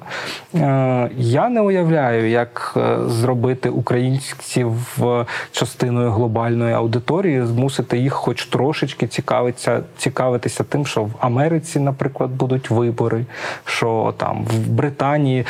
Е, 0.56 1.10
я 1.18 1.50
не 1.50 1.62
уявляю, 1.62 2.30
як 2.30 2.74
е, 2.78 2.98
зробити 3.08 3.70
українців 3.70 4.98
частиною 5.52 6.12
глобальної 6.12 6.74
аудиторії, 6.74 7.46
змусити 7.46 7.98
їх, 7.98 8.14
хоч 8.14 8.46
трошечки 8.46 9.08
цікавитися, 9.08 9.82
цікавитися 9.98 10.64
тим, 10.64 10.86
що 10.86 11.04
в 11.04 11.12
Америці, 11.20 11.80
наприклад, 11.80 12.32
будуть 12.32 12.70
вибори, 12.70 13.26
що 13.66 14.14
там 14.18 14.46
в 14.46 14.70
Британії. 14.70 15.46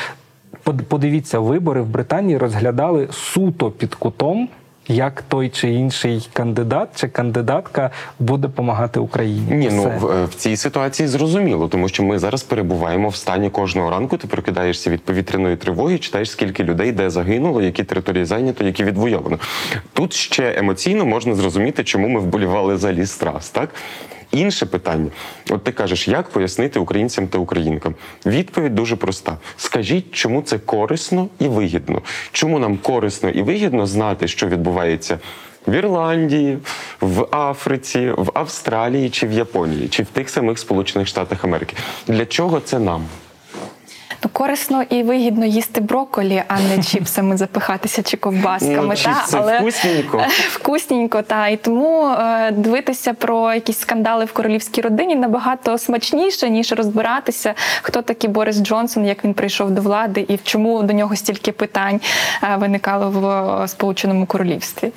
Подивіться, 0.88 1.40
вибори 1.40 1.82
в 1.82 1.88
Британії 1.88 2.38
розглядали 2.38 3.08
суто 3.12 3.72
під 3.72 3.96
кутом, 3.96 4.50
як 4.88 5.22
той 5.22 5.50
чи 5.50 5.70
інший 5.70 6.30
кандидат 6.34 6.90
чи 6.96 7.08
кандидатка 7.08 7.90
буде 8.20 8.42
допомагати 8.42 9.00
Україні. 9.00 9.52
Ні, 9.52 9.70
ну 9.72 9.84
в, 9.84 10.12
е, 10.12 10.26
в 10.26 10.36
цій 10.36 10.58
ситуації 10.58 11.08
зрозуміло, 11.08 11.68
тому 11.68 11.90
що 11.90 12.04
ми 12.04 12.20
зараз 12.20 12.44
перебуваємо 12.44 13.10
в 13.10 13.16
стані 13.16 13.50
кожного 13.50 13.90
ранку. 13.90 14.18
Ти 14.18 14.28
прокидаєшся 14.28 14.90
від 14.90 15.04
повітряної 15.04 15.56
тривоги, 15.56 15.98
читаєш, 15.98 16.32
скільки 16.32 16.64
людей 16.64 16.92
де 16.92 17.10
загинуло, 17.10 17.62
які 17.62 17.84
території 17.84 18.26
зайнято, 18.26 18.64
які 18.64 18.84
відвойовано. 18.84 19.40
Тут 19.94 20.14
ще 20.14 20.56
емоційно 20.58 21.06
можна 21.06 21.36
зрозуміти, 21.36 21.84
чому 21.84 22.08
ми 22.08 22.20
вболівали 22.20 22.78
за 22.78 22.94
ліс 22.94 23.18
трас, 23.18 23.50
так? 23.50 23.70
Інше 24.32 24.66
питання: 24.66 25.12
от 25.50 25.64
ти 25.64 25.72
кажеш, 25.72 26.08
як 26.08 26.30
пояснити 26.30 26.80
українцям 26.80 27.28
та 27.28 27.38
українкам? 27.38 27.96
Відповідь 28.26 28.76
дуже 28.76 28.96
проста: 28.96 29.38
скажіть, 29.58 30.12
чому 30.12 30.42
це 30.42 30.60
корисно 30.60 31.28
і 31.40 31.48
вигідно? 31.48 32.02
Чому 32.32 32.60
нам 32.60 32.78
корисно 32.78 33.30
і 33.30 33.42
вигідно 33.42 33.88
знати, 33.88 34.28
що 34.28 34.48
відбувається 34.48 35.20
в 35.68 35.74
Ірландії, 35.74 36.58
в 37.02 37.28
Африці, 37.32 38.12
в 38.18 38.32
Австралії 38.34 39.10
чи 39.10 39.28
в 39.28 39.32
Японії, 39.32 39.88
чи 39.88 40.04
в 40.04 40.08
тих 40.08 40.30
самих 40.30 40.60
Сполучених 40.60 41.08
Штатах 41.08 41.44
Америки? 41.44 41.76
Для 42.08 42.26
чого 42.26 42.60
це 42.60 42.80
нам? 42.80 43.06
Ну, 44.24 44.30
корисно 44.34 44.84
і 44.90 45.04
вигідно 45.04 45.46
їсти 45.46 45.82
брокколі, 45.82 46.44
а 46.48 46.60
не 46.60 46.84
чіпсами 46.84 47.38
запихатися 47.38 48.04
чи 48.04 48.18
ковбасками. 48.18 48.82
Ну, 48.82 48.96
чіпси 48.96 49.38
вкусненько. 49.38 50.26
вкусненько, 50.50 51.22
та 51.22 51.48
і 51.48 51.58
тому 51.58 52.08
е, 52.08 52.52
дивитися 52.52 53.14
про 53.14 53.54
якісь 53.54 53.80
скандали 53.80 54.26
в 54.26 54.34
королівській 54.34 54.82
родині 54.82 55.16
набагато 55.16 55.78
смачніше, 55.78 56.50
ніж 56.50 56.72
розбиратися, 56.72 57.54
хто 57.82 58.02
такий 58.02 58.30
Борис 58.30 58.64
Джонсон, 58.64 59.06
як 59.06 59.26
він 59.26 59.34
прийшов 59.34 59.72
до 59.72 59.82
влади, 59.82 60.26
і 60.28 60.38
чому 60.38 60.84
до 60.84 60.94
нього 60.94 61.16
стільки 61.16 61.52
питань 61.52 62.02
е, 62.44 62.56
виникало 62.56 63.10
в 63.10 63.26
е, 63.64 63.68
Сполученому 63.68 64.26
Королівстві. 64.26 64.92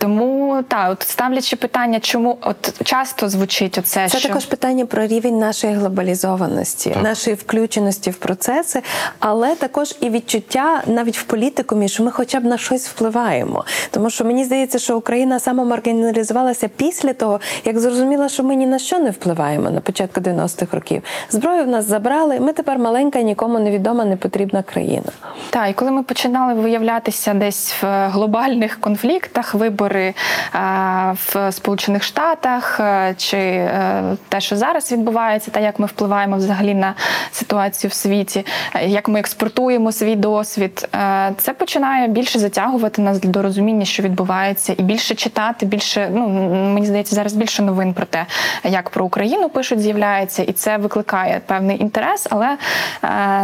Тому 0.00 0.62
так, 0.68 0.90
от 0.90 1.02
ставлячи 1.02 1.56
питання, 1.56 2.00
чому 2.00 2.38
от 2.40 2.84
часто 2.84 3.28
звучить 3.28 3.78
оце, 3.78 4.08
Це 4.08 4.18
що 4.18 4.28
також 4.28 4.46
питання 4.46 4.86
про 4.86 5.06
рівень 5.06 5.38
нашої 5.38 5.72
глобалізованості, 5.74 6.90
Так. 6.90 7.02
нашої 7.02 7.36
включеності 7.36 8.10
в 8.10 8.14
процеси, 8.14 8.82
але 9.18 9.54
також 9.54 9.94
і 10.00 10.10
відчуття 10.10 10.82
навіть 10.86 11.18
в 11.18 11.22
політикумі, 11.22 11.88
що 11.88 12.02
ми 12.02 12.10
хоча 12.10 12.40
б 12.40 12.44
на 12.44 12.58
щось 12.58 12.88
впливаємо. 12.88 13.64
Тому 13.90 14.10
що 14.10 14.24
мені 14.24 14.44
здається, 14.44 14.78
що 14.78 14.96
Україна 14.98 15.40
самомаргіналізувалася 15.40 16.68
після 16.68 17.12
того, 17.12 17.40
як 17.64 17.78
зрозуміла, 17.78 18.28
що 18.28 18.42
ми 18.44 18.54
ні 18.54 18.66
на 18.66 18.78
що 18.78 18.98
не 18.98 19.10
впливаємо 19.10 19.70
на 19.70 19.80
початку 19.80 20.20
90-х 20.20 20.74
років. 20.76 21.02
Зброю 21.30 21.64
в 21.64 21.68
нас 21.68 21.84
забрали. 21.84 22.40
Ми 22.40 22.52
тепер 22.52 22.78
маленька, 22.78 23.22
нікому 23.22 23.58
невідома, 23.58 24.04
не 24.04 24.16
потрібна 24.16 24.62
країна. 24.62 25.12
Так, 25.50 25.70
і 25.70 25.72
коли 25.72 25.90
ми 25.90 26.02
починали 26.02 26.54
виявлятися 26.54 27.34
десь 27.34 27.74
в 27.82 28.08
глобальних 28.08 28.80
конфліктах, 28.80 29.54
вибори 29.90 30.14
е, 30.54 31.14
в 31.14 31.52
Сполучених 31.52 32.02
Штатах 32.02 32.80
е, 32.80 33.14
чи 33.16 33.36
е, 33.36 34.02
те, 34.28 34.40
що 34.40 34.56
зараз 34.56 34.92
відбувається, 34.92 35.50
та 35.50 35.60
як 35.60 35.78
ми 35.78 35.86
впливаємо 35.86 36.36
взагалі 36.36 36.74
на 36.74 36.94
ситуацію 37.32 37.90
в 37.90 37.92
світі, 37.92 38.46
як 38.86 39.08
ми 39.08 39.20
експортуємо 39.20 39.92
свій 39.92 40.16
досвід, 40.16 40.88
це 41.36 41.52
починає 41.52 42.08
більше 42.08 42.38
затягувати 42.38 43.02
нас 43.02 43.20
до 43.20 43.42
розуміння, 43.42 43.84
що 43.84 44.02
відбувається, 44.02 44.74
і 44.78 44.82
більше 44.82 45.14
читати, 45.14 45.66
більше 45.66 46.10
ну 46.12 46.28
мені 46.74 46.86
здається, 46.86 47.14
зараз 47.14 47.32
більше 47.32 47.62
новин 47.62 47.94
про 47.94 48.06
те, 48.06 48.26
як 48.64 48.90
про 48.90 49.04
Україну 49.04 49.48
пишуть, 49.48 49.80
з'являється, 49.80 50.42
і 50.42 50.52
це 50.52 50.76
викликає 50.76 51.40
певний 51.46 51.82
інтерес, 51.82 52.26
але 52.30 52.56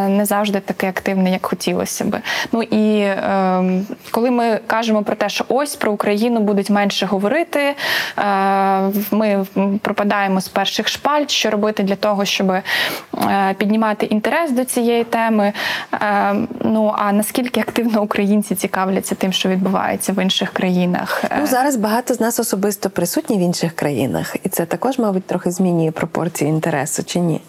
не 0.08 0.24
завжди 0.24 0.60
такий 0.60 0.88
активний, 0.88 1.32
як 1.32 1.46
хотілося 1.46 2.04
би. 2.04 2.20
Ну 2.52 2.62
і 2.62 3.00
е, 3.00 3.82
коли 4.10 4.30
ми 4.30 4.60
кажемо 4.66 5.02
про 5.02 5.16
те, 5.16 5.28
що 5.28 5.44
ось 5.48 5.76
про 5.76 5.92
Україну 5.92 6.35
будуть 6.40 6.70
менше 6.70 7.06
говорити. 7.06 7.74
Е, 8.18 8.92
Ми 9.10 9.46
пропадаємо 9.82 10.40
з 10.40 10.48
перших 10.48 10.88
шпальт, 10.88 11.30
що 11.30 11.50
робити 11.50 11.82
для 11.82 11.96
того, 11.96 12.24
щоб 12.24 12.50
е, 12.50 12.62
піднімати 13.58 14.06
інтерес 14.06 14.50
до 14.50 14.64
цієї 14.64 15.04
теми. 15.04 15.52
Е, 15.94 16.34
Ну 16.60 16.94
а 16.98 17.12
наскільки 17.12 17.60
активно 17.60 18.02
українці 18.02 18.54
цікавляться 18.54 19.14
тим, 19.14 19.32
що 19.32 19.48
відбувається 19.48 20.12
в 20.12 20.22
інших 20.22 20.50
країнах? 20.50 21.24
Ну 21.40 21.46
зараз 21.46 21.76
багато 21.76 22.14
з 22.14 22.20
нас 22.20 22.40
особисто 22.40 22.90
присутні 22.90 23.36
в 23.36 23.40
інших 23.40 23.72
країнах, 23.72 24.36
і 24.44 24.48
це 24.48 24.66
також, 24.66 24.98
мабуть, 24.98 25.24
трохи 25.24 25.50
змінює 25.50 25.90
пропорції 25.90 26.50
інтересу, 26.50 27.04
чи 27.04 27.18
ні? 27.18 27.40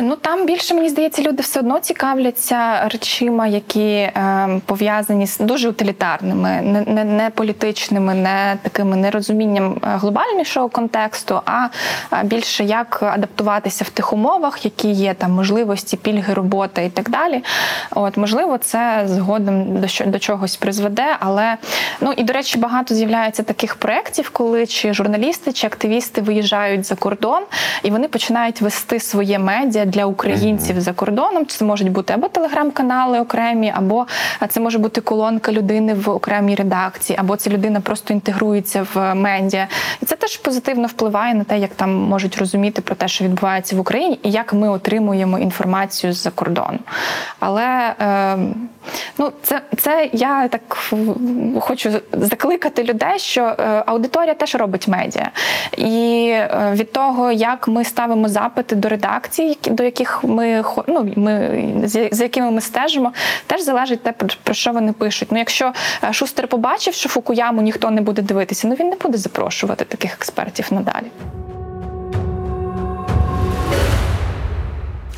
Ну 0.00 0.16
там 0.16 0.46
більше 0.46 0.74
мені 0.74 0.88
здається, 0.88 1.22
люди 1.22 1.42
все 1.42 1.60
одно 1.60 1.78
цікавляться 1.78 2.88
речима, 2.88 3.46
які 3.46 3.88
е, 3.90 4.60
пов'язані 4.66 5.26
з 5.26 5.38
дуже 5.38 5.68
утилітарними, 5.68 6.60
не, 6.62 6.80
не, 6.80 7.04
не 7.04 7.30
політичними, 7.30 8.14
не 8.14 8.56
такими 8.62 8.96
нерозумінням 8.96 9.72
е, 9.72 9.78
глобальнішого 9.82 10.68
контексту, 10.68 11.40
а 11.44 11.66
е, 12.12 12.24
більше 12.24 12.64
як 12.64 13.02
адаптуватися 13.02 13.84
в 13.84 13.90
тих 13.90 14.12
умовах, 14.12 14.64
які 14.64 14.90
є 14.90 15.14
там 15.14 15.32
можливості, 15.32 15.96
пільги, 15.96 16.34
робота 16.34 16.82
і 16.82 16.90
так 16.90 17.10
далі. 17.10 17.44
От 17.90 18.16
можливо, 18.16 18.58
це 18.58 19.04
згодом 19.06 19.80
до 19.80 19.86
до 20.06 20.18
чогось 20.18 20.56
призведе. 20.56 21.16
Але 21.20 21.56
ну 22.00 22.12
і 22.16 22.24
до 22.24 22.32
речі, 22.32 22.58
багато 22.58 22.94
з'являється 22.94 23.42
таких 23.42 23.74
проєктів, 23.74 24.30
коли 24.30 24.66
чи 24.66 24.94
журналісти, 24.94 25.52
чи 25.52 25.66
активісти 25.66 26.20
виїжджають 26.20 26.86
за 26.86 26.94
кордон 26.94 27.42
і 27.82 27.90
вони 27.90 28.08
починають 28.08 28.60
вести 28.60 29.00
своє 29.00 29.38
медіа 29.38 29.81
для 29.84 30.04
українців 30.04 30.80
за 30.80 30.92
кордоном. 30.92 31.46
Це 31.46 31.64
можуть 31.64 31.90
бути 31.90 32.12
або 32.12 32.28
телеграм-канали 32.28 33.20
окремі, 33.20 33.72
або 33.76 34.06
це 34.48 34.60
може 34.60 34.78
бути 34.78 35.00
колонка 35.00 35.52
людини 35.52 35.94
в 35.94 36.10
окремій 36.10 36.54
редакції, 36.54 37.18
або 37.18 37.36
ця 37.36 37.50
людина 37.50 37.80
просто 37.80 38.14
інтегрується 38.14 38.86
в 38.94 39.14
медіа. 39.14 39.68
І 40.02 40.06
це 40.06 40.16
теж 40.16 40.36
позитивно 40.36 40.86
впливає 40.86 41.34
на 41.34 41.44
те, 41.44 41.58
як 41.58 41.70
там 41.74 41.94
можуть 41.94 42.38
розуміти 42.38 42.82
про 42.82 42.94
те, 42.94 43.08
що 43.08 43.24
відбувається 43.24 43.76
в 43.76 43.80
Україні, 43.80 44.20
і 44.22 44.30
як 44.30 44.52
ми 44.52 44.68
отримуємо 44.68 45.38
інформацію 45.38 46.12
з-за 46.12 46.30
кордону. 46.30 46.78
Але 47.38 47.94
е, 48.00 48.38
ну, 49.18 49.32
це, 49.42 49.60
це 49.78 50.10
я 50.12 50.48
так 50.48 50.62
хочу 51.60 51.90
закликати 52.12 52.82
людей, 52.84 53.18
що 53.18 53.42
е, 53.42 53.82
аудиторія 53.86 54.34
теж 54.34 54.54
робить 54.54 54.88
медіа. 54.88 55.30
І 55.76 56.28
е, 56.30 56.72
від 56.74 56.92
того, 56.92 57.32
як 57.32 57.68
ми 57.68 57.84
ставимо 57.84 58.28
запити 58.28 58.76
до 58.76 58.88
редакцій, 58.88 59.58
до 59.66 59.82
яких 59.82 60.24
ми 60.24 60.64
ну, 60.86 61.12
ми 61.16 61.64
за 62.12 62.24
якими 62.24 62.50
ми 62.50 62.60
стежимо, 62.60 63.12
теж 63.46 63.62
залежить 63.62 64.02
те, 64.02 64.12
про- 64.12 64.28
про 64.42 64.54
що 64.54 64.72
вони 64.72 64.92
пишуть. 64.92 65.28
Ну, 65.32 65.38
якщо 65.38 65.72
е, 66.04 66.12
Шустер 66.12 66.48
побачив, 66.48 66.94
що 66.94 67.08
Фукуяму 67.08 67.62
ніхто 67.62 67.90
не 67.90 68.00
буде 68.00 68.22
дивитися, 68.22 68.68
ну 68.68 68.74
він 68.74 68.88
не 68.88 68.96
буде 68.96 69.18
запрошувати 69.18 69.84
таких 69.84 70.14
експертів 70.14 70.68
надалі. 70.70 71.06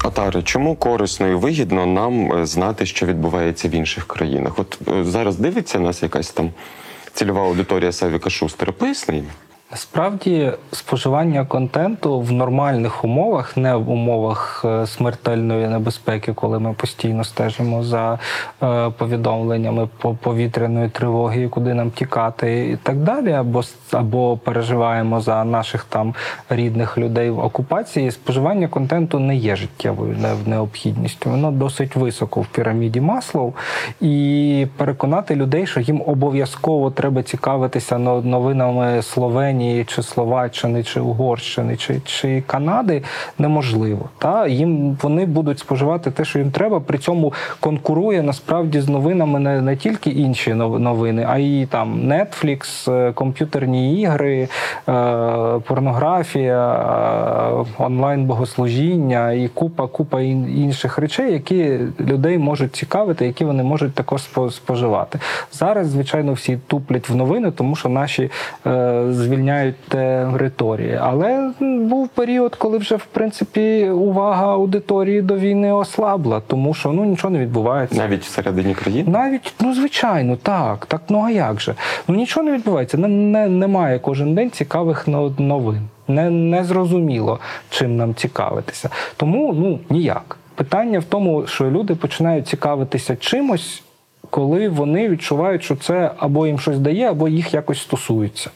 Отаре, 0.05 0.43
чому 0.43 0.77
корисно 0.77 1.29
і 1.29 1.35
вигідно 1.35 1.87
нам 1.87 2.33
е, 2.33 2.47
знати, 2.47 2.87
що 2.87 3.07
відбувається 3.07 3.69
в 3.69 3.71
інших 3.71 4.07
країнах? 4.07 4.59
От 4.59 4.79
е, 4.89 5.05
зараз 5.05 5.37
дивиться 5.37 5.79
нас 5.79 6.03
якась 6.03 6.31
там 6.31 6.51
цільова 7.13 7.41
аудиторія 7.41 7.93
Савіка 7.93 8.31
Шустера. 8.31 8.73
Поясни. 8.73 9.25
Насправді 9.75 10.53
споживання 10.73 11.45
контенту 11.45 12.21
в 12.21 12.33
нормальних 12.33 13.05
умовах, 13.05 13.57
не 13.57 13.75
в 13.77 13.91
умовах 13.91 14.65
е, 14.65 14.87
смертельної 14.87 15.69
небезпеки, 15.69 16.33
коли 16.33 16.59
ми 16.59 16.73
постійно 16.73 17.25
стежимо 17.25 17.83
за 17.83 18.19
е, 18.63 18.91
повідомленнями 18.91 19.89
по 19.99 20.15
повітряної 20.15 20.89
тривоги, 20.89 21.49
куди 21.49 21.75
нам 21.75 21.91
тікати, 21.91 22.69
і 22.71 22.77
так 22.77 22.97
далі, 22.97 23.33
або 23.33 23.63
або 23.93 24.37
переживаємо 24.37 25.21
за 25.21 25.45
наших 25.45 25.85
там 25.85 26.15
рідних 26.49 26.99
людей 26.99 27.31
в 27.31 27.39
окупації. 27.39 28.11
Споживання 28.11 28.69
контенту 28.69 29.19
не 29.19 29.37
є 29.37 29.57
життєвою 29.57 30.17
не- 30.19 30.51
необхідністю. 30.51 31.31
Воно 31.31 31.51
досить 31.51 31.97
високо 31.97 32.41
в 32.41 32.47
піраміді 32.47 33.01
Маслоу. 33.01 33.53
І 34.01 34.67
переконати 34.77 35.35
людей, 35.35 35.67
що 35.67 35.81
їм 35.81 36.03
обов'язково 36.07 36.91
треба 36.91 37.23
цікавитися 37.23 37.99
новинами 37.99 39.03
Словенії 39.03 39.64
чи 39.87 40.03
Словаччини, 40.03 40.83
чи 40.83 41.01
Угорщини, 41.01 41.77
чи, 41.77 42.01
чи 42.05 42.43
Канади, 42.47 43.03
неможливо. 43.39 44.09
Та 44.19 44.47
їм 44.47 44.99
вони 45.03 45.27
будуть 45.27 45.59
споживати 45.59 46.11
те, 46.11 46.25
що 46.25 46.39
їм 46.39 46.51
треба. 46.51 46.81
При 46.81 46.99
цьому 46.99 47.33
конкурує 47.61 48.23
насправді 48.23 48.81
з 48.81 48.89
новинами 48.89 49.39
не, 49.39 49.61
не 49.61 49.77
тільки 49.77 50.11
інші 50.11 50.55
новини, 50.55 51.27
а 51.29 51.39
й 51.39 51.67
там 51.67 52.13
Netflix, 52.13 52.91
е, 52.93 53.13
комп'ютерні 53.13 54.01
ігри, 54.01 54.43
е, 54.43 54.49
порнографія, 55.67 56.73
е, 56.73 57.65
онлайн 57.79 58.25
богослужіння 58.25 59.33
і 59.33 59.49
купа, 59.49 59.87
купа 59.87 60.21
інших 60.21 60.99
речей, 60.99 61.33
які 61.33 61.79
людей 62.01 62.39
можуть 62.39 62.77
цікавити, 62.77 63.27
які 63.27 63.45
вони 63.45 63.63
можуть 63.63 63.95
також 63.95 64.23
споживати. 64.51 65.19
Зараз, 65.53 65.87
звичайно, 65.87 66.33
всі 66.33 66.59
туплять 66.67 67.09
в 67.09 67.15
новини, 67.15 67.51
тому 67.51 67.77
що 67.77 67.89
наші 67.89 68.31
е, 68.67 69.05
звільняють 69.55 69.77
території. 69.89 70.99
Але 71.03 71.51
був 71.61 72.09
період, 72.09 72.57
коли 72.57 72.79
вже 72.79 72.97
в 72.97 73.05
принципі 73.05 73.91
увага 73.91 74.53
аудиторії 74.53 75.23
до 75.23 75.37
війни 75.37 75.73
ослабла, 75.73 76.43
тому 76.47 76.75
що 76.75 76.93
ну 76.93 77.05
нічого 77.05 77.31
не 77.31 77.39
відбувається. 77.39 77.97
Навіть 77.97 78.23
всередині 78.23 78.75
країни? 78.75 79.13
Навіть, 79.13 79.55
ну 79.61 79.75
звичайно, 79.75 80.37
так. 80.37 80.87
Так 80.87 81.03
ну 81.09 81.23
а 81.25 81.31
як 81.31 81.61
же? 81.61 81.75
Ну 82.09 82.15
нічого 82.15 82.47
не 82.47 82.53
відбувається. 82.53 82.99
Не, 82.99 83.09
не, 83.09 83.49
немає 83.49 83.99
кожен 83.99 84.35
день 84.35 84.51
цікавих 84.51 85.09
новин. 85.39 85.81
Не, 86.09 86.31
не 86.31 86.65
зрозуміло, 86.65 87.39
чим 87.71 87.97
нам 87.97 88.15
цікавитися. 88.15 88.91
Тому 89.17 89.53
ну 89.53 89.79
ніяк. 89.91 90.37
Питання 90.55 90.99
в 90.99 91.05
тому, 91.05 91.47
що 91.47 91.71
люди 91.71 91.95
починають 91.95 92.49
цікавитися 92.49 93.17
чимось, 93.17 93.83
коли 94.31 94.69
вони 94.69 95.09
відчувають, 95.09 95.63
що 95.63 95.77
це 95.77 96.11
або 96.19 96.47
їм 96.47 96.59
щось 96.59 96.79
дає, 96.79 97.11
або 97.11 97.29
їх 97.29 97.55
якось 97.55 97.81
стосується. 97.81 98.51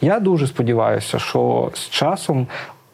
Я 0.00 0.20
дуже 0.20 0.46
сподіваюся, 0.46 1.18
що 1.18 1.70
з 1.74 1.88
часом 1.88 2.46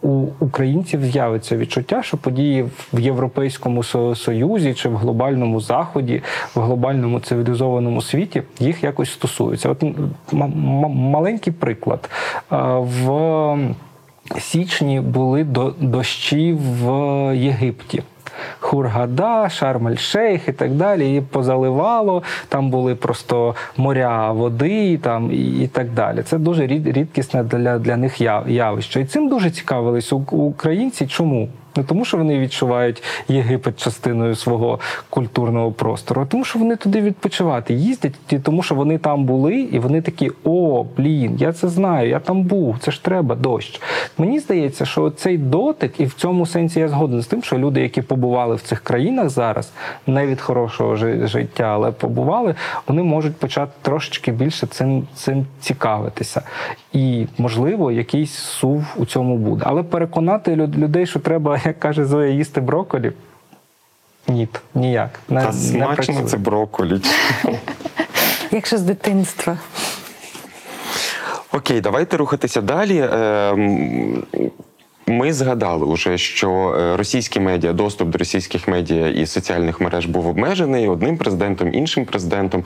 у 0.02 0.26
українців 0.40 1.04
з'явиться 1.04 1.56
відчуття, 1.56 2.02
що 2.02 2.16
події 2.16 2.64
в 2.92 3.00
Європейському 3.00 3.82
Союзі 4.14 4.74
чи 4.74 4.88
в 4.88 4.96
глобальному 4.96 5.60
заході, 5.60 6.22
в 6.54 6.60
глобальному 6.60 7.20
цивілізованому 7.20 8.02
світі 8.02 8.42
їх 8.60 8.84
якось 8.84 9.12
стосуються. 9.12 9.68
От 9.70 9.84
маленький 10.32 11.52
приклад. 11.52 12.10
В 12.78 13.56
січні 14.38 15.00
були 15.00 15.44
до- 15.44 15.74
дощі 15.80 16.52
в 16.52 16.86
Єгипті. 17.36 18.02
Хургада, 18.72 19.48
Шарм-ель-Шейх 19.48 20.48
і 20.48 20.52
так 20.52 20.70
далі. 20.70 21.16
І 21.16 21.20
позаливало. 21.20 22.22
Там 22.48 22.70
були 22.70 22.94
просто 22.94 23.54
моря 23.76 24.32
води, 24.32 24.98
там 24.98 25.32
і, 25.32 25.66
так 25.72 25.90
далі. 25.90 26.22
Це 26.22 26.38
дуже 26.38 26.66
рід- 26.66 26.86
рідкісне 26.88 27.42
для, 27.42 27.78
для 27.78 27.96
них 27.96 28.20
яв- 28.20 28.48
явище. 28.50 29.00
І 29.00 29.04
цим 29.04 29.28
дуже 29.28 29.50
цікавились 29.50 30.12
українці. 30.30 31.06
Чому? 31.06 31.48
Не 31.76 31.84
тому, 31.84 32.04
що 32.04 32.16
вони 32.16 32.38
відчувають 32.38 33.02
Єгипет 33.28 33.82
частиною 33.82 34.34
свого 34.34 34.80
культурного 35.10 35.72
простору, 35.72 36.22
а 36.22 36.26
тому, 36.26 36.44
що 36.44 36.58
вони 36.58 36.76
туди 36.76 37.00
відпочивати 37.00 37.74
їздять, 37.74 38.14
тому 38.42 38.62
що 38.62 38.74
вони 38.74 38.98
там 38.98 39.24
були, 39.24 39.54
і 39.60 39.78
вони 39.78 40.02
такі: 40.02 40.30
о, 40.44 40.84
блін, 40.96 41.36
я 41.38 41.52
це 41.52 41.68
знаю, 41.68 42.08
я 42.08 42.18
там 42.18 42.42
був, 42.42 42.76
це 42.80 42.90
ж 42.90 43.04
треба 43.04 43.34
дощ. 43.34 43.80
Мені 44.18 44.40
здається, 44.40 44.84
що 44.84 45.10
цей 45.10 45.38
дотик, 45.38 46.00
і 46.00 46.04
в 46.04 46.14
цьому 46.14 46.46
сенсі 46.46 46.80
я 46.80 46.88
згоден 46.88 47.22
з 47.22 47.26
тим, 47.26 47.42
що 47.42 47.58
люди, 47.58 47.80
які 47.80 48.02
побували 48.02 48.54
в 48.54 48.62
цих 48.62 48.80
країнах 48.80 49.28
зараз, 49.28 49.72
не 50.06 50.26
від 50.26 50.40
хорошого 50.40 50.96
життя, 51.26 51.64
але 51.64 51.90
побували, 51.92 52.54
вони 52.86 53.02
можуть 53.02 53.36
почати 53.36 53.72
трошечки 53.82 54.32
більше 54.32 54.66
цим, 54.66 55.06
цим 55.14 55.46
цікавитися. 55.60 56.42
І, 56.92 57.26
можливо, 57.38 57.92
якийсь 57.92 58.32
сув 58.32 58.84
у 58.96 59.06
цьому 59.06 59.36
буде. 59.36 59.64
Але 59.66 59.82
переконати 59.82 60.56
людей, 60.56 61.06
що 61.06 61.20
треба, 61.20 61.57
як 61.64 61.80
каже 61.80 62.04
Зоя, 62.04 62.28
їсти 62.28 62.61
брокколі, 62.61 63.12
ні, 64.28 64.48
ніяк. 64.74 65.20
Не, 65.28 65.42
Та 65.44 65.52
смачно 65.52 66.22
це 66.22 66.36
брокколі. 66.36 67.00
Якщо 68.50 68.78
з 68.78 68.82
дитинства. 68.82 69.59
Окей, 71.52 71.80
давайте 71.80 72.16
рухатися 72.16 72.61
далі. 72.61 73.09
Ми 75.09 75.32
згадали 75.32 75.86
уже, 75.86 76.18
що 76.18 76.50
е, 76.50 76.96
російські 76.96 77.40
медіа, 77.40 77.72
доступ 77.72 78.09
до 78.09 78.18
російських 78.18 78.68
медіа 78.68 79.09
і 79.09 79.26
соціальних 79.26 79.80
мереж 79.80 80.06
був 80.06 80.26
обмежений 80.26 80.88
одним 80.88 81.16
президентом, 81.16 81.74
іншим 81.74 82.04
президентом. 82.04 82.64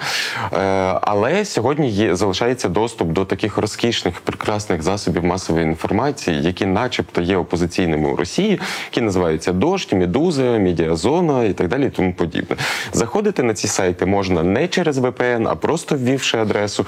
Е, 0.53 0.59
Але 1.03 1.45
сьогодні 1.45 1.91
є 1.91 2.17
залишається 2.17 2.69
доступ 2.69 3.09
до 3.09 3.25
таких 3.25 3.59
розкішних, 3.59 4.21
прекрасних 4.21 4.83
засобів 4.83 5.25
масової 5.25 5.65
інформації, 5.65 6.43
які, 6.43 6.67
начебто, 6.67 7.21
є 7.21 7.37
опозиційними 7.37 8.09
у 8.09 8.17
Росії, 8.17 8.61
які 8.91 9.01
називаються 9.01 9.53
Дождь, 9.53 9.93
Медуза, 9.93 10.43
Медіазона 10.43 11.45
і 11.45 11.53
так 11.53 11.69
далі, 11.69 11.87
і 11.87 11.91
тому 11.91 12.13
подібне. 12.13 12.57
Заходити 12.93 13.43
на 13.43 13.55
ці 13.55 13.69
сайти 13.69 14.07
можна 14.07 14.43
не 14.43 14.69
через 14.69 14.99
VPN, 14.99 15.49
а 15.49 15.55
просто 15.55 15.97
ввівши 15.97 16.39
адресу. 16.39 16.87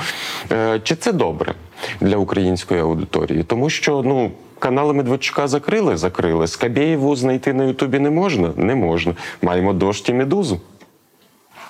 Е, 0.52 0.80
Чи 0.82 0.96
це 0.96 1.12
добре 1.12 1.55
для 2.00 2.16
української 2.16 2.80
аудиторії? 2.80 3.42
Тому 3.42 3.70
що 3.70 4.02
ну. 4.05 4.30
Канали 4.64 4.92
Медведчука 4.92 5.48
закрили, 5.48 5.96
закрили. 5.96 6.46
Скабєєву 6.46 7.16
знайти 7.16 7.52
на 7.52 7.64
Ютубі 7.64 7.98
не 7.98 8.10
можна? 8.10 8.52
Не 8.56 8.74
можна. 8.74 9.14
Маємо 9.42 9.72
дощ 9.72 10.08
і 10.08 10.14
медузу. 10.14 10.60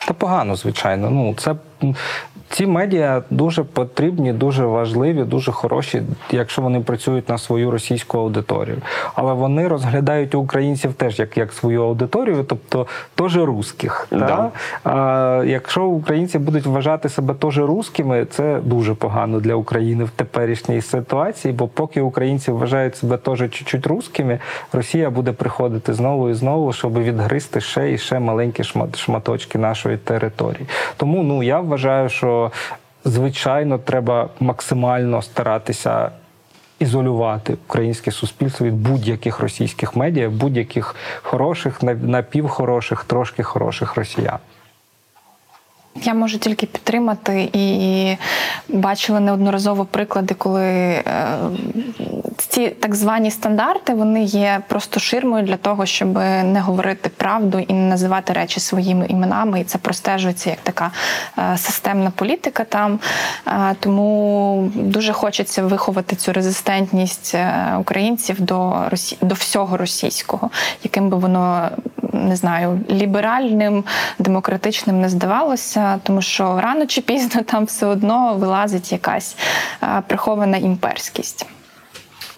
Та 0.08 0.14
погано, 0.14 0.56
звичайно. 0.56 1.10
Ну 1.10 1.34
це 1.38 1.54
ці 2.54 2.66
медіа 2.66 3.22
дуже 3.30 3.64
потрібні, 3.64 4.32
дуже 4.32 4.66
важливі, 4.66 5.24
дуже 5.24 5.52
хороші, 5.52 6.02
якщо 6.30 6.62
вони 6.62 6.80
працюють 6.80 7.28
на 7.28 7.38
свою 7.38 7.70
російську 7.70 8.18
аудиторію. 8.18 8.76
Але 9.14 9.32
вони 9.32 9.68
розглядають 9.68 10.34
українців 10.34 10.92
теж 10.92 11.18
як, 11.18 11.36
як 11.36 11.52
свою 11.52 11.82
аудиторію, 11.82 12.44
тобто 12.48 12.86
теж 13.14 13.36
русських. 13.36 14.06
Да. 14.10 14.26
Та? 14.26 14.50
А, 14.90 15.44
якщо 15.46 15.84
українці 15.84 16.38
будуть 16.38 16.66
вважати 16.66 17.08
себе 17.08 17.34
теж 17.34 17.58
русскими, 17.58 18.26
це 18.30 18.60
дуже 18.64 18.94
погано 18.94 19.40
для 19.40 19.54
України 19.54 20.04
в 20.04 20.10
теперішній 20.10 20.82
ситуації. 20.82 21.54
Бо 21.54 21.68
поки 21.68 22.00
українці 22.00 22.50
вважають 22.50 22.96
себе 22.96 23.16
теж 23.16 23.38
чуть-чуть 23.38 23.86
русскими, 23.86 24.38
Росія 24.72 25.10
буде 25.10 25.32
приходити 25.32 25.94
знову 25.94 26.30
і 26.30 26.34
знову, 26.34 26.72
щоб 26.72 26.98
відгризти 27.02 27.60
ще 27.60 27.92
і 27.92 27.98
ще 27.98 28.18
маленькі 28.18 28.62
шмат- 28.62 28.96
шматочки 28.96 29.58
нашої 29.58 29.96
території. 29.96 30.66
Тому 30.96 31.22
ну 31.22 31.42
я 31.42 31.60
вважаю, 31.60 32.08
що 32.08 32.43
звичайно 33.04 33.78
треба 33.78 34.28
максимально 34.40 35.22
старатися. 35.22 36.10
Ізолювати 36.78 37.56
українське 37.68 38.10
суспільство 38.10 38.66
від 38.66 38.74
будь-яких 38.74 39.40
російських 39.40 39.96
медіа, 39.96 40.28
будь-яких 40.28 40.94
хороших, 41.22 41.82
нап- 41.82 42.02
напівхороших, 42.04 43.04
трошки 43.04 43.42
хороших 43.42 43.96
росіян. 43.96 44.38
Я 46.02 46.14
можу 46.14 46.38
тільки 46.38 46.66
підтримати 46.66 47.48
і 47.52 48.16
бачила 48.68 49.20
неодноразово 49.20 49.84
приклади, 49.84 50.34
коли 50.34 50.62
е, 50.64 51.02
ці 52.36 52.68
так 52.68 52.94
звані 52.94 53.30
стандарти 53.30 53.94
вони 53.94 54.22
є 54.22 54.62
просто 54.68 55.00
ширмою 55.00 55.44
для 55.44 55.56
того, 55.56 55.86
щоб 55.86 56.14
не 56.44 56.60
говорити 56.60 57.08
правду 57.08 57.58
і 57.58 57.72
не 57.72 57.88
називати 57.88 58.32
речі 58.32 58.60
своїми 58.60 59.06
іменами. 59.06 59.60
І 59.60 59.64
це 59.64 59.78
простежується 59.78 60.50
як 60.50 60.58
така 60.62 60.90
е, 61.38 61.58
системна 61.58 62.10
політика 62.10 62.64
там. 62.64 63.00
Е, 63.46 63.74
тому 63.80 64.70
дуже 64.74 65.12
хочеться 65.12 65.62
виховати 65.62 66.16
цю 66.16 66.32
резистентність 66.32 67.34
е, 67.34 67.76
українців 67.80 68.40
до 68.40 68.88
Росі... 68.90 69.16
до 69.20 69.34
всього 69.34 69.76
російського, 69.76 70.50
яким 70.84 71.10
би 71.10 71.16
воно 71.16 71.70
не 72.12 72.36
знаю, 72.36 72.80
ліберальним, 72.90 73.84
демократичним 74.18 75.00
не 75.00 75.08
здавалося, 75.08 76.00
тому 76.02 76.22
що 76.22 76.60
рано 76.60 76.86
чи 76.86 77.00
пізно 77.00 77.42
там 77.42 77.64
все 77.64 77.86
одно 77.86 78.34
вилазить 78.34 78.92
якась 78.92 79.36
прихована 80.06 80.56
імперськість. 80.56 81.46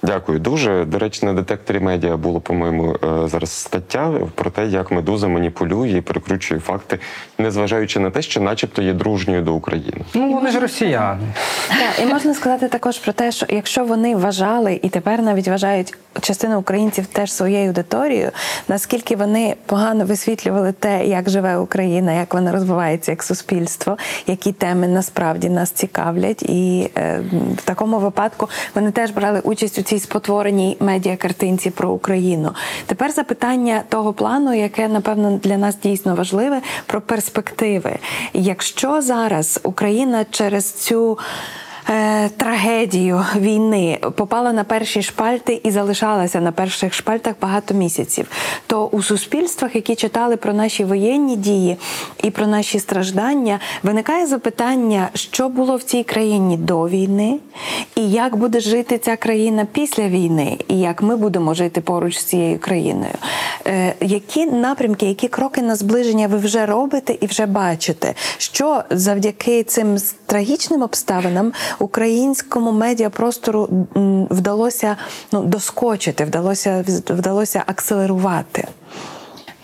Дякую 0.06 0.38
дуже. 0.38 0.84
До 0.84 0.98
речі, 0.98 1.26
на 1.26 1.32
детекторі 1.32 1.80
медіа 1.80 2.16
було, 2.16 2.40
по-моєму, 2.40 2.94
е, 2.94 3.28
зараз 3.28 3.50
стаття 3.50 4.12
про 4.34 4.50
те, 4.50 4.66
як 4.66 4.90
медуза 4.90 5.28
маніпулює 5.28 5.90
і 5.90 6.00
перекручує 6.00 6.60
факти, 6.60 6.98
незважаючи 7.38 8.00
на 8.00 8.10
те, 8.10 8.22
що, 8.22 8.40
начебто, 8.40 8.82
є 8.82 8.92
дружньою 8.92 9.42
до 9.42 9.54
України. 9.54 10.00
Ну 10.14 10.32
вони 10.32 10.50
ж 10.50 10.60
росіяни. 10.60 11.20
Так, 11.68 12.02
і 12.02 12.06
можна 12.06 12.34
сказати 12.34 12.68
також 12.68 12.98
про 12.98 13.12
те, 13.12 13.32
що 13.32 13.46
якщо 13.48 13.84
вони 13.84 14.16
вважали 14.16 14.80
і 14.82 14.88
тепер 14.88 15.22
навіть 15.22 15.48
вважають 15.48 15.94
частину 16.20 16.58
українців 16.58 17.06
теж 17.06 17.32
своєю 17.32 17.68
аудиторією, 17.68 18.30
наскільки 18.68 19.16
вони 19.16 19.56
погано 19.66 20.04
висвітлювали 20.04 20.72
те, 20.72 21.06
як 21.06 21.30
живе 21.30 21.56
Україна, 21.56 22.12
як 22.12 22.34
вона 22.34 22.52
розвивається 22.52 23.12
як 23.12 23.22
суспільство, 23.22 23.96
які 24.26 24.52
теми 24.52 24.88
насправді 24.88 25.48
нас 25.48 25.70
цікавлять, 25.70 26.42
і 26.42 26.90
е, 26.96 27.20
в 27.56 27.62
такому 27.62 27.98
випадку 27.98 28.48
вони 28.74 28.90
теж 28.90 29.10
брали 29.10 29.40
участь 29.40 29.78
у 29.78 29.82
цій 29.82 29.95
спотвореній 29.98 30.76
медіакартинці 30.80 31.70
про 31.70 31.90
Україну. 31.90 32.50
Тепер 32.86 33.12
запитання 33.12 33.82
того 33.88 34.12
плану, 34.12 34.54
яке 34.54 34.88
напевно 34.88 35.38
для 35.42 35.58
нас 35.58 35.76
дійсно 35.82 36.14
важливе, 36.14 36.60
про 36.86 37.00
перспективи. 37.00 37.98
Якщо 38.32 39.02
зараз 39.02 39.60
Україна 39.62 40.24
через 40.30 40.72
цю 40.72 41.18
е, 41.88 42.28
трагедію 42.28 43.24
війни. 43.36 43.98
Попала 44.16 44.52
на 44.52 44.64
перші 44.64 45.02
шпальти 45.02 45.60
і 45.64 45.70
залишалася 45.70 46.40
на 46.40 46.52
перших 46.52 46.94
шпальтах 46.94 47.34
багато 47.40 47.74
місяців, 47.74 48.26
то 48.66 48.86
у 48.86 49.02
суспільствах, 49.02 49.74
які 49.74 49.94
читали 49.94 50.36
про 50.36 50.52
наші 50.52 50.84
воєнні 50.84 51.36
дії 51.36 51.76
і 52.22 52.30
про 52.30 52.46
наші 52.46 52.78
страждання, 52.80 53.60
виникає 53.82 54.26
запитання, 54.26 55.08
що 55.14 55.48
було 55.48 55.76
в 55.76 55.82
цій 55.82 56.02
країні 56.02 56.56
до 56.56 56.88
війни, 56.88 57.38
і 57.94 58.10
як 58.10 58.36
буде 58.36 58.60
жити 58.60 58.98
ця 58.98 59.16
країна 59.16 59.66
після 59.72 60.08
війни, 60.08 60.58
і 60.68 60.80
як 60.80 61.02
ми 61.02 61.16
будемо 61.16 61.54
жити 61.54 61.80
поруч 61.80 62.18
з 62.18 62.24
цією 62.24 62.58
країною. 62.58 63.14
Е, 63.66 63.94
які 64.00 64.46
напрямки, 64.46 65.06
які 65.06 65.28
кроки 65.28 65.62
на 65.62 65.76
зближення 65.76 66.26
ви 66.28 66.36
вже 66.36 66.66
робите 66.66 67.16
і 67.20 67.26
вже 67.26 67.46
бачите, 67.46 68.14
що 68.38 68.82
завдяки 68.90 69.62
цим 69.62 69.96
трагічним 70.26 70.82
обставинам 70.82 71.52
українському 71.78 72.72
медіапростору 72.72 73.68
вдалося 74.30 74.96
ну, 75.32 75.42
доскочити, 75.42 76.24
вдалося 76.24 76.84
вдалося 77.08 77.62
акселерувати. 77.66 78.68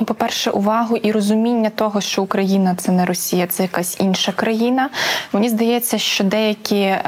Ну, 0.01 0.07
по-перше, 0.07 0.51
увагу 0.51 0.97
і 0.97 1.13
розуміння 1.13 1.71
того, 1.71 2.01
що 2.01 2.23
Україна 2.23 2.75
це 2.75 2.93
не 2.93 3.05
Росія, 3.05 3.47
це 3.47 3.63
якась 3.63 4.01
інша 4.01 4.33
країна. 4.33 4.91
Мені 5.33 5.49
здається, 5.49 5.99
що 5.99 6.25
деякі 6.25 6.81
е, 6.81 7.01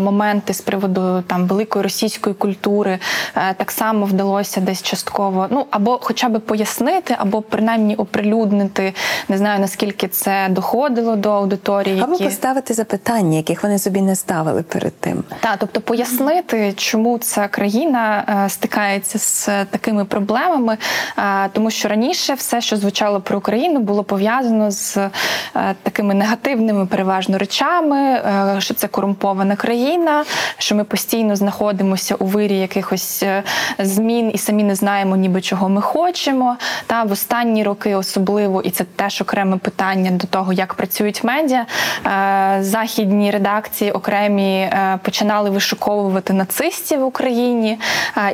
моменти 0.00 0.54
з 0.54 0.60
приводу 0.60 1.22
там 1.26 1.46
великої 1.46 1.82
російської 1.82 2.34
культури 2.34 2.98
е, 3.36 3.54
так 3.54 3.70
само 3.70 4.06
вдалося 4.06 4.60
десь 4.60 4.82
частково, 4.82 5.46
ну 5.50 5.66
або 5.70 5.98
хоча 6.02 6.28
б 6.28 6.38
пояснити, 6.38 7.16
або 7.18 7.42
принаймні 7.42 7.96
оприлюднити. 7.96 8.94
Не 9.28 9.38
знаю 9.38 9.60
наскільки 9.60 10.08
це 10.08 10.46
доходило 10.50 11.16
до 11.16 11.30
аудиторії. 11.30 12.00
Або 12.00 12.12
які... 12.12 12.24
поставити 12.24 12.74
запитання, 12.74 13.36
яких 13.36 13.62
вони 13.62 13.78
собі 13.78 14.00
не 14.00 14.16
ставили 14.16 14.62
перед 14.62 15.00
тим. 15.00 15.24
Так, 15.40 15.56
тобто 15.58 15.80
пояснити, 15.80 16.72
чому 16.76 17.18
ця 17.18 17.48
країна 17.48 18.24
е, 18.44 18.48
стикається 18.48 19.18
з 19.18 19.64
такими 19.64 20.04
проблемами, 20.04 20.76
е, 21.18 21.48
тому 21.52 21.70
що 21.70 21.88
раніше 21.88 22.23
все, 22.32 22.60
що 22.60 22.76
звучало 22.76 23.20
про 23.20 23.38
Україну, 23.38 23.80
було 23.80 24.04
пов'язано 24.04 24.70
з 24.70 24.96
е, 24.96 25.10
такими 25.82 26.14
негативними 26.14 26.86
переважно 26.86 27.38
речами, 27.38 27.98
е, 27.98 28.56
що 28.58 28.74
це 28.74 28.88
корумпована 28.88 29.56
країна, 29.56 30.24
що 30.58 30.74
ми 30.74 30.84
постійно 30.84 31.36
знаходимося 31.36 32.14
у 32.14 32.26
вирі 32.26 32.58
якихось 32.58 33.22
е, 33.22 33.42
змін 33.78 34.30
і 34.34 34.38
самі 34.38 34.64
не 34.64 34.74
знаємо, 34.74 35.16
ніби 35.16 35.40
чого 35.40 35.68
ми 35.68 35.80
хочемо. 35.80 36.56
Та 36.86 37.02
в 37.02 37.12
останні 37.12 37.62
роки 37.62 37.94
особливо, 37.94 38.62
і 38.62 38.70
це 38.70 38.84
теж 38.84 39.20
окреме 39.20 39.56
питання 39.56 40.10
до 40.10 40.26
того, 40.26 40.52
як 40.52 40.74
працюють 40.74 41.24
медіа. 41.24 41.66
Західні 42.60 43.30
редакції 43.30 43.92
окремі 43.92 44.70
починали 45.02 45.50
вишуковувати 45.50 46.32
нацистів 46.32 47.00
в 47.00 47.04
Україні. 47.04 47.78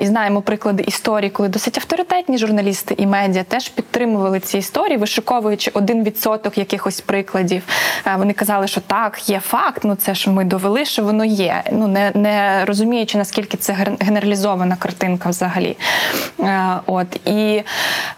І 0.01 0.07
знаємо 0.07 0.43
приклади 0.43 0.83
історії, 0.83 1.31
коли 1.31 1.49
досить 1.49 1.79
авторитетні 1.79 2.39
журналісти 2.39 2.95
і 2.99 3.07
медіа 3.07 3.45
теж 3.45 3.69
підтримували 3.83 4.41
ці 4.41 4.59
історії, 4.59 4.97
вишуковуючи 4.97 5.71
один 5.75 6.05
відсоток 6.05 6.59
якихось 6.59 7.01
прикладів. 7.01 7.63
Е, 8.07 8.17
Вони 8.19 8.33
казали, 8.33 8.67
що 8.69 8.81
так, 8.81 9.29
є 9.29 9.41
факт, 9.41 9.81
ну 9.85 9.95
це 9.95 10.15
ж 10.15 10.31
ми 10.31 10.45
довели, 10.45 10.85
що 10.85 11.03
воно 11.05 11.25
є. 11.25 11.63
Ну 11.73 11.87
не, 11.89 12.11
не 12.15 12.65
розуміючи 12.65 13.19
наскільки 13.19 13.57
це 13.57 13.73
ген- 13.73 14.05
генералізована 14.05 14.77
картинка 14.77 15.29
взагалі. 15.29 15.77
Е, 16.41 16.67
От 16.87 17.07
і 17.29 17.63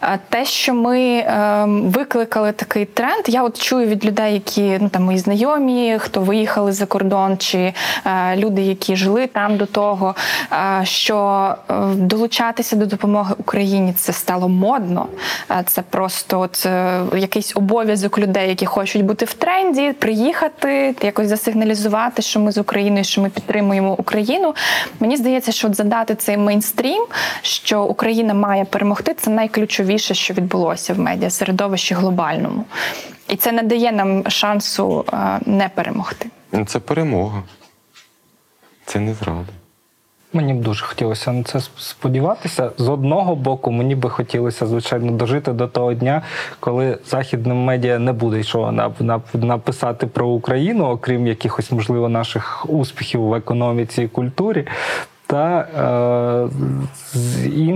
е, 0.03 0.19
те, 0.29 0.45
що 0.45 0.75
ми 0.75 1.01
е, 1.01 1.65
викликали 1.69 2.53
такий 2.53 2.85
тренд, 2.85 3.25
я 3.29 3.43
от 3.43 3.59
чую 3.61 3.87
від 3.87 4.05
людей, 4.05 4.35
які 4.35 4.79
ну 4.81 4.89
там 4.89 5.05
мої 5.05 5.19
знайомі, 5.19 5.97
хто 5.99 6.21
виїхали 6.21 6.73
за 6.73 6.87
кордон, 6.87 7.39
чи 7.39 7.73
люди, 8.37 8.63
які 8.63 8.97
жили 8.97 9.27
там 9.27 9.57
до 9.57 9.67
того, 9.67 10.15
що 10.83 11.55
долучатися 11.95 12.77
до 12.77 12.87
допомоги 12.87 13.35
Україні 13.39 13.93
це 13.93 14.13
стало 14.13 14.49
модно. 14.49 15.07
Це 15.67 15.83
просто 15.83 16.41
от 16.41 16.67
е, 16.67 17.03
якийсь 17.17 17.57
обов'язок 17.57 18.19
людей, 18.19 18.49
які 18.49 18.67
хочуть 18.67 19.05
бути 19.05 19.25
в 19.25 19.35
тренді, 19.35 19.93
приїхати, 19.93 20.95
якось 21.03 21.29
засигналізувати, 21.29 22.23
що 22.23 22.41
ми 22.41 22.53
з 22.53 22.59
Україною, 22.59 23.05
що 23.05 23.23
ми 23.23 23.31
підтримуємо 23.31 23.95
Україну. 23.99 24.55
Мені 25.01 25.17
здається, 25.17 25.53
що 25.53 25.69
от 25.69 25.75
задати 25.77 26.15
цей 26.15 26.37
мейнстрім, 26.37 27.07
що 27.43 27.85
Україна 27.85 28.35
має 28.35 28.65
перемогти, 28.65 29.15
це 29.15 29.31
найключовіше, 29.31 30.15
що 30.15 30.35
відбулося 30.35 30.95
в 30.95 30.99
медіасередовищі 30.99 31.95
глобальному. 31.95 32.65
І 33.29 33.37
це 33.37 33.53
не 33.53 33.63
дає 33.63 33.93
нам 33.93 34.31
шансу 34.31 35.05
е, 35.13 35.41
не 35.47 35.69
перемогти. 35.69 36.27
Ну, 36.53 36.65
Це 36.65 36.79
перемога. 36.79 37.43
Це 38.87 39.01
не 39.01 39.15
зрада. 39.15 39.62
Мені 40.35 40.55
б 40.55 40.61
дуже 40.61 40.85
хотілося 40.85 41.33
на 41.33 41.43
це 41.43 41.61
сподіватися. 41.79 42.71
З 42.79 42.89
одного 42.89 43.37
боку, 43.37 43.71
мені 43.71 43.95
би 43.95 44.11
хотілося, 44.11 44.67
звичайно, 44.67 45.13
дожити 45.13 45.53
до 45.53 45.69
того 45.69 45.95
дня, 45.95 46.23
коли 46.61 46.99
західним 47.07 47.65
медіа 47.65 47.99
не 47.99 48.13
буде 48.13 48.37
нап- 48.39 49.45
написати 49.45 50.07
про 50.07 50.29
Україну, 50.29 50.85
окрім 50.85 51.27
якихось, 51.27 51.73
можливо, 51.73 52.09
наших 52.09 52.71
успіхів 52.71 53.21
в 53.21 53.35
економіці 53.35 54.03
і 54.03 54.09
культурі. 54.09 54.67
Та 55.27 55.59
е, 55.61 56.49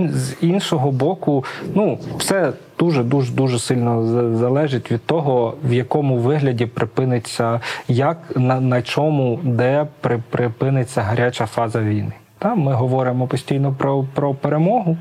з 0.09 0.35
іншого 0.41 0.91
боку, 0.91 1.45
ну 1.75 1.99
все 2.17 2.53
дуже 2.79 3.03
дуже 3.03 3.33
дуже 3.33 3.59
сильно 3.59 4.05
залежить 4.37 4.91
від 4.91 5.05
того, 5.05 5.53
в 5.63 5.73
якому 5.73 6.17
вигляді 6.17 6.65
припиниться, 6.65 7.61
як 7.87 8.17
на, 8.35 8.59
на 8.59 8.81
чому, 8.81 9.39
де 9.43 9.87
при, 10.01 10.23
припиниться 10.29 11.01
гаряча 11.01 11.45
фаза 11.45 11.79
війни. 11.81 12.13
Та 12.39 12.55
ми 12.55 12.73
говоримо 12.73 13.27
постійно 13.27 13.75
про, 13.77 14.05
про 14.13 14.33
перемогу. 14.33 14.97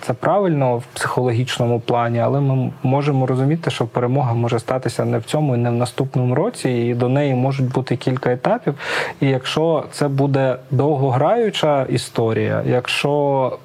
Це 0.00 0.12
правильно 0.20 0.76
в 0.76 0.82
психологічному 0.94 1.80
плані, 1.80 2.18
але 2.18 2.40
ми 2.40 2.70
можемо 2.82 3.26
розуміти, 3.26 3.70
що 3.70 3.86
перемога 3.86 4.34
може 4.34 4.58
статися 4.58 5.04
не 5.04 5.18
в 5.18 5.22
цьому 5.24 5.54
і 5.54 5.58
не 5.58 5.70
в 5.70 5.72
наступному 5.72 6.34
році, 6.34 6.70
і 6.70 6.94
до 6.94 7.08
неї 7.08 7.34
можуть 7.34 7.72
бути 7.72 7.96
кілька 7.96 8.32
етапів. 8.32 8.74
І 9.20 9.26
якщо 9.26 9.84
це 9.92 10.08
буде 10.08 10.56
довгограюча 10.70 11.82
історія, 11.82 12.62
якщо 12.66 13.12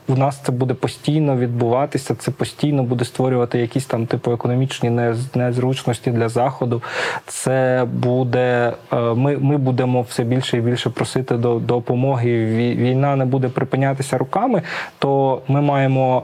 в 0.07 0.17
нас 0.19 0.37
це 0.37 0.51
буде 0.51 0.73
постійно 0.73 1.35
відбуватися, 1.37 2.15
це 2.15 2.31
постійно 2.31 2.83
буде 2.83 3.05
створювати 3.05 3.59
якісь 3.59 3.85
там 3.85 4.05
типу 4.05 4.31
економічні 4.31 4.89
нез- 4.89 5.37
незручності 5.37 6.11
для 6.11 6.29
заходу. 6.29 6.81
Це 7.25 7.85
буде 7.93 8.73
е, 8.93 8.95
ми, 8.99 9.37
ми 9.37 9.57
будемо 9.57 10.01
все 10.01 10.23
більше 10.23 10.57
і 10.57 10.61
більше 10.61 10.89
просити 10.89 11.35
до 11.37 11.59
допомоги. 11.59 12.29
Вій- 12.29 12.68
Війна 12.75 13.15
не 13.15 13.25
буде 13.25 13.49
припинятися 13.49 14.17
руками, 14.17 14.61
то 14.99 15.41
ми 15.47 15.61
маємо. 15.61 16.23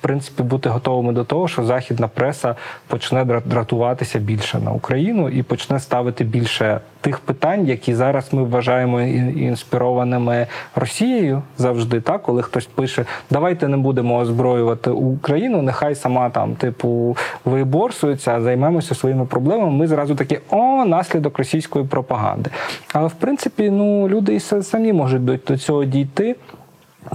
Принципі, 0.00 0.42
бути 0.42 0.68
готовими 0.68 1.12
до 1.12 1.24
того, 1.24 1.48
що 1.48 1.64
західна 1.64 2.08
преса 2.08 2.54
почне 2.86 3.24
дра- 3.24 3.42
дратуватися 3.44 4.18
більше 4.18 4.58
на 4.58 4.70
Україну 4.70 5.28
і 5.28 5.42
почне 5.42 5.80
ставити 5.80 6.24
більше 6.24 6.80
тих 7.00 7.18
питань, 7.18 7.66
які 7.66 7.94
зараз 7.94 8.32
ми 8.32 8.42
вважаємо 8.42 9.00
інспірованими 9.00 10.46
Росією 10.76 11.42
завжди. 11.58 12.00
Так, 12.00 12.22
коли 12.22 12.42
хтось 12.42 12.66
пише, 12.66 13.04
давайте 13.30 13.68
не 13.68 13.76
будемо 13.76 14.16
озброювати 14.16 14.90
Україну, 14.90 15.62
нехай 15.62 15.94
сама 15.94 16.30
там, 16.30 16.54
типу, 16.54 17.16
виборсується, 17.44 18.40
займемося 18.40 18.94
своїми 18.94 19.26
проблемами. 19.26 19.70
Ми 19.70 19.86
зразу 19.86 20.14
такі 20.14 20.38
о, 20.50 20.84
наслідок 20.84 21.38
російської 21.38 21.84
пропаганди. 21.84 22.50
Але 22.92 23.08
в 23.08 23.14
принципі, 23.14 23.70
ну 23.70 24.08
люди 24.08 24.34
і 24.34 24.40
самі 24.40 24.92
можуть 24.92 25.24
до 25.24 25.58
цього 25.58 25.84
дійти. 25.84 26.36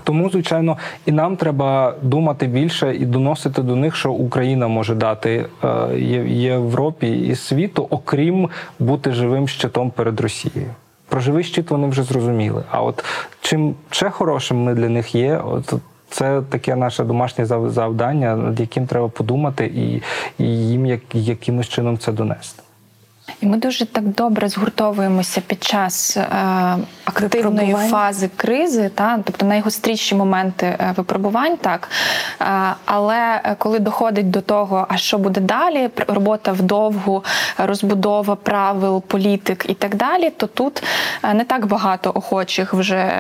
Тому, 0.04 0.30
звичайно, 0.30 0.78
і 1.06 1.12
нам 1.12 1.36
треба 1.38 1.96
думати 2.02 2.48
більше 2.48 2.96
і 2.96 3.06
доносити 3.06 3.62
до 3.62 3.76
них, 3.76 3.96
що 3.96 4.12
Україна 4.12 4.68
може 4.68 4.96
дати 4.96 5.46
е, 5.64 6.00
Європі 6.28 7.12
і 7.12 7.36
світу, 7.36 7.88
окрім 7.90 8.50
бути 8.80 9.12
живим 9.12 9.48
щитом 9.48 9.92
перед 9.92 10.20
Росією. 10.20 10.70
Про 11.10 11.22
живий 11.22 11.44
щит 11.44 11.72
вони 11.72 11.88
вже 11.88 12.04
зрозуміли. 12.04 12.64
А 12.72 12.82
от 12.82 13.06
чим 13.42 13.76
ще 13.90 14.10
хорошим 14.10 14.64
ми 14.64 14.74
для 14.74 14.90
них 14.90 15.16
є, 15.16 15.38
от 15.38 15.74
це 16.10 16.42
таке 16.50 16.76
наше 16.76 17.04
домашнє 17.04 17.46
зав- 17.46 17.70
завдання, 17.70 18.36
над 18.36 18.60
яким 18.60 18.88
треба 18.88 19.08
подумати, 19.08 19.66
і, 19.66 20.02
і 20.44 20.48
їм 20.68 20.86
як, 20.86 21.02
якимось 21.14 21.70
чином 21.70 21.98
це 21.98 22.12
донести. 22.12 22.63
І 23.42 23.46
ми 23.46 23.58
дуже 23.58 23.86
так 23.86 24.04
добре 24.08 24.50
згуртовуємося 24.50 25.42
під 25.48 25.64
час 25.64 26.18
е, 26.18 26.28
активної 27.06 27.74
фази 27.90 28.30
кризи, 28.36 28.90
та 28.96 29.20
тобто 29.24 29.46
найгостріші 29.46 30.16
моменти 30.16 30.66
е, 30.66 30.94
випробувань, 30.98 31.58
так 31.58 31.90
е, 32.42 32.46
але 32.86 33.42
е, 33.44 33.56
коли 33.58 33.80
доходить 33.80 34.30
до 34.30 34.42
того, 34.42 34.86
а 34.90 34.98
що 34.98 35.18
буде 35.18 35.42
далі, 35.42 35.90
робота 36.08 36.52
вдовгу, 36.52 37.24
розбудова 37.58 38.36
правил, 38.36 39.02
політик 39.02 39.66
і 39.70 39.74
так 39.74 39.96
далі, 39.96 40.30
то 40.30 40.48
тут 40.48 40.84
е, 41.24 41.34
не 41.34 41.44
так 41.44 41.66
багато 41.66 42.12
охочих 42.16 42.74
вже, 42.74 43.12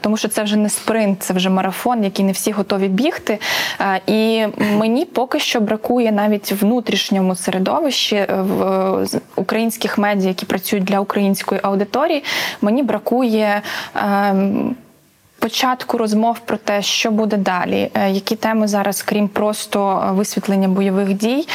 тому 0.00 0.16
що 0.16 0.28
це 0.28 0.42
вже 0.42 0.56
не 0.56 0.68
спринт, 0.68 1.22
це 1.22 1.34
вже 1.34 1.50
марафон, 1.50 2.04
який 2.04 2.24
не 2.24 2.32
всі 2.32 2.52
готові 2.52 2.88
бігти. 2.88 3.38
Е, 3.80 4.00
І 4.06 4.46
мені 4.78 5.04
поки 5.04 5.40
що 5.40 5.60
бракує 5.60 6.12
навіть 6.12 6.52
внутрішньому 6.52 7.34
середовищі 7.34 8.26
в 8.28 9.06
з- 9.06 9.20
українських 9.56 9.98
медіа, 9.98 10.28
які 10.28 10.46
працюють 10.46 10.84
для 10.84 11.00
української 11.00 11.60
аудиторії. 11.64 12.24
Мені 12.62 12.82
бракує. 12.82 13.62
ем, 13.94 14.76
Початку 15.46 15.98
розмов 15.98 16.38
про 16.38 16.56
те, 16.56 16.82
що 16.82 17.10
буде 17.10 17.36
далі, 17.36 17.90
е, 17.94 18.10
які 18.10 18.36
теми 18.36 18.68
зараз, 18.68 19.02
крім 19.02 19.28
просто 19.28 20.04
е, 20.08 20.12
висвітлення 20.12 20.68
бойових 20.68 21.12
дій, 21.12 21.48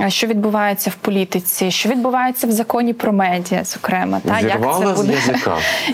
е, 0.00 0.10
що 0.10 0.26
відбувається 0.26 0.90
в 0.90 0.94
політиці, 0.94 1.70
що 1.70 1.88
відбувається 1.88 2.46
в 2.46 2.50
законі 2.50 2.92
про 2.92 3.12
медіа, 3.12 3.64
зокрема, 3.64 4.20
та 4.24 4.40
як 4.40 4.60
це 4.78 4.92
буде 4.92 5.14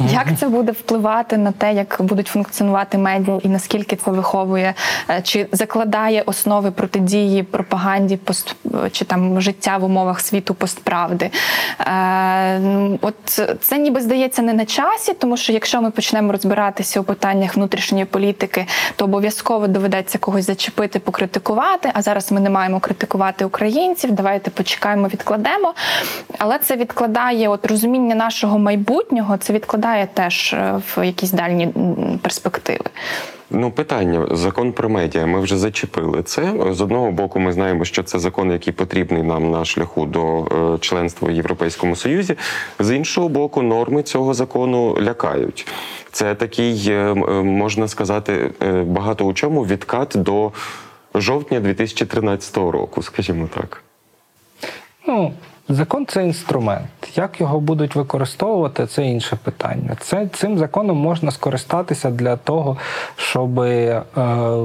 як 0.13 0.27
це 0.39 0.49
буде 0.49 0.73
впливати 0.73 1.37
на 1.37 1.53
те, 1.53 1.73
як 1.73 1.97
будуть 1.99 2.27
функціонувати 2.27 2.99
медіа, 2.99 3.39
і 3.43 3.49
наскільки 3.49 3.97
це 3.97 4.11
виховує 4.11 4.75
чи 5.23 5.47
закладає 5.53 6.23
основи 6.27 6.71
протидії 6.71 7.43
пропаганді 7.43 8.17
пост 8.17 8.57
чи 8.93 9.05
там 9.05 9.41
життя 9.41 9.77
в 9.77 9.85
умовах 9.85 10.21
світу 10.21 10.55
постправди? 10.55 11.31
Е, 11.81 12.61
От 13.01 13.41
це 13.61 13.79
ніби 13.79 14.01
здається 14.01 14.43
не 14.43 14.53
на 14.53 14.65
часі, 14.65 15.15
тому 15.15 15.37
що 15.37 15.53
якщо 15.53 15.83
ми 15.83 15.91
почнемо 15.91 16.33
розбиратися 16.33 17.01
у 17.01 17.05
питаннях 17.45 17.57
внутрішньої 17.57 18.05
політики, 18.05 18.67
то 18.97 19.05
обов'язково 19.05 19.67
доведеться 19.67 20.19
когось 20.19 20.47
зачепити, 20.47 20.99
покритикувати. 20.99 21.91
А 21.95 22.03
зараз 22.03 22.33
ми 22.33 22.41
не 22.41 22.51
маємо 22.51 22.81
критикувати 22.81 23.45
українців. 23.45 24.13
Давайте 24.13 24.51
почекаємо, 24.51 25.09
відкладемо. 25.09 25.75
Але 26.39 26.59
це 26.59 26.77
відкладає 26.77 27.49
от 27.49 27.67
розуміння 27.67 28.15
нашого 28.15 28.59
майбутнього, 28.59 29.37
це 29.37 29.53
відкладає 29.53 30.09
теж 30.15 30.53
е, 30.53 30.81
в 30.97 31.07
якісь 31.07 31.33
дальні 31.33 31.69
перспективи. 32.23 32.85
Ну, 33.51 33.71
питання: 33.71 34.27
закон 34.31 34.73
про 34.73 34.89
медіа. 34.89 35.27
Ми 35.27 35.41
вже 35.41 35.57
зачепили 35.57 36.23
це. 36.23 36.55
З 36.71 36.81
одного 36.81 37.11
боку, 37.11 37.41
ми 37.41 37.53
знаємо, 37.53 37.85
що 37.85 38.03
це 38.03 38.19
закон, 38.19 38.53
який 38.53 38.73
потрібний 38.73 39.23
нам 39.23 39.51
на 39.51 39.65
шляху 39.65 40.07
до 40.07 40.45
е, 40.45 40.79
членства 40.79 41.29
в 41.29 41.33
Європейському 41.33 41.97
Союзі. 41.97 42.37
З 42.79 42.97
іншого 42.97 43.29
боку, 43.29 43.63
норми 43.63 44.03
цього 44.03 44.35
закону 44.35 44.99
лякають. 45.01 45.67
Це 46.11 46.35
такий, 46.35 46.85
е, 46.89 46.93
е, 46.93 47.15
можна 47.43 47.89
сказати, 47.89 48.51
багато 48.87 49.25
у 49.25 49.33
чому 49.33 49.67
відкат 49.67 50.13
до 50.15 50.53
жовтня 51.15 51.61
2013 51.61 52.71
року, 52.71 53.03
скажімо 53.03 53.49
так. 53.55 53.83
Ну, 55.07 55.33
закон 55.69 56.07
це 56.07 56.25
інструмент. 56.25 56.87
Як 57.15 57.41
його 57.41 57.61
будуть 57.61 57.97
використовувати, 57.97 58.87
це 58.87 59.05
інше 59.07 59.37
питання. 59.45 59.97
Це 60.01 60.27
цим 60.33 60.59
законом 60.59 60.97
можна 60.97 61.31
скористатися 61.31 62.11
для 62.11 62.37
того, 62.37 62.77
щоб 63.17 63.61
е, 63.61 64.03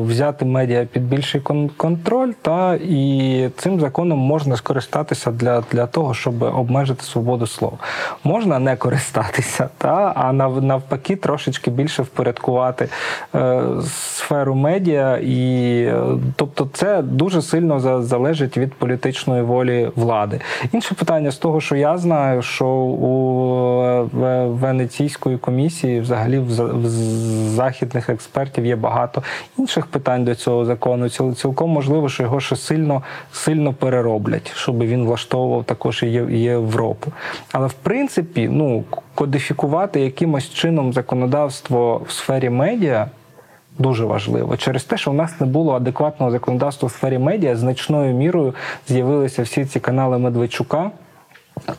взяти 0.06 0.46
медіа 0.46 0.86
під 0.86 1.04
більший 1.04 1.42
кон- 1.42 1.70
контроль, 1.78 2.32
та 2.42 2.76
і 2.76 3.50
цим 3.58 3.80
законом 3.80 4.20
можна 4.20 4.56
скористатися 4.56 5.32
для, 5.32 5.64
для 5.72 5.86
того, 5.88 6.14
щоб 6.14 6.42
обмежити 6.44 7.04
свободу 7.04 7.48
слова. 7.48 7.78
Можна 8.24 8.60
не 8.60 8.76
користатися, 8.76 9.70
та 9.78 10.14
а 10.16 10.34
нав, 10.34 10.64
навпаки, 10.64 11.16
трошечки 11.16 11.72
більше 11.72 12.04
впорядкувати 12.04 12.90
е, 13.36 13.62
сферу 13.88 14.56
медіа, 14.56 15.18
і 15.18 15.82
е, 15.84 16.04
тобто 16.36 16.70
це 16.74 17.02
дуже 17.02 17.42
сильно 17.42 17.80
за- 17.80 18.02
залежить 18.02 18.58
від 18.58 18.74
політичної 18.74 19.42
волі 19.42 19.92
влади. 19.96 20.40
Інше 20.72 20.89
питання 20.96 21.32
з 21.32 21.38
того, 21.38 21.62
що 21.62 21.76
я 21.76 21.98
знаю, 21.98 22.42
що 22.42 22.68
у 22.68 23.84
е, 24.24 24.46
Венеційської 24.46 25.38
комісії, 25.38 26.00
взагалі 26.00 26.40
в 26.40 26.50
західних 27.50 28.10
експертів 28.10 28.66
є 28.66 28.76
багато 28.76 29.24
інших 29.58 29.86
питань 29.86 30.24
до 30.26 30.36
цього 30.36 30.66
закону. 30.66 31.06
Ціл- 31.06 31.34
Цілком 31.36 31.70
можливо, 31.70 32.10
що 32.10 32.24
його 32.24 32.40
ще 32.40 32.56
сильно 32.56 33.04
сильно 33.32 33.74
перероблять, 33.74 34.52
щоб 34.56 34.80
він 34.80 35.06
влаштовував 35.06 35.64
також 35.64 36.04
і 36.04 36.08
Європу. 36.40 37.12
Але 37.52 37.68
в 37.68 37.74
принципі, 37.74 38.50
ну 38.52 38.84
кодифікувати 39.16 40.02
якимось 40.02 40.50
чином 40.50 40.94
законодавство 40.94 42.02
в 42.08 42.12
сфері 42.12 42.50
медіа. 42.50 43.08
Дуже 43.80 44.06
важливо. 44.06 44.58
Через 44.58 44.84
те, 44.84 44.98
що 44.98 45.12
у 45.12 45.14
нас 45.14 45.40
не 45.40 45.48
було 45.48 45.74
адекватного 45.74 46.32
законодавства 46.32 46.88
в 46.88 46.92
сфері 46.92 47.18
медіа, 47.18 47.56
значною 47.56 48.14
мірою 48.14 48.54
з'явилися 48.88 49.44
всі 49.44 49.66
ці 49.66 49.80
канали 49.80 50.18
Медведчука 50.18 50.92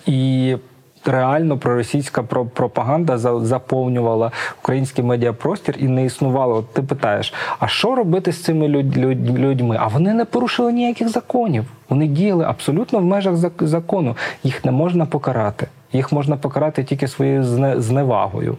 і. 0.07 0.57
Реально 1.05 1.59
проросійська 1.59 2.23
пропаганда 2.23 3.19
за- 3.19 3.41
заповнювала 3.41 4.31
український 4.63 5.05
медіапростір 5.05 5.75
і 5.79 5.89
не 5.89 6.05
існувало. 6.05 6.55
От 6.57 6.73
ти 6.75 6.83
питаєш, 6.83 7.35
а 7.59 7.69
що 7.69 7.95
робити 7.95 8.33
з 8.33 8.43
цими 8.43 8.69
люд- 8.69 8.97
люд- 8.99 9.39
людьми? 9.39 9.77
А 9.81 9.87
вони 9.87 10.15
не 10.15 10.25
порушили 10.25 10.73
ніяких 10.73 11.09
законів. 11.09 11.65
Вони 11.89 12.07
діяли 12.07 12.45
абсолютно 12.45 12.99
в 12.99 13.05
межах 13.05 13.35
закону. 13.61 14.17
Їх 14.45 14.65
не 14.65 14.71
можна 14.73 15.07
покарати. 15.07 15.67
Їх 15.93 16.13
можна 16.13 16.37
покарати 16.37 16.85
тільки 16.85 17.09
своєю 17.09 17.43
зне- 17.43 17.81
зневагою. 17.81 18.57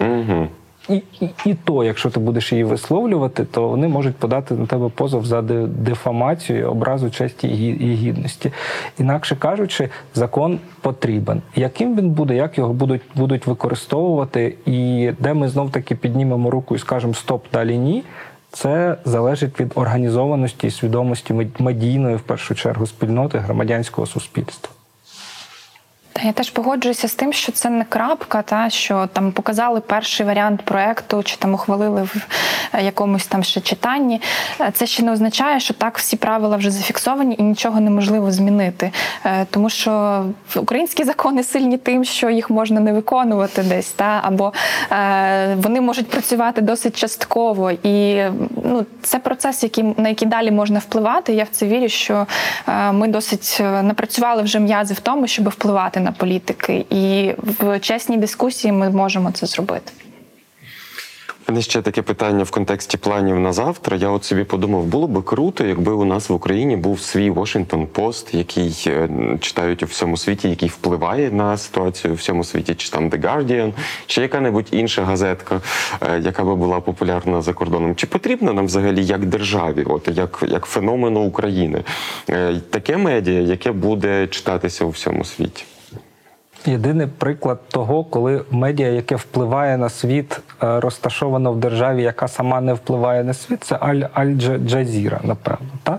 Угу. 0.00 0.46
І, 0.88 1.02
і, 1.20 1.28
і 1.46 1.54
то, 1.54 1.84
якщо 1.84 2.10
ти 2.10 2.20
будеш 2.20 2.52
її 2.52 2.64
висловлювати, 2.64 3.44
то 3.44 3.68
вони 3.68 3.88
можуть 3.88 4.16
подати 4.16 4.54
на 4.54 4.66
тебе 4.66 4.88
позов 4.88 5.26
за 5.26 5.42
дефамацію, 5.66 6.70
образу 6.70 7.10
честі 7.10 7.48
і 7.48 7.94
гідності. 7.94 8.52
Інакше 8.98 9.36
кажучи, 9.36 9.88
закон 10.14 10.58
потрібен. 10.80 11.42
Яким 11.56 11.96
він 11.96 12.10
буде, 12.10 12.34
як 12.34 12.58
його 12.58 12.72
будуть, 12.72 13.02
будуть 13.14 13.46
використовувати, 13.46 14.54
і 14.66 15.10
де 15.18 15.34
ми 15.34 15.48
знов 15.48 15.70
таки 15.70 15.94
піднімемо 15.94 16.50
руку 16.50 16.74
і 16.74 16.78
скажемо 16.78 17.14
стоп, 17.14 17.44
далі 17.52 17.78
ні. 17.78 18.04
Це 18.50 18.96
залежить 19.04 19.60
від 19.60 19.72
організованості 19.74 20.66
і 20.66 20.70
свідомості 20.70 21.34
мед- 21.34 21.62
медійної, 21.62 22.16
в 22.16 22.20
першу 22.20 22.54
чергу, 22.54 22.86
спільноти 22.86 23.38
громадянського 23.38 24.06
суспільства. 24.06 24.73
Та 26.16 26.22
я 26.22 26.32
теж 26.32 26.50
погоджуюся 26.50 27.08
з 27.08 27.14
тим, 27.14 27.32
що 27.32 27.52
це 27.52 27.70
не 27.70 27.84
крапка, 27.84 28.42
та 28.42 28.70
що 28.70 29.08
там 29.12 29.32
показали 29.32 29.80
перший 29.80 30.26
варіант 30.26 30.62
проекту, 30.62 31.22
чи 31.22 31.36
там 31.36 31.54
ухвалили 31.54 32.02
в 32.02 32.26
е, 32.72 32.84
якомусь 32.84 33.26
там 33.26 33.44
ще 33.44 33.60
читанні. 33.60 34.20
Е, 34.60 34.70
Це 34.74 34.86
ще 34.86 35.02
не 35.02 35.12
означає, 35.12 35.60
що 35.60 35.74
так 35.74 35.98
всі 35.98 36.16
правила 36.16 36.56
вже 36.56 36.70
зафіксовані 36.70 37.36
і 37.38 37.42
нічого 37.42 37.80
неможливо 37.80 38.30
змінити. 38.30 38.92
Е, 39.26 39.46
Тому 39.50 39.70
що 39.70 40.24
українські 40.56 41.04
закони 41.04 41.42
сильні 41.44 41.78
тим, 41.78 42.04
що 42.04 42.30
їх 42.30 42.50
можна 42.50 42.80
не 42.80 42.92
виконувати 42.92 43.62
десь, 43.62 43.90
та 43.90 44.20
або 44.24 44.52
вони 45.56 45.80
можуть 45.80 46.10
працювати 46.10 46.60
досить 46.60 46.96
частково. 46.96 47.70
І 47.70 48.24
ну, 48.64 48.86
це 49.02 49.18
процес, 49.18 49.62
який 49.62 49.84
на 49.96 50.08
який 50.08 50.28
далі 50.28 50.50
можна 50.50 50.78
впливати. 50.78 51.32
Я 51.32 51.44
в 51.44 51.48
це 51.50 51.66
вірю, 51.66 51.88
що 51.88 52.26
ми 52.92 53.08
досить 53.08 53.60
напрацювали 53.82 54.42
вже 54.42 54.60
м'язи 54.60 54.94
в 54.94 55.00
тому, 55.00 55.26
щоб 55.26 55.48
впливати 55.48 56.00
на 56.04 56.12
політики, 56.12 56.86
і 56.90 57.34
в 57.38 57.80
чесній 57.80 58.16
дискусії 58.16 58.72
ми 58.72 58.90
можемо 58.90 59.30
це 59.30 59.46
зробити. 59.46 59.92
Мене 61.48 61.62
ще 61.62 61.82
таке 61.82 62.02
питання 62.02 62.44
в 62.44 62.50
контексті 62.50 62.96
планів 62.96 63.40
на 63.40 63.52
завтра. 63.52 63.96
Я 63.96 64.08
от 64.08 64.24
собі 64.24 64.44
подумав, 64.44 64.84
було 64.84 65.08
би 65.08 65.22
круто, 65.22 65.64
якби 65.64 65.92
у 65.92 66.04
нас 66.04 66.28
в 66.28 66.32
Україні 66.32 66.76
був 66.76 67.00
свій 67.00 67.30
Washington 67.30 67.86
Post, 67.86 68.36
який 68.36 68.84
е, 68.86 69.08
читають 69.40 69.82
у 69.82 69.86
всьому 69.86 70.16
світі, 70.16 70.48
який 70.48 70.68
впливає 70.68 71.30
на 71.30 71.58
ситуацію 71.58 72.12
у 72.12 72.16
всьому 72.16 72.44
світі, 72.44 72.74
чи 72.74 72.90
там 72.90 73.10
The 73.10 73.20
Guardian, 73.20 73.72
чи 74.06 74.22
яка-небудь 74.22 74.68
інша 74.70 75.04
газетка, 75.04 75.60
е, 76.00 76.20
яка 76.20 76.44
би 76.44 76.56
була 76.56 76.80
популярна 76.80 77.42
за 77.42 77.52
кордоном. 77.52 77.96
Чи 77.96 78.06
потрібно 78.06 78.52
нам 78.52 78.66
взагалі 78.66 79.04
як 79.04 79.26
державі, 79.26 79.84
от 79.86 80.08
як, 80.12 80.44
як 80.48 80.64
феномену 80.64 81.20
України, 81.20 81.82
е, 82.30 82.60
таке 82.70 82.96
медіа, 82.96 83.40
яке 83.40 83.72
буде 83.72 84.26
читатися 84.26 84.84
у 84.84 84.88
всьому 84.88 85.24
світі? 85.24 85.64
Єдиний 86.66 87.06
приклад 87.06 87.58
того, 87.68 88.04
коли 88.04 88.42
медіа, 88.50 88.88
яке 88.88 89.16
впливає 89.16 89.76
на 89.76 89.88
світ, 89.88 90.40
е, 90.62 90.80
розташовано 90.80 91.52
в 91.52 91.56
державі, 91.56 92.02
яка 92.02 92.28
сама 92.28 92.60
не 92.60 92.74
впливає 92.74 93.24
на 93.24 93.34
світ, 93.34 93.64
це 93.64 93.78
Аль 93.80 94.02
Аль-Джазіра, 94.14 95.26
напевно. 95.26 95.68
Та? 95.82 95.98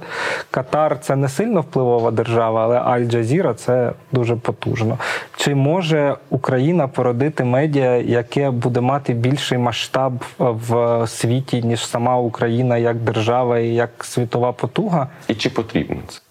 Катар 0.51 0.99
це 0.99 1.15
не 1.15 1.29
сильно 1.29 1.61
впливова 1.61 2.11
держава, 2.11 2.63
але 2.63 2.79
Аль-Джазіра 2.79 3.53
це 3.53 3.91
дуже 4.11 4.35
потужно. 4.35 4.97
Чи 5.37 5.55
може 5.55 6.15
Україна 6.29 6.87
породити 6.87 7.43
медіа, 7.43 7.95
яке 7.95 8.51
буде 8.51 8.81
мати 8.81 9.13
більший 9.13 9.57
масштаб 9.57 10.13
в 10.39 11.03
світі, 11.07 11.61
ніж 11.63 11.85
сама 11.85 12.17
Україна 12.17 12.77
як 12.77 12.97
держава 12.97 13.59
і 13.59 13.67
як 13.67 13.89
світова 14.03 14.51
потуга? 14.51 15.07
І 15.27 15.35
чи 15.35 15.49
потрібно 15.49 15.97
це? 16.07 16.24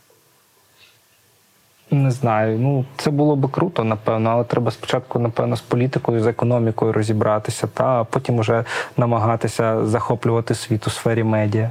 Не 1.95 2.11
знаю. 2.11 2.59
Ну 2.59 2.84
це 2.97 3.11
було 3.11 3.36
би 3.36 3.49
круто, 3.49 3.84
напевно, 3.84 4.30
але 4.30 4.45
треба 4.45 4.70
спочатку, 4.70 5.18
напевно, 5.18 5.57
з 5.57 5.61
політикою, 5.61 6.22
з 6.22 6.26
економікою 6.26 6.92
розібратися, 6.92 7.66
та 7.66 7.84
а 7.84 8.05
потім 8.05 8.38
уже 8.38 8.64
намагатися 8.97 9.86
захоплювати 9.86 10.55
світ 10.55 10.86
у 10.86 10.90
сфері 10.90 11.24
медіа. 11.24 11.70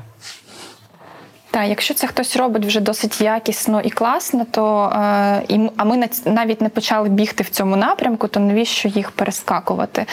Так, 1.54 1.68
якщо 1.68 1.94
це 1.94 2.08
хтось 2.08 2.38
робить 2.38 2.66
вже 2.66 2.80
досить 2.80 3.22
якісно 3.22 3.82
і 3.82 3.90
класно, 3.90 4.46
то 4.52 4.94
е, 4.96 5.42
і, 5.48 5.60
а 5.78 5.84
ми 5.84 6.08
навіть 6.26 6.62
не 6.62 6.70
почали 6.70 7.10
бігти 7.10 7.44
в 7.44 7.50
цьому 7.50 7.76
напрямку, 7.76 8.28
то 8.28 8.40
навіщо 8.40 8.88
їх 8.88 9.12
перескакувати? 9.12 10.06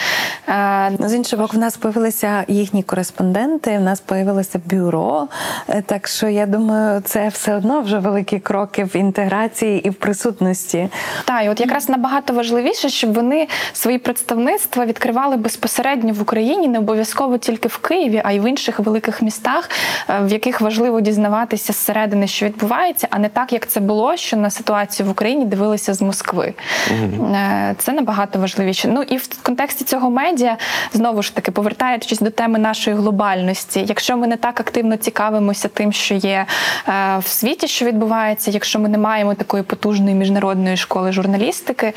Е, 0.49 0.91
З 0.99 1.13
іншого 1.13 1.43
боку, 1.43 1.57
в 1.57 1.59
нас 1.59 1.77
появилися 1.77 2.43
їхні 2.47 2.83
кореспонденти, 2.83 3.77
в 3.77 3.81
нас 3.81 3.99
появилося 3.99 4.61
бюро. 4.65 5.27
Е, 5.69 5.83
Так 5.85 6.07
що 6.07 6.27
я 6.27 6.45
думаю, 6.45 7.01
це 7.05 7.27
все 7.27 7.55
одно 7.55 7.81
вже 7.81 7.99
великі 7.99 8.39
кроки 8.39 8.83
в 8.83 8.95
інтеграції 8.95 9.87
і 9.87 9.89
в 9.89 9.93
присутності. 9.93 10.89
Так, 11.25 11.45
і 11.45 11.49
от 11.49 11.59
якраз 11.59 11.89
набагато 11.89 12.33
важливіше, 12.33 12.89
щоб 12.89 13.13
вони 13.13 13.47
свої 13.73 13.97
представництва 13.97 14.85
відкривали 14.85 15.37
безпосередньо 15.37 16.13
в 16.13 16.21
Україні, 16.21 16.67
не 16.67 16.79
обов'язково 16.79 17.37
тільки 17.37 17.67
в 17.67 17.77
Києві, 17.77 18.21
а 18.25 18.31
й 18.31 18.39
в 18.39 18.49
інших 18.49 18.79
великих 18.79 19.21
містах, 19.21 19.69
е, 20.09 20.19
в 20.23 20.31
яких 20.31 20.61
важливо 20.61 21.01
дізнаватися 21.01 21.30
зсередини, 21.57 22.27
що 22.27 22.45
відбувається, 22.45 23.07
а 23.09 23.19
не 23.19 23.29
так, 23.29 23.53
як 23.53 23.67
це 23.67 23.79
було, 23.79 24.17
що 24.17 24.37
на 24.37 24.49
ситуацію 24.49 25.07
в 25.07 25.11
Україні 25.11 25.45
дивилися 25.45 25.93
з 25.93 26.01
Москви. 26.01 26.53
Е, 26.91 27.75
Це 27.77 27.91
набагато 27.91 28.39
важливіше. 28.39 28.87
Ну 28.87 29.01
і 29.01 29.17
в 29.17 29.43
контексті 29.43 29.83
цього 29.83 30.09
медіа 30.09 30.57
знову 30.93 31.23
ж 31.23 31.35
таки 31.35 31.51
повертаючись 31.51 32.19
до 32.19 32.29
теми 32.29 32.59
нашої 32.59 32.95
глобальності. 32.95 33.85
Якщо 33.87 34.17
ми 34.17 34.27
не 34.27 34.37
так 34.37 34.59
активно 34.59 34.97
цікавимося 34.97 35.67
тим, 35.67 35.91
що 35.93 36.15
є 36.15 36.45
е, 36.87 37.17
в 37.19 37.27
світі, 37.27 37.67
що 37.67 37.85
відбувається, 37.85 38.51
якщо 38.51 38.79
ми 38.79 38.89
не 38.89 38.97
маємо 38.97 39.33
такої 39.33 39.63
потужної 39.63 40.15
міжнародної 40.15 40.77
школи 40.77 41.11
журналістики 41.11 41.87
е, 41.87 41.93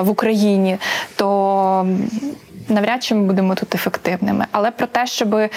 в 0.00 0.10
Україні, 0.10 0.78
то 1.16 1.86
навряд 2.70 3.04
чи 3.04 3.14
ми 3.14 3.22
будемо 3.22 3.54
тут 3.54 3.74
ефективними. 3.74 4.46
Але 4.52 4.70
про 4.70 4.86
те, 4.86 5.06
щоб 5.06 5.34
е, 5.34 5.50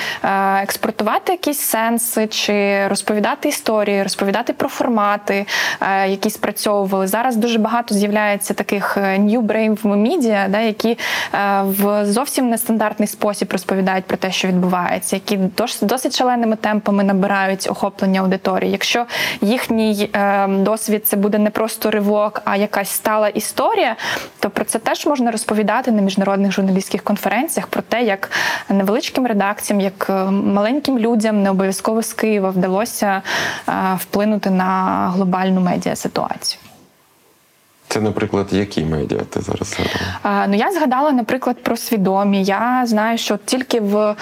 експортувати 0.64 1.32
якісь 1.32 1.60
сенси 1.60 2.28
чи 2.28 2.88
розповідати 2.88 3.50
історії, 3.50 4.04
розповідати 4.04 4.54
про 4.54 4.70
формати, 4.70 5.46
е, 5.82 6.10
які 6.10 6.30
спрацьовували. 6.30 7.08
Зараз 7.08 7.36
дуже 7.36 7.60
багато 7.60 7.96
з'являється 7.96 8.54
таких 8.54 8.98
е, 8.98 9.02
new 9.02 9.42
brave 9.42 9.82
media, 9.82 10.50
да, 10.50 10.60
які 10.60 10.98
в 11.64 12.06
зовсім 12.06 12.50
нестандартний 12.50 13.08
спосіб 13.08 13.52
розповідають 13.52 14.06
про 14.06 14.18
те, 14.18 14.32
що 14.32 14.48
відбувається, 14.48 15.16
які 15.16 15.40
досить 15.82 16.18
шаленими 16.18 16.56
темпами 16.56 17.04
набирають 17.04 17.68
охоплення 17.70 18.22
аудиторії. 18.22 18.72
Якщо 18.72 19.06
їхній 19.42 20.10
досвід 20.48 21.08
це 21.08 21.18
буде 21.18 21.38
не 21.38 21.50
просто 21.50 21.92
ривок, 21.92 22.42
а 22.46 22.56
якась 22.56 22.90
стала 22.90 23.28
історія, 23.28 23.96
то 24.40 24.50
про 24.50 24.66
це 24.66 24.80
теж 24.80 25.06
можна 25.06 25.32
розповідати 25.32 25.92
на 25.92 26.02
міжнародних 26.02 26.52
журналістських 26.52 27.03
конференціях 27.04 27.68
про 27.68 27.82
те, 27.82 28.04
як 28.04 28.32
невеличким 28.70 29.28
редакціям, 29.28 29.82
як 29.82 30.08
е, 30.10 30.14
маленьким 30.32 31.00
людям, 31.00 31.44
не 31.44 31.50
обов'язково 31.50 32.02
з 32.02 32.14
Києва, 32.14 32.50
вдалося 32.50 33.22
е, 33.70 33.72
вплинути 34.00 34.50
на 34.50 35.10
глобальну 35.16 35.62
медіа 35.62 35.96
ситуацію. 35.96 36.60
Це, 37.88 38.02
наприклад, 38.02 38.48
які 38.52 38.86
медіа 38.86 39.20
ти 39.30 39.42
зараз 39.42 39.68
згадала? 39.68 40.48
Ну, 40.48 40.56
я 40.56 40.72
згадала, 40.72 41.12
наприклад, 41.12 41.64
про 41.64 41.78
свідомі. 41.78 42.44
Я 42.44 42.84
знаю, 42.86 43.18
що 43.18 43.38
тільки 43.46 43.80
в 43.80 43.98
е, 43.98 44.16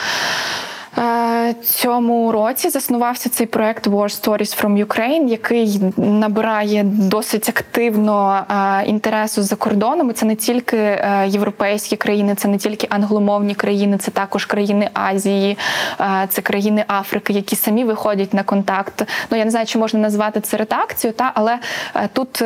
цьому 1.63 2.31
році 2.31 2.69
заснувався 2.69 3.29
цей 3.29 3.47
проект 3.47 3.87
War 3.87 4.21
Stories 4.21 4.63
from 4.63 4.85
Ukraine, 4.85 5.27
який 5.27 5.81
набирає 5.97 6.83
досить 6.83 7.49
активно 7.49 8.45
е, 8.49 8.85
інтересу 8.85 9.43
за 9.43 9.55
кордоном. 9.55 10.09
І 10.09 10.13
Це 10.13 10.25
не 10.25 10.35
тільки 10.35 10.77
е, 10.77 11.25
європейські 11.27 11.95
країни, 11.97 12.35
це 12.35 12.47
не 12.47 12.57
тільки 12.57 12.87
англомовні 12.89 13.55
країни, 13.55 13.97
це 13.97 14.11
також 14.11 14.45
країни 14.45 14.89
Азії, 14.93 15.57
е, 15.99 16.27
це 16.29 16.41
країни 16.41 16.85
Африки, 16.87 17.33
які 17.33 17.55
самі 17.55 17.83
виходять 17.83 18.33
на 18.33 18.43
контакт. 18.43 19.03
Ну 19.31 19.37
я 19.37 19.45
не 19.45 19.51
знаю, 19.51 19.65
чи 19.65 19.79
можна 19.79 19.99
назвати 19.99 20.41
це 20.41 20.57
редакцією, 20.57 21.17
та 21.17 21.31
але 21.35 21.59
е, 21.95 22.09
тут. 22.13 22.43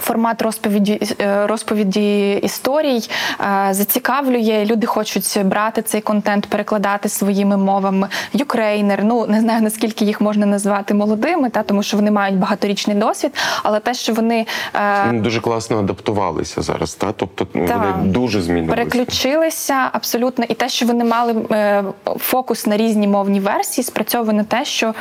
Формат 0.00 0.42
розповіді 0.42 1.00
е, 1.20 1.46
розповіді 1.46 2.32
історій 2.32 3.00
е, 3.40 3.68
зацікавлює. 3.74 4.64
Люди 4.70 4.86
хочуть 4.86 5.40
брати 5.44 5.82
цей 5.82 6.00
контент, 6.00 6.46
перекладати 6.46 7.08
своїми 7.08 7.56
мовами. 7.56 8.08
Юкрейнер, 8.32 9.04
ну 9.04 9.26
не 9.26 9.40
знаю 9.40 9.62
наскільки 9.62 10.04
їх 10.04 10.20
можна 10.20 10.46
назвати 10.46 10.94
молодими, 10.94 11.50
та 11.50 11.62
тому 11.62 11.82
що 11.82 11.96
вони 11.96 12.10
мають 12.10 12.36
багаторічний 12.38 12.96
досвід, 12.96 13.34
але 13.62 13.80
те, 13.80 13.94
що 13.94 14.12
вони 14.12 14.46
е, 14.74 15.06
Вони 15.06 15.20
дуже 15.20 15.40
класно 15.40 15.78
адаптувалися 15.78 16.62
зараз, 16.62 16.94
та 16.94 17.12
тобто 17.12 17.46
ну, 17.54 17.66
Так. 17.66 17.78
вони 17.78 18.08
дуже 18.12 18.42
змінилися. 18.42 18.76
переключилися 18.76 19.88
абсолютно, 19.92 20.44
і 20.48 20.54
те, 20.54 20.68
що 20.68 20.86
вони 20.86 21.04
мали 21.04 21.34
фокус 22.18 22.66
на 22.66 22.76
різні 22.76 23.08
мовні 23.08 23.40
версії, 23.40 23.84
спрацьовує 23.84 24.36
на 24.36 24.44
те, 24.44 24.64
що 24.64 24.94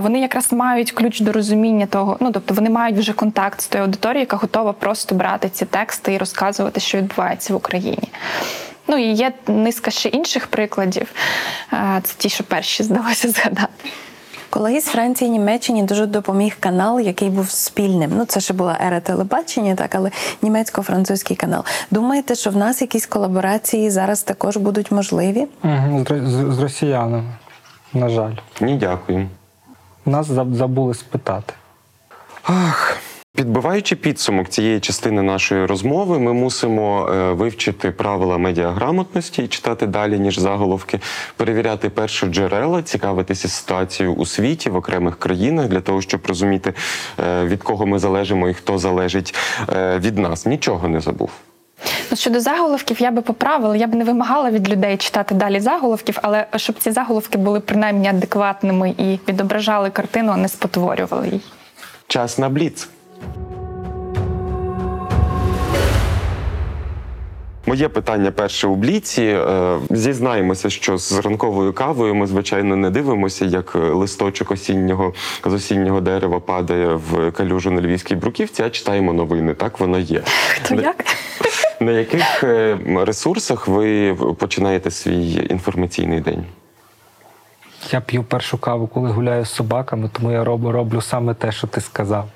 вони 0.00 0.20
якраз 0.20 0.52
мають 0.52 0.92
ключ 0.92 1.20
до 1.20 1.32
розуміння 1.32 1.86
того. 1.86 2.16
Ну 2.20 2.30
тобто 2.32 2.54
вони 2.54 2.70
мають 2.70 2.98
вже 2.98 3.12
контакт 3.12 3.60
з 3.60 3.68
тою 3.68 3.84
аудиторією, 3.84 4.20
яка 4.20 4.36
готова 4.40 4.72
просто 4.72 5.14
брати 5.14 5.48
ці 5.48 5.64
тексти 5.64 6.14
і 6.14 6.18
розказувати, 6.18 6.80
що 6.80 6.98
відбувається 6.98 7.52
в 7.52 7.56
Україні. 7.56 8.12
Ну 8.88 8.96
і 8.96 9.12
є 9.12 9.32
низка 9.46 9.90
ще 9.90 10.08
інших 10.08 10.46
прикладів. 10.46 11.12
Е, 11.72 12.00
Це 12.04 12.14
ті, 12.18 12.28
що 12.28 12.44
перші 12.44 12.82
здалося 12.82 13.28
згадати. 13.30 13.90
Колись 14.50 14.84
Франції 14.84 15.28
і 15.28 15.30
Німеччині 15.30 15.82
дуже 15.82 16.06
допоміг 16.06 16.56
канал, 16.60 17.00
який 17.00 17.30
був 17.30 17.50
спільним. 17.50 18.10
Ну 18.16 18.24
це 18.24 18.40
ще 18.40 18.54
була 18.54 18.78
ера 18.86 19.00
телебачення, 19.00 19.74
так 19.74 19.94
але 19.94 20.10
німецько-французький 20.42 21.36
канал. 21.36 21.64
Думаєте, 21.90 22.34
що 22.34 22.50
в 22.50 22.56
нас 22.56 22.80
якісь 22.80 23.06
колаборації 23.06 23.90
зараз 23.90 24.22
також 24.22 24.56
будуть 24.56 24.90
можливі? 24.90 25.46
З, 25.64 26.06
з, 26.08 26.54
з 26.54 26.58
росіянами, 26.58 27.24
на 27.94 28.08
жаль. 28.08 28.32
Ні, 28.60 28.76
дякую. 28.76 29.28
Нас 30.06 30.26
забули 30.52 30.94
спитати. 30.94 31.54
Ах. 32.42 32.96
Підбиваючи 33.40 33.96
підсумок 33.96 34.48
цієї 34.48 34.80
частини 34.80 35.22
нашої 35.22 35.66
розмови, 35.66 36.18
ми 36.18 36.32
мусимо 36.32 37.08
е, 37.08 37.32
вивчити 37.32 37.90
правила 37.90 38.38
медіаграмотності 38.38 39.42
і 39.42 39.48
читати 39.48 39.86
далі, 39.86 40.18
ніж 40.18 40.38
заголовки, 40.38 41.00
перевіряти 41.36 41.90
перші 41.90 42.26
джерела, 42.26 42.82
цікавитися 42.82 43.48
ситуацією 43.48 44.14
у 44.14 44.26
світі 44.26 44.70
в 44.70 44.76
окремих 44.76 45.18
країнах 45.18 45.68
для 45.68 45.80
того, 45.80 46.00
щоб 46.00 46.20
розуміти, 46.26 46.74
е, 47.18 47.44
від 47.44 47.62
кого 47.62 47.86
ми 47.86 47.98
залежимо 47.98 48.48
і 48.48 48.54
хто 48.54 48.78
залежить 48.78 49.34
е, 49.68 49.98
від 49.98 50.18
нас. 50.18 50.46
Нічого 50.46 50.88
не 50.88 51.00
забув. 51.00 51.30
Ну, 52.10 52.16
щодо 52.16 52.40
заголовків, 52.40 53.02
я 53.02 53.10
би 53.10 53.22
поправила, 53.22 53.76
я 53.76 53.86
б 53.86 53.94
не 53.94 54.04
вимагала 54.04 54.50
від 54.50 54.68
людей 54.68 54.96
читати 54.96 55.34
далі 55.34 55.60
заголовків, 55.60 56.18
але 56.22 56.46
щоб 56.56 56.78
ці 56.78 56.90
заголовки 56.90 57.38
були 57.38 57.60
принаймні 57.60 58.08
адекватними 58.08 58.94
і 58.98 59.18
відображали 59.28 59.90
картину, 59.90 60.32
а 60.32 60.36
не 60.36 60.48
спотворювали 60.48 61.26
її. 61.26 61.40
Час 62.08 62.38
на 62.38 62.48
бліц. 62.48 62.88
Моє 67.66 67.88
питання 67.88 68.30
перше 68.30 68.66
у 68.66 68.74
бліці. 68.76 69.22
Е, 69.22 69.78
Зізнаємося, 69.90 70.70
що 70.70 70.98
з 70.98 71.12
ранковою 71.18 71.72
кавою 71.72 72.14
ми, 72.14 72.26
звичайно, 72.26 72.76
не 72.76 72.90
дивимося, 72.90 73.44
як 73.44 73.74
листочок 73.74 74.50
осіннього 74.50 75.14
з 75.44 75.52
осіннього 75.52 76.00
дерева 76.00 76.40
падає 76.40 76.94
в 76.94 77.30
калюжу 77.30 77.70
на 77.70 77.80
львівській 77.80 78.14
бруківці, 78.16 78.62
а 78.62 78.70
читаємо 78.70 79.12
новини. 79.12 79.54
Так 79.54 79.80
воно 79.80 79.98
є. 79.98 80.22
Хто 80.62 80.74
На- 80.74 80.82
як? 80.82 81.04
На 81.80 81.92
яких 81.92 82.44
е, 82.44 82.78
ресурсах 82.96 83.68
ви 83.68 84.14
починаєте 84.38 84.90
свій 84.90 85.46
інформаційний 85.50 86.20
день? 86.20 86.44
Я 87.92 88.00
п'ю 88.00 88.22
першу 88.22 88.58
каву, 88.58 88.86
коли 88.86 89.10
гуляю 89.10 89.44
з 89.44 89.50
собаками, 89.50 90.10
тому 90.12 90.32
я 90.32 90.44
роблю, 90.44 90.72
роблю 90.72 91.00
саме 91.00 91.34
те, 91.34 91.52
що 91.52 91.66
ти 91.66 91.80
сказав. 91.80 92.28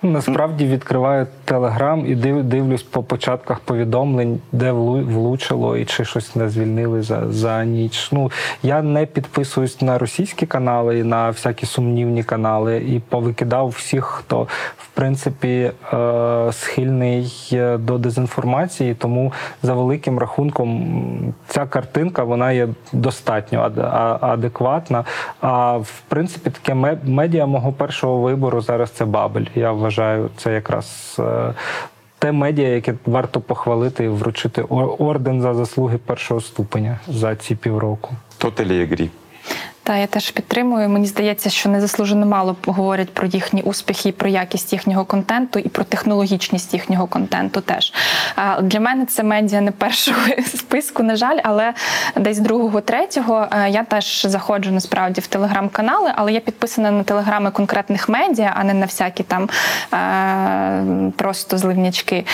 Насправді 0.02 0.66
відкриваю 0.66 1.26
телеграм 1.44 2.06
і 2.06 2.14
див, 2.14 2.44
дивлюсь 2.44 2.82
по 2.82 3.02
початках 3.02 3.60
повідомлень, 3.60 4.40
де 4.52 4.72
влу- 4.72 5.04
влучило 5.04 5.76
і 5.76 5.84
чи 5.84 6.04
щось 6.04 6.36
не 6.36 6.48
звільнили 6.48 7.02
за, 7.02 7.32
за 7.32 7.64
ніч. 7.64 8.08
Ну 8.12 8.30
я 8.62 8.82
не 8.82 9.06
підписуюсь 9.06 9.82
на 9.82 9.98
російські 9.98 10.46
канали 10.46 10.98
і 10.98 11.02
на 11.04 11.30
всякі 11.30 11.66
сумнівні 11.66 12.22
канали 12.22 12.76
і 12.76 13.00
повикидав 13.08 13.68
всіх, 13.68 14.04
хто 14.04 14.42
в 14.78 14.86
принципі 14.94 15.70
е, 15.92 16.52
схильний 16.52 17.32
е, 17.52 17.76
до 17.78 17.98
дезінформації. 17.98 18.94
Тому 18.94 19.32
за 19.62 19.74
великим 19.74 20.18
рахунком 20.18 21.34
ця 21.48 21.66
картинка 21.66 22.24
вона 22.24 22.52
є 22.52 22.68
достатньо 22.92 23.70
адекватна. 24.20 25.04
А 25.40 25.76
в 25.76 26.02
принципі, 26.08 26.50
таке 26.50 26.74
ме- 26.74 26.98
медіа 27.04 27.46
мого 27.46 27.72
першого 27.72 28.20
вибору 28.20 28.60
зараз 28.60 28.90
це 28.90 29.04
Бабель. 29.04 29.46
Я 29.54 29.72
вважаю, 29.72 29.89
це 30.36 30.52
якраз. 30.52 31.16
е, 31.18 31.54
Те 32.18 32.32
медіа, 32.32 32.68
яке 32.68 32.94
варто 33.06 33.40
похвалити 33.40 34.04
і 34.04 34.08
вручити 34.08 34.62
орден 34.98 35.42
за 35.42 35.54
заслуги 35.54 35.98
першого 35.98 36.40
ступеня 36.40 36.98
за 37.08 37.36
ці 37.36 37.54
півроку. 37.54 38.10
Тоталі 38.38 38.84
грі. 38.84 39.10
Та 39.90 39.96
я 39.96 40.06
теж 40.06 40.30
підтримую. 40.30 40.88
Мені 40.88 41.06
здається, 41.06 41.50
що 41.50 41.68
незаслужено 41.68 42.26
мало 42.26 42.56
говорять 42.66 43.14
про 43.14 43.26
їхні 43.26 43.62
успіхи, 43.62 44.12
про 44.12 44.28
якість 44.28 44.72
їхнього 44.72 45.04
контенту 45.04 45.58
і 45.58 45.68
про 45.68 45.84
технологічність 45.84 46.74
їхнього 46.74 47.06
контенту. 47.06 47.60
Теж 47.60 47.92
для 48.62 48.80
мене 48.80 49.06
це 49.06 49.22
медіа 49.22 49.60
не 49.60 49.70
першого 49.70 50.20
списку, 50.56 51.02
на 51.02 51.16
жаль, 51.16 51.38
але 51.42 51.74
десь 52.16 52.38
другого, 52.38 52.80
третього 52.80 53.48
я 53.68 53.84
теж 53.84 54.26
заходжу 54.26 54.70
насправді 54.70 55.20
в 55.20 55.26
телеграм-канали, 55.26 56.12
але 56.16 56.32
я 56.32 56.40
підписана 56.40 56.90
на 56.90 57.02
телеграми 57.02 57.50
конкретних 57.50 58.08
медіа, 58.08 58.52
а 58.56 58.64
не 58.64 58.74
на 58.74 58.86
всякі 58.86 59.22
там 59.22 59.48
просто 61.16 61.58
зливнячки. 61.58 62.24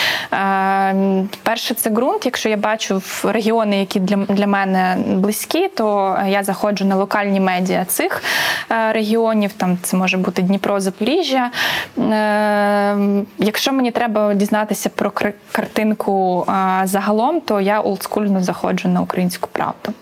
Перше, 1.42 1.74
це 1.74 1.90
ґрунт. 1.90 2.26
Якщо 2.26 2.48
я 2.48 2.56
бачу 2.56 2.98
в 2.98 3.24
регіони, 3.24 3.80
які 3.80 4.00
для 4.00 4.46
мене 4.46 4.96
близькі, 5.06 5.68
то 5.68 6.18
я 6.26 6.42
заходжу 6.42 6.84
на 6.84 6.96
локальні 6.96 7.45
медіа 7.46 7.84
цих 7.84 8.22
е, 8.70 8.92
регіонів. 8.92 9.52
Там 9.52 9.78
це 9.82 9.96
може 9.96 10.16
бути 10.16 10.42
Дніпро, 10.42 10.80
Запоріжжя. 10.80 11.50
Е, 11.98 12.96
якщо 13.38 13.72
мені 13.72 13.90
треба 13.90 14.34
дізнатися 14.34 14.88
про 14.88 15.10
кар- 15.10 15.32
картинку 15.52 16.46
е, 16.48 16.86
загалом, 16.86 17.40
то 17.40 17.60
я 17.60 17.80
олдскульно 17.80 18.42
заходжу 18.42 18.88
на 18.88 19.00
українську 19.00 19.48
правду. 19.52 19.92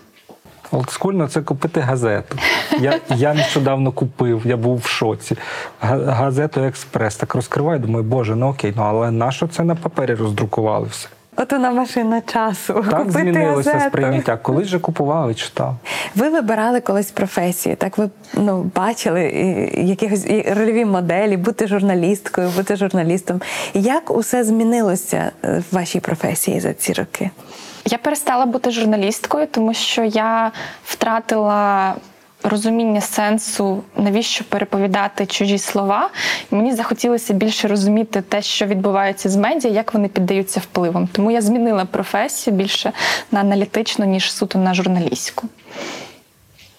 Олдскульно 0.71 1.27
це 1.27 1.41
купити 1.41 1.79
газету. 1.79 2.37
Я, 2.79 2.99
я 3.09 3.33
нещодавно 3.33 3.91
купив, 3.91 4.41
я 4.45 4.57
був 4.57 4.77
в 4.77 4.87
шоці. 4.87 5.37
Га- 5.81 6.11
Газету 6.11 6.63
Експрес. 6.63 7.15
Так 7.15 7.35
розкриваю, 7.35 7.79
думаю, 7.79 8.03
боже, 8.03 8.35
ну 8.35 8.47
окей, 8.49 8.73
ну 8.77 8.83
але 8.83 9.11
нащо 9.11 9.47
це 9.47 9.63
на 9.63 9.75
папері 9.75 10.13
роздрукували 10.15 10.87
все? 10.91 11.07
От 11.37 11.51
вона 11.51 11.71
машина 11.71 12.21
часу. 12.21 12.73
Так 12.73 12.83
Купити 12.83 13.11
змінилося 13.11 13.71
газету. 13.71 13.89
сприйняття. 13.89 14.37
Колись 14.37 14.67
же 14.67 14.79
купував 14.79 15.31
і 15.31 15.33
читав. 15.35 15.75
Ви 16.15 16.29
вибирали 16.29 16.81
колись 16.81 17.11
професію, 17.11 17.75
так 17.75 17.97
ви 17.97 18.09
ну, 18.33 18.71
бачили 18.75 19.23
якихось 19.77 20.25
рольові 20.47 20.85
моделі, 20.85 21.37
бути 21.37 21.67
журналісткою, 21.67 22.49
бути 22.49 22.75
журналістом. 22.75 23.41
Як 23.73 24.11
усе 24.11 24.43
змінилося 24.43 25.31
е, 25.43 25.63
в 25.71 25.75
вашій 25.75 25.99
професії 25.99 26.59
за 26.59 26.73
ці 26.73 26.93
роки? 26.93 27.29
Я 27.85 27.97
перестала 27.97 28.45
бути 28.45 28.71
журналісткою, 28.71 29.47
тому 29.51 29.73
що 29.73 30.03
я 30.03 30.51
втратила 30.85 31.95
розуміння 32.49 33.01
сенсу, 33.01 33.83
навіщо 33.97 34.43
переповідати 34.49 35.25
чужі 35.25 35.57
слова. 35.57 36.09
Мені 36.51 36.73
захотілося 36.73 37.33
більше 37.33 37.67
розуміти 37.67 38.21
те, 38.21 38.41
що 38.41 38.65
відбувається 38.65 39.29
з 39.29 39.35
медіа, 39.35 39.71
як 39.71 39.93
вони 39.93 40.07
піддаються 40.07 40.59
впливам. 40.59 41.07
Тому 41.11 41.31
я 41.31 41.41
змінила 41.41 41.85
професію 41.85 42.55
більше 42.55 42.91
на 43.31 43.39
аналітичну, 43.39 44.05
ніж 44.05 44.31
суто 44.31 44.59
на 44.59 44.73
журналістську. 44.73 45.47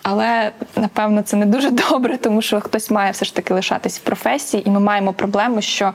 Але 0.08 0.52
напевно 0.76 1.22
це 1.22 1.36
не 1.36 1.46
дуже 1.46 1.70
добре, 1.90 2.16
тому 2.16 2.42
що 2.42 2.60
хтось 2.60 2.90
має 2.90 3.10
все 3.10 3.24
ж 3.24 3.34
таки 3.34 3.54
лишатись 3.54 3.98
в 3.98 4.02
професії, 4.02 4.68
і 4.68 4.70
ми 4.70 4.80
маємо 4.80 5.12
проблему, 5.12 5.62
що 5.62 5.92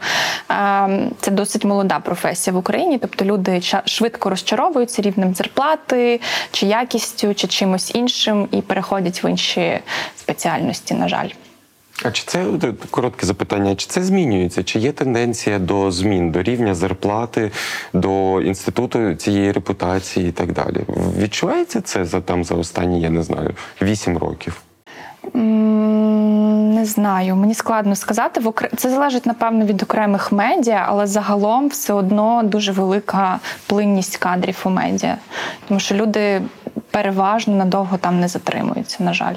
е, 0.51 1.09
це 1.22 1.32
досить 1.32 1.66
молода 1.66 1.99
професія 1.99 2.53
в 2.53 2.57
Україні. 2.57 2.97
Тобто 2.97 3.26
люди 3.26 3.62
швидко 3.86 4.30
розчаровуються 4.30 5.01
рівнем 5.01 5.36
зарплати, 5.36 6.22
чи 6.51 6.66
якістю, 6.66 7.34
чи 7.34 7.47
чимось 7.47 7.95
іншим, 7.95 8.47
і 8.51 8.62
переходять 8.62 9.24
в 9.24 9.30
інші 9.30 9.80
спеціальності. 10.16 10.93
На 10.93 11.07
жаль. 11.07 11.30
А 12.04 12.12
чи 12.12 12.24
це 12.26 12.45
коротке 12.91 13.26
запитання? 13.26 13.76
Чи 13.76 13.88
це 13.88 14.04
змінюється? 14.04 14.64
Чи 14.64 14.80
є 14.80 14.91
тенденція 14.91 15.60
до 15.60 15.91
змін, 15.91 16.32
до 16.32 16.43
рівня 16.43 16.76
зарплати, 16.76 17.52
до 17.93 18.41
інституту 18.41 19.16
цієї 19.16 19.52
репутації 19.52 20.30
і 20.30 20.32
так 20.32 20.52
далі? 20.52 20.86
Відчувається 21.18 21.82
це 21.82 22.06
за 22.06 22.22
там 22.22 22.43
за 22.43 22.56
останні, 22.56 23.02
я 23.02 23.10
не 23.10 23.24
знаю, 23.24 23.52
вісім 23.82 24.18
років? 24.18 24.62
Не 25.34 26.86
знаю, 26.86 27.36
мені 27.36 27.54
складно 27.54 27.95
сказати. 27.95 28.41
Це 28.78 28.89
залежить, 28.89 29.26
напевно, 29.26 29.66
від 29.66 29.84
окремих 29.84 30.32
медіа, 30.32 30.86
але 30.88 31.08
загалом 31.08 31.68
все 31.68 31.93
одно 31.93 32.43
дуже 32.43 32.72
велика 32.72 33.39
плинність 33.68 34.18
кадрів 34.18 34.58
у 34.66 34.70
медіа. 34.70 35.18
Тому 35.68 35.80
що 35.80 35.95
люди 35.95 36.41
переважно 36.91 37.56
надовго 37.56 37.97
там 37.97 38.20
не 38.20 38.28
затримуються, 38.28 39.04
на 39.04 39.14
жаль. 39.14 39.36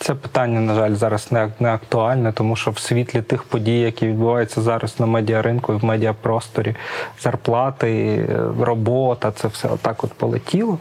Це 0.00 0.14
питання, 0.14 0.60
на 0.60 0.74
жаль, 0.74 0.94
зараз 0.94 1.32
не, 1.32 1.48
не 1.60 1.68
актуальне, 1.68 2.32
тому 2.32 2.56
що 2.56 2.70
в 2.70 2.78
світлі 2.78 3.22
тих 3.22 3.42
подій, 3.42 3.80
які 3.80 4.06
відбуваються 4.06 4.60
зараз 4.60 5.00
на 5.00 5.06
медіаринку 5.06 5.72
і 5.72 5.76
в 5.76 5.84
медіапросторі, 5.84 6.74
зарплати, 7.20 8.24
робота, 8.60 9.32
це 9.32 9.48
все 9.48 9.68
отак 9.68 10.04
от 10.04 10.12
полетіло. 10.12 10.78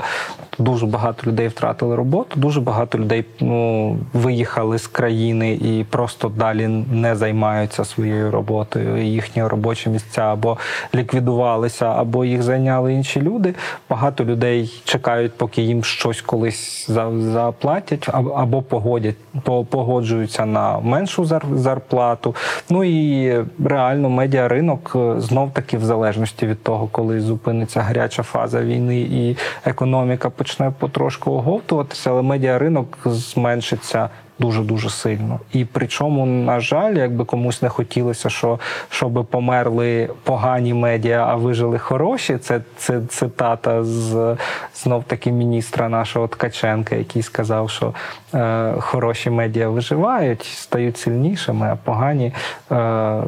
Дуже 0.60 0.86
багато 0.86 1.28
людей 1.28 1.48
втратили 1.48 1.96
роботу, 1.96 2.40
дуже 2.40 2.62
багато 2.62 2.98
людей 2.98 3.26
ну, 3.40 3.98
виїхали 4.14 4.78
з 4.78 4.88
країни 4.88 5.54
і 5.54 5.86
просто 5.90 6.30
далі 6.30 6.68
не 6.92 7.16
займаються 7.16 7.86
своєю 7.86 8.32
роботою. 8.32 9.04
Їхні 9.04 9.44
робочі 9.44 9.90
місця 9.90 10.22
або 10.22 10.58
ліквідувалися, 10.96 11.86
або 11.86 12.26
їх 12.26 12.44
зайняли 12.44 12.94
інші 12.94 13.22
люди. 13.22 13.54
Багато 13.90 14.26
людей 14.26 14.82
чекають, 14.84 15.34
поки 15.38 15.62
їм 15.62 15.84
щось 15.84 16.22
колись 16.22 16.90
заплатять, 16.90 18.10
або 18.14 18.62
погодять, 18.62 19.07
по- 19.44 19.66
погоджуються 19.66 20.46
на 20.46 20.80
меншу 20.80 21.26
зарплату. 21.54 22.36
Ну 22.70 22.84
і 22.84 23.34
реально 23.66 24.10
медіаринок 24.10 24.96
знов 25.18 25.52
таки 25.54 25.78
в 25.78 25.86
залежності 25.86 26.48
від 26.48 26.64
того, 26.64 26.88
коли 26.92 27.22
зупиниться 27.22 27.82
гаряча 27.82 28.24
фаза 28.24 28.62
війни 28.62 29.00
і 29.00 29.38
економіка 29.66 30.30
почне 30.30 30.72
потрошку 30.80 31.32
оговтуватися, 31.32 32.10
але 32.12 32.22
медіаринок 32.22 32.98
зменшиться. 33.06 34.10
Дуже 34.40 34.62
дуже 34.62 34.90
сильно, 34.90 35.40
і 35.54 35.66
причому, 35.66 36.26
на 36.26 36.60
жаль, 36.60 36.94
якби 36.94 37.26
комусь 37.26 37.62
не 37.62 37.70
хотілося, 37.70 38.30
що 38.30 38.60
щоб 38.90 39.26
померли 39.26 40.10
погані 40.24 40.74
медіа, 40.74 41.26
а 41.30 41.36
вижили 41.36 41.80
хороші. 41.80 42.38
Це 42.38 42.62
це 42.78 43.02
цитата 43.10 43.84
з 43.84 44.38
знов 44.76 45.04
таки 45.04 45.32
міністра 45.32 45.90
нашого 45.90 46.28
Ткаченка, 46.28 46.96
який 46.96 47.22
сказав, 47.22 47.70
що 47.70 47.94
е, 48.34 48.74
хороші 48.80 49.30
медіа 49.30 49.70
виживають, 49.70 50.44
стають 50.44 50.98
сильнішими, 50.98 51.68
а 51.72 51.76
погані 51.76 52.34
е, 52.72 52.76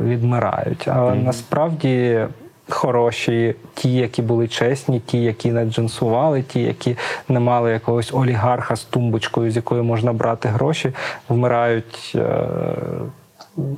відмирають. 0.03 0.87
Але 0.87 1.15
насправді 1.15 2.19
хороші, 2.69 3.55
ті, 3.73 3.93
які 3.93 4.21
були 4.21 4.47
чесні, 4.47 4.99
ті, 4.99 5.21
які 5.21 5.51
не 5.51 5.65
джинсували, 5.65 6.41
ті, 6.41 6.61
які 6.61 6.97
не 7.29 7.39
мали 7.39 7.71
якогось 7.71 8.13
олігарха 8.13 8.75
з 8.75 8.83
тумбочкою, 8.83 9.51
з 9.51 9.55
якої 9.55 9.81
можна 9.81 10.13
брати 10.13 10.49
гроші, 10.49 10.91
вмирають. 11.29 12.11
Е- 12.15 12.75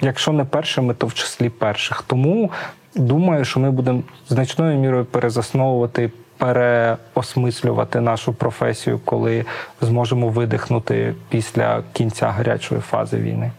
Якщо 0.02 0.32
не 0.32 0.46
першими, 0.46 0.94
то 0.94 1.08
в 1.08 1.14
числі 1.14 1.50
перших. 1.50 2.04
Тому 2.08 2.52
думаю, 2.96 3.46
що 3.46 3.60
ми 3.60 3.72
будемо 3.72 4.02
значною 4.30 4.80
мірою 4.80 5.06
перезасновувати, 5.06 6.12
переосмислювати 6.38 8.02
нашу 8.02 8.34
професію, 8.34 9.00
коли 9.06 9.46
зможемо 9.82 10.30
видихнути 10.30 11.16
після 11.30 11.84
кінця 11.94 12.30
гарячої 12.30 12.82
фази 12.82 13.18
війни. 13.18 13.52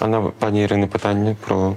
А 0.00 0.06
на 0.06 0.20
пані 0.20 0.62
Ірини 0.62 0.86
питання 0.86 1.36
про 1.46 1.74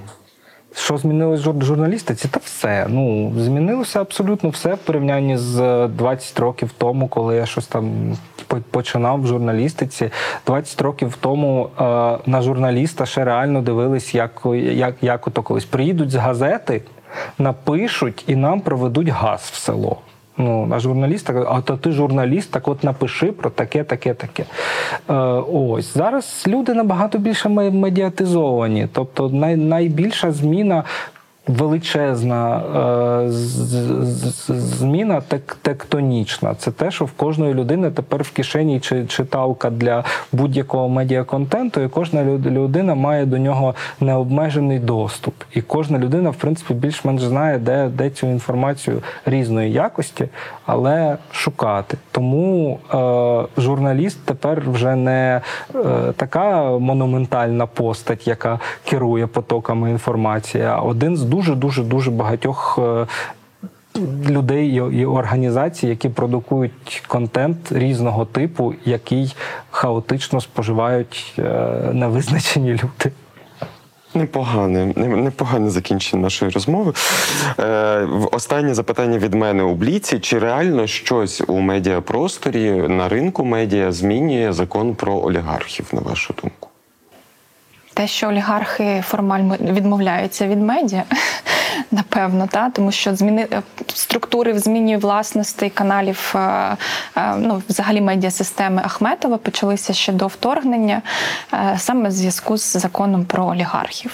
Що 0.76 0.98
змінилось 0.98 1.46
в 1.46 1.64
журналістиці? 1.64 2.28
Та 2.28 2.40
все. 2.44 2.86
Ну 2.88 3.32
змінилося 3.38 4.00
абсолютно 4.00 4.50
все 4.50 4.74
в 4.74 4.78
порівнянні 4.78 5.38
з 5.38 5.88
20 5.88 6.40
років 6.40 6.70
тому, 6.78 7.08
коли 7.08 7.36
я 7.36 7.46
щось 7.46 7.66
там 7.66 8.16
починав 8.70 9.22
в 9.22 9.26
журналістиці. 9.26 10.10
20 10.46 10.80
років 10.80 11.16
тому 11.20 11.68
е, 11.80 11.82
на 12.26 12.42
журналіста 12.42 13.06
ще 13.06 13.24
реально 13.24 13.62
дивились, 13.62 14.14
як, 14.14 14.42
як, 14.54 14.94
як 15.02 15.26
ото 15.26 15.42
колись 15.42 15.64
приїдуть 15.64 16.10
з 16.10 16.14
газети, 16.14 16.82
напишуть 17.38 18.24
і 18.26 18.36
нам 18.36 18.60
проведуть 18.60 19.08
газ 19.08 19.40
в 19.52 19.56
село. 19.56 19.98
Ну, 20.38 20.68
а 20.70 20.78
журналіст 20.78 21.30
а 21.30 21.60
то 21.60 21.76
ти 21.76 21.92
журналіст, 21.92 22.50
так 22.50 22.68
от 22.68 22.84
напиши 22.84 23.32
про 23.32 23.50
таке, 23.50 23.84
таке, 23.84 24.14
таке. 24.14 24.44
Е, 25.10 25.14
ось 25.52 25.94
зараз 25.94 26.44
люди 26.46 26.74
набагато 26.74 27.18
більше 27.18 27.48
медіатизовані. 27.48 28.88
Тобто 28.92 29.28
най, 29.28 29.56
найбільша 29.56 30.32
зміна. 30.32 30.84
Величезна 31.48 32.62
е, 33.26 33.30
зміна 34.48 35.20
тек, 35.20 35.56
тектонічна. 35.62 36.54
Це 36.54 36.70
те, 36.70 36.90
що 36.90 37.04
в 37.04 37.12
кожної 37.12 37.54
людини 37.54 37.90
тепер 37.90 38.22
в 38.22 38.30
кишені 38.30 38.80
чи 38.80 39.06
читалка 39.06 39.70
для 39.70 40.04
будь-якого 40.32 40.88
медіаконтенту, 40.88 41.80
і 41.80 41.88
кожна 41.88 42.24
люд- 42.24 42.46
людина 42.46 42.94
має 42.94 43.26
до 43.26 43.38
нього 43.38 43.74
необмежений 44.00 44.78
доступ. 44.78 45.34
І 45.54 45.62
кожна 45.62 45.98
людина, 45.98 46.30
в 46.30 46.34
принципі, 46.34 46.74
більш-менш 46.74 47.22
знає, 47.22 47.58
де, 47.58 47.88
де 47.88 48.10
цю 48.10 48.26
інформацію 48.26 49.02
різної 49.26 49.72
якості, 49.72 50.28
але 50.66 51.16
шукати. 51.32 51.96
Тому 52.10 52.78
е, 52.94 53.60
журналіст 53.62 54.18
тепер 54.24 54.62
вже 54.70 54.96
не 54.96 55.40
е, 55.74 55.78
така 56.16 56.78
монументальна 56.78 57.66
постать, 57.66 58.26
яка 58.26 58.58
керує 58.84 59.26
потоками 59.26 59.90
інформації, 59.90 60.64
а 60.64 60.76
один 60.76 61.16
з 61.16 61.22
дуже 61.34 61.54
дуже 61.54 61.82
дуже 61.82 62.10
багатьох. 62.10 62.78
е, 62.82 63.06
Людей 64.30 64.68
і- 64.92 65.06
організацій, 65.06 65.86
які 65.86 66.08
продукують 66.08 67.02
контент 67.06 67.72
різного 67.72 68.24
типу, 68.24 68.74
який 68.84 69.34
хаотично 69.70 70.40
споживають 70.40 71.34
е, 71.38 71.42
невизначені 71.92 72.72
люди. 72.72 73.12
Непогане, 74.14 74.92
не- 74.96 75.06
непогане 75.08 75.70
закінчення 75.70 76.22
нашої 76.22 76.50
розмови. 76.50 76.92
Е, 77.60 78.08
останнє 78.32 78.74
запитання 78.74 79.18
від 79.18 79.34
мене 79.34 79.62
у 79.62 79.74
Бліці: 79.74 80.18
чи 80.18 80.38
реально 80.38 80.86
щось 80.86 81.42
у 81.48 81.60
медіапросторі 81.60 82.70
на 82.72 83.08
ринку 83.08 83.44
медіа 83.44 83.92
змінює 83.92 84.52
закон 84.52 84.94
про 84.94 85.14
олігархів, 85.24 85.86
на 85.92 86.00
вашу 86.00 86.34
думку? 86.42 86.68
Те, 87.94 88.06
що 88.06 88.28
олігархи 88.28 89.04
формально 89.06 89.56
відмовляються 89.60 90.46
від 90.46 90.62
медіа, 90.62 91.04
напевно, 91.90 92.46
та 92.46 92.70
тому 92.70 92.92
що 92.92 93.16
зміни 93.16 93.48
е, 93.52 93.62
структури 93.94 94.52
в 94.52 94.58
зміні 94.58 94.96
власності 94.96 95.70
каналів, 95.70 96.34
е, 96.34 96.38
е, 97.16 97.34
ну 97.38 97.62
взагалі 97.68 98.00
медіасистеми 98.00 98.82
Ахметова 98.84 99.36
почалися 99.36 99.92
ще 99.92 100.12
до 100.12 100.26
вторгнення, 100.26 101.02
саме 101.76 102.08
в 102.08 102.12
зв'язку 102.12 102.56
з 102.56 102.76
законом 102.76 103.24
про 103.24 103.46
олігархів. 103.46 104.12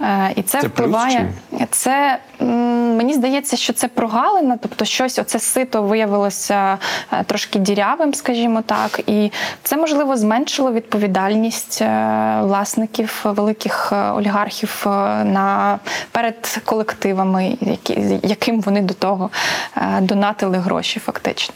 Е, 0.00 0.32
І 0.36 0.42
це, 0.42 0.60
Це 0.60 0.68
плюс 0.68 0.72
впливає. 0.72 1.32
Це 1.70 2.18
мені 2.96 3.14
здається, 3.14 3.56
що 3.56 3.72
це 3.72 3.88
прогалина, 3.88 4.58
тобто 4.62 4.84
щось 4.84 5.18
оце 5.18 5.38
сито 5.38 5.82
виявилося 5.82 6.78
е, 7.12 7.24
трошки 7.24 7.58
дірявим, 7.58 8.14
скажімо 8.14 8.62
так, 8.62 9.00
і 9.06 9.32
це 9.62 9.76
можливо 9.76 10.16
зменшило 10.16 10.72
відповідальність 10.72 11.82
е, 11.82 12.40
власників 12.42 13.20
великих 13.24 13.92
олігархів 13.92 14.82
на 15.24 15.78
перед 16.10 16.60
колективами, 16.64 17.56
які, 17.60 18.20
яким 18.22 18.60
вони 18.60 18.80
до 18.80 18.94
того 18.94 19.30
донатили 20.00 20.58
гроші, 20.58 21.00
фактично. 21.00 21.54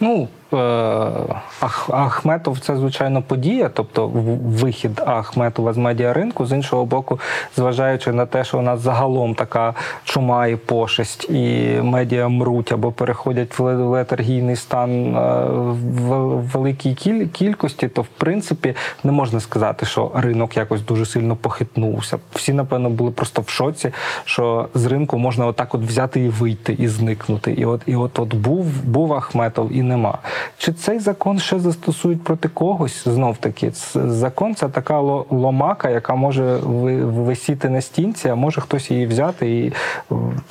Ну, 0.00 0.28
Ах, 0.52 1.90
Ахметов 1.92 2.58
це 2.58 2.76
звичайно 2.76 3.22
подія, 3.22 3.70
тобто 3.74 4.08
вихід 4.44 5.02
Ахметова 5.06 5.72
з 5.72 5.76
медіаринку. 5.76 6.46
З 6.46 6.52
іншого 6.52 6.84
боку, 6.84 7.20
зважаючи 7.56 8.12
на 8.12 8.26
те, 8.26 8.44
що 8.44 8.58
у 8.58 8.62
нас 8.62 8.80
загалом 8.80 9.34
така 9.34 9.74
чума 10.04 10.46
і 10.46 10.56
пошесть, 10.56 11.30
і 11.30 11.74
медіа 11.82 12.28
мруть 12.28 12.72
або 12.72 12.92
переходять 12.92 13.58
в 13.58 13.62
ле- 13.62 13.88
летаргійний 13.88 14.56
стан 14.56 15.16
е, 15.16 15.44
в 15.80 16.40
великій 16.52 16.94
кіль- 16.94 17.26
кількості, 17.28 17.88
то 17.88 18.02
в 18.02 18.06
принципі 18.06 18.74
не 19.04 19.12
можна 19.12 19.40
сказати, 19.40 19.86
що 19.86 20.10
ринок 20.14 20.56
якось 20.56 20.82
дуже 20.82 21.06
сильно 21.06 21.36
похитнувся. 21.36 22.18
Всі, 22.34 22.52
напевно, 22.52 22.90
були 22.90 23.10
просто 23.10 23.42
в 23.42 23.48
шоці, 23.48 23.90
що 24.24 24.68
з 24.74 24.86
ринку 24.86 25.18
можна 25.18 25.46
отак 25.46 25.74
от 25.74 25.80
взяти 25.80 26.20
і 26.20 26.28
вийти, 26.28 26.72
і 26.78 26.88
зникнути. 26.88 27.52
І 27.52 27.64
от, 27.64 27.80
і 27.86 27.96
от, 27.96 28.18
от 28.18 28.34
був, 28.34 28.84
був 28.84 29.12
Ахметов 29.12 29.72
і 29.72 29.82
нема. 29.82 30.18
Чи 30.58 30.72
цей 30.72 30.98
закон 30.98 31.38
ще 31.38 31.58
застосують 31.58 32.24
проти 32.24 32.48
когось? 32.48 33.08
Знов 33.08 33.36
таки, 33.36 33.70
закон 33.94 34.54
це 34.54 34.68
така 34.68 35.00
ло- 35.00 35.24
ломака, 35.30 35.90
яка 35.90 36.14
може 36.14 36.56
ви- 36.56 37.04
висіти 37.04 37.68
на 37.68 37.80
стінці, 37.80 38.28
а 38.28 38.34
може 38.34 38.60
хтось 38.60 38.90
її 38.90 39.06
взяти 39.06 39.58
і 39.58 39.72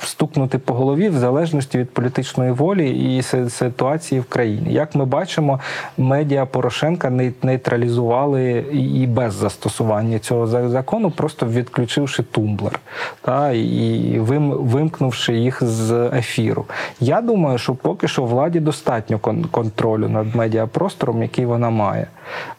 стукнути 0.00 0.58
по 0.58 0.74
голові 0.74 1.08
в 1.08 1.18
залежності 1.18 1.78
від 1.78 1.90
політичної 1.90 2.50
волі 2.52 3.16
і 3.16 3.22
ситуації 3.50 4.20
в 4.20 4.24
країні. 4.24 4.72
Як 4.72 4.94
ми 4.94 5.04
бачимо, 5.04 5.60
медіа 5.98 6.46
Порошенка 6.46 7.10
ней- 7.10 7.32
нейтралізували 7.42 8.64
і 8.72 9.06
без 9.06 9.34
застосування 9.34 10.18
цього 10.18 10.46
закону, 10.46 11.10
просто 11.10 11.46
відключивши 11.46 12.22
тумблер 12.22 12.80
та 13.22 13.50
і 13.52 14.18
вим, 14.18 14.50
вимкнувши 14.50 15.34
їх 15.36 15.62
з 15.64 15.92
ефіру. 16.14 16.64
Я 17.00 17.20
думаю, 17.20 17.58
що 17.58 17.74
поки 17.74 18.08
що 18.08 18.24
владі 18.24 18.60
достатньо 18.60 19.18
кон- 19.18 19.44
контролю 19.50 19.79
контролю 19.80 20.08
над 20.08 20.34
медіапростором, 20.34 21.22
який 21.22 21.46
вона 21.46 21.70
має. 21.70 22.06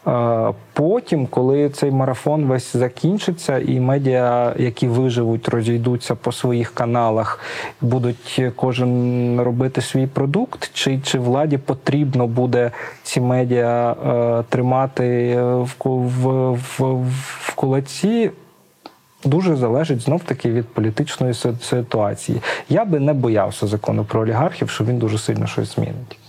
Е, 0.06 0.52
Потім, 0.74 1.26
коли 1.26 1.70
цей 1.70 1.90
марафон 1.90 2.44
весь 2.44 2.76
закінчиться, 2.76 3.58
і 3.58 3.80
медіа, 3.80 4.54
які 4.58 4.88
виживуть, 4.88 5.48
розійдуться 5.48 6.14
по 6.14 6.32
своїх 6.32 6.74
каналах, 6.74 7.40
будуть 7.80 8.42
кожен 8.56 9.40
робити 9.40 9.80
свій 9.80 10.06
продукт, 10.06 10.70
чи, 10.74 10.98
чи 10.98 11.18
владі 11.18 11.58
потрібно 11.58 12.26
буде 12.26 12.70
ці 13.02 13.20
медіа 13.20 13.92
е, 13.92 14.44
тримати 14.48 15.36
в, 15.42 15.68
в, 15.84 16.52
в, 16.78 17.06
в 17.40 17.54
кулаці, 17.54 18.30
дуже 19.24 19.56
залежить 19.56 20.00
знов 20.00 20.20
таки 20.24 20.50
від 20.50 20.68
політичної 20.68 21.34
ситуації. 21.60 22.40
Я 22.68 22.84
би 22.84 23.00
не 23.00 23.12
боявся 23.12 23.66
закону 23.66 24.04
про 24.04 24.20
олігархів, 24.20 24.70
що 24.70 24.84
він 24.84 24.98
дуже 24.98 25.18
сильно 25.18 25.46
щось 25.46 25.74
змінить. 25.74 26.21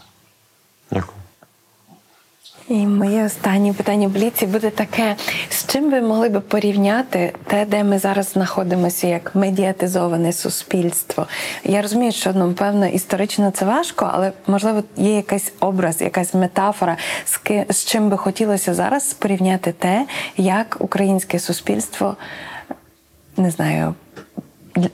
І 2.69 2.73
моє 2.73 3.25
останнє 3.25 3.73
питання 3.73 4.07
бліці 4.07 4.45
буде 4.45 4.69
таке: 4.69 5.15
з 5.49 5.65
чим 5.65 5.91
ви 5.91 6.01
могли 6.01 6.29
би 6.29 6.39
порівняти 6.39 7.33
те, 7.47 7.65
де 7.65 7.83
ми 7.83 7.99
зараз 7.99 8.31
знаходимося, 8.31 9.07
як 9.07 9.35
медіатизоване 9.35 10.33
суспільство? 10.33 11.27
Я 11.63 11.81
розумію, 11.81 12.11
що 12.11 12.33
ну, 12.35 12.53
певно 12.53 12.85
історично 12.87 13.51
це 13.51 13.65
важко, 13.65 14.09
але 14.13 14.31
можливо 14.47 14.83
є 14.97 15.15
якийсь 15.15 15.51
образ, 15.59 16.01
якась 16.01 16.33
метафора, 16.33 16.97
з, 17.25 17.37
ки- 17.37 17.65
з 17.69 17.85
чим 17.85 18.09
би 18.09 18.17
хотілося 18.17 18.73
зараз 18.73 19.13
порівняти 19.13 19.71
те, 19.71 20.05
як 20.37 20.77
українське 20.79 21.39
суспільство 21.39 22.15
не 23.37 23.51
знаю, 23.51 23.95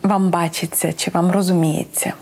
вам 0.04 0.30
бачиться 0.30 0.94
чи 0.94 1.12
вам 1.12 1.32
розуміється. 1.32 2.14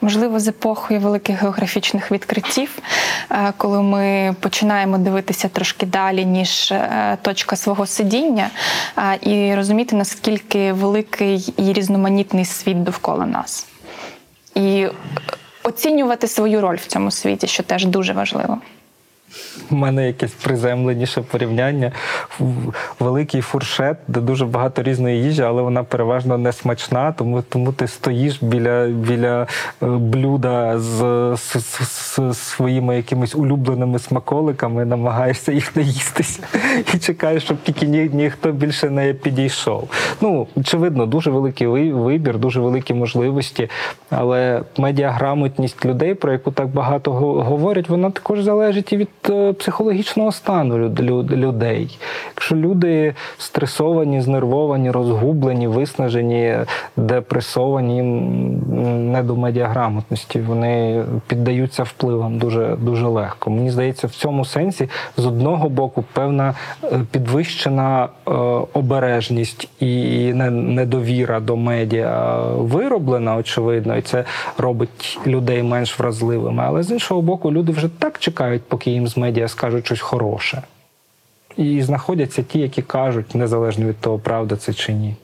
Можливо, 0.00 0.40
з 0.40 0.48
епохою 0.48 1.00
великих 1.00 1.42
географічних 1.42 2.12
відкриттів, 2.12 2.78
е, 3.30 3.52
коли 3.56 3.82
ми 3.82 4.34
починаємо 4.40 4.98
дивитися 4.98 5.48
трошки 5.48 5.86
далі, 5.86 6.24
ніж 6.24 6.72
е, 6.72 7.18
точка 7.22 7.56
свого 7.56 7.86
сидіння, 7.86 8.50
е, 8.98 9.18
і 9.20 9.54
розуміти, 9.54 9.96
наскільки 9.96 10.72
великий 10.72 11.54
і 11.56 11.72
різноманітний 11.72 12.44
світ 12.44 12.82
довкола 12.82 13.26
нас. 13.26 13.66
І 14.54 14.86
оцінювати 15.62 16.28
свою 16.28 16.60
роль 16.60 16.76
в 16.76 16.86
цьому 16.86 17.10
світі, 17.10 17.46
що 17.46 17.62
теж 17.62 17.86
дуже 17.86 18.12
важливо. 18.12 18.58
У 19.70 19.74
мене 19.74 20.06
якесь 20.06 20.32
приземленіше 20.32 21.20
порівняння. 21.20 21.92
Великий 23.00 23.40
фуршет, 23.40 23.96
де 24.08 24.20
дуже 24.20 24.46
багато 24.46 24.82
різної 24.82 25.22
їжі, 25.22 25.42
але 25.42 25.62
вона 25.62 25.84
переважно 25.84 26.38
не 26.38 26.52
смачна, 26.52 27.12
тому, 27.12 27.42
тому 27.42 27.72
ти 27.72 27.86
стоїш 27.88 28.42
біля, 28.42 28.86
біля 28.86 29.42
е, 29.42 29.86
блюда 29.86 30.78
з, 30.78 30.96
з, 31.36 31.56
з, 31.60 32.20
з 32.30 32.38
своїми 32.38 32.96
якимись 32.96 33.34
улюбленими 33.34 33.98
смаколиками, 33.98 34.84
намагаєшся 34.84 35.52
їх 35.52 35.76
наїстися 35.76 36.42
і 36.94 36.98
чекаєш, 36.98 37.42
щоб 37.42 37.62
тільки 37.62 37.86
ні, 37.86 38.10
ніхто 38.12 38.52
більше 38.52 38.90
не 38.90 39.14
підійшов. 39.14 39.90
Ну, 40.20 40.46
очевидно, 40.56 41.06
дуже 41.06 41.30
великий 41.30 41.66
вибір, 41.92 42.38
дуже 42.38 42.60
великі 42.60 42.94
можливості, 42.94 43.70
але 44.10 44.62
медіаграмотність 44.78 45.84
людей, 45.84 46.14
про 46.14 46.32
яку 46.32 46.50
так 46.50 46.68
багато 46.68 47.12
говорять, 47.12 47.88
вона 47.88 48.10
також 48.10 48.42
залежить 48.42 48.92
і 48.92 48.96
від 48.96 49.08
психологічного 49.58 50.32
стану 50.32 50.78
люд- 50.78 51.00
люд- 51.00 51.32
людей. 51.32 51.98
Якщо 52.28 52.56
люди 52.56 53.14
стресовані, 53.38 54.20
знервовані, 54.20 54.90
розгублені, 54.90 55.66
виснажені, 55.66 56.56
депресовані, 56.96 58.02
не 59.12 59.22
до 59.22 59.36
медіаграмотності, 59.36 60.40
вони 60.40 61.04
піддаються 61.26 61.82
впливам 61.82 62.38
дуже, 62.38 62.76
дуже 62.80 63.06
легко. 63.06 63.50
Мені 63.50 63.70
здається, 63.70 64.06
в 64.06 64.10
цьому 64.10 64.44
сенсі 64.44 64.88
з 65.16 65.26
одного 65.26 65.68
боку 65.68 66.04
певна 66.12 66.54
е, 66.84 67.00
підвищена 67.10 68.04
е, 68.28 68.30
обережність 68.72 69.68
і 69.80 70.32
недовіра 70.50 71.40
до 71.40 71.56
медіа 71.56 72.40
вироблена, 72.56 73.36
очевидно, 73.36 73.96
і 73.96 74.02
це 74.02 74.24
робить 74.58 75.18
людей 75.26 75.62
менш 75.62 75.98
вразливими. 75.98 76.62
Але 76.66 76.82
з 76.82 76.90
іншого 76.90 77.22
боку, 77.22 77.52
люди 77.52 77.72
вже 77.72 77.88
так 77.98 78.18
чекають, 78.18 78.62
поки 78.68 78.90
їм 78.90 79.08
з 79.10 79.16
медіа 79.16 79.48
скажуть 79.48 79.86
щось 79.86 80.00
хороше. 80.00 80.62
І 81.56 81.82
знаходяться 81.82 82.42
ті, 82.42 82.58
які 82.58 82.82
кажуть, 82.82 83.34
незалежно 83.34 83.86
від 83.86 84.00
того, 84.00 84.18
правда 84.18 84.56
це 84.56 84.74
чи 84.74 84.92
ні. 84.92 85.16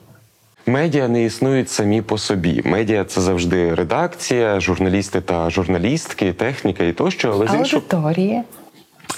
Медіа 0.65 1.07
не 1.07 1.23
існують 1.23 1.69
самі 1.69 2.01
по 2.01 2.17
собі. 2.17 2.61
Медіа 2.65 3.03
це 3.03 3.21
завжди 3.21 3.75
редакція, 3.75 4.59
журналісти 4.59 5.21
та 5.21 5.49
журналістки, 5.49 6.33
техніка 6.33 6.83
і 6.83 6.93
тощо. 6.93 7.31
Але 7.31 7.47
з 7.47 7.53
іншого 7.53 7.83
Аудиторії. 7.91 8.43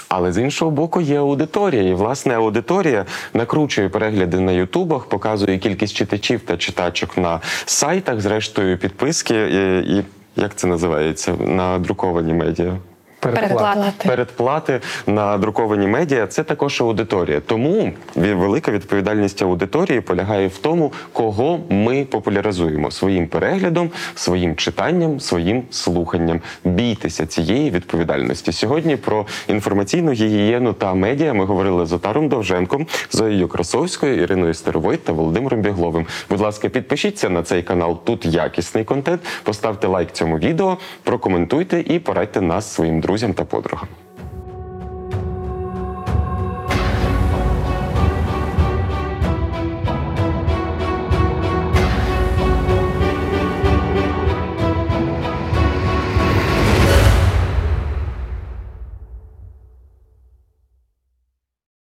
Але 0.08 0.32
з 0.32 0.38
іншого 0.38 0.70
боку, 0.70 1.00
є 1.00 1.18
аудиторія, 1.18 1.82
і 1.82 1.94
власне 1.94 2.34
аудиторія 2.34 3.06
накручує 3.34 3.88
перегляди 3.88 4.40
на 4.40 4.52
Ютубах, 4.52 5.04
показує 5.04 5.58
кількість 5.58 5.94
читачів 5.94 6.40
та 6.40 6.56
читачок 6.56 7.18
на 7.18 7.40
сайтах, 7.64 8.20
зрештою 8.20 8.78
підписки 8.78 9.34
і, 9.34 9.98
і 9.98 10.04
як 10.36 10.54
це 10.56 10.66
називається 10.66 11.34
на 11.46 11.78
друковані 11.78 12.32
медіа. 12.32 12.76
Передплата. 13.20 13.92
Передплати 14.06 14.80
на 15.06 15.38
друковані 15.38 15.86
медіа 15.86 16.26
це 16.26 16.42
також 16.42 16.80
аудиторія. 16.80 17.40
Тому 17.40 17.92
велика 18.16 18.72
відповідальність 18.72 19.42
аудиторії 19.42 20.00
полягає 20.00 20.48
в 20.48 20.58
тому, 20.58 20.92
кого 21.12 21.60
ми 21.68 22.04
популяризуємо 22.04 22.90
своїм 22.90 23.26
переглядом, 23.28 23.90
своїм 24.14 24.56
читанням, 24.56 25.20
своїм 25.20 25.62
слуханням. 25.70 26.40
Бійтеся 26.64 27.26
цієї 27.26 27.70
відповідальності. 27.70 28.52
Сьогодні 28.52 28.96
про 28.96 29.26
інформаційну 29.48 30.12
гігієну 30.12 30.72
та 30.72 30.94
медіа 30.94 31.34
ми 31.34 31.44
говорили 31.44 31.86
з 31.86 31.92
Отаром 31.92 32.28
Довженком, 32.28 32.86
Зоєю 33.10 33.48
Красовською, 33.48 34.22
Іриною 34.22 34.54
Старовойт 34.54 35.04
та 35.04 35.12
Володимиром 35.12 35.60
Бігловим. 35.60 36.06
Будь 36.30 36.40
ласка, 36.40 36.68
підпишіться 36.68 37.30
на 37.30 37.42
цей 37.42 37.62
канал. 37.62 37.98
Тут 38.04 38.26
якісний 38.26 38.84
контент. 38.84 39.20
Поставте 39.42 39.86
лайк 39.86 40.12
цьому 40.12 40.38
відео, 40.38 40.78
прокоментуйте 41.02 41.80
і 41.80 41.98
порадьте 41.98 42.40
нас 42.40 42.72
своїм 42.72 43.00
друзям 43.10 43.34
та 43.34 43.44
подругам. 43.44 43.88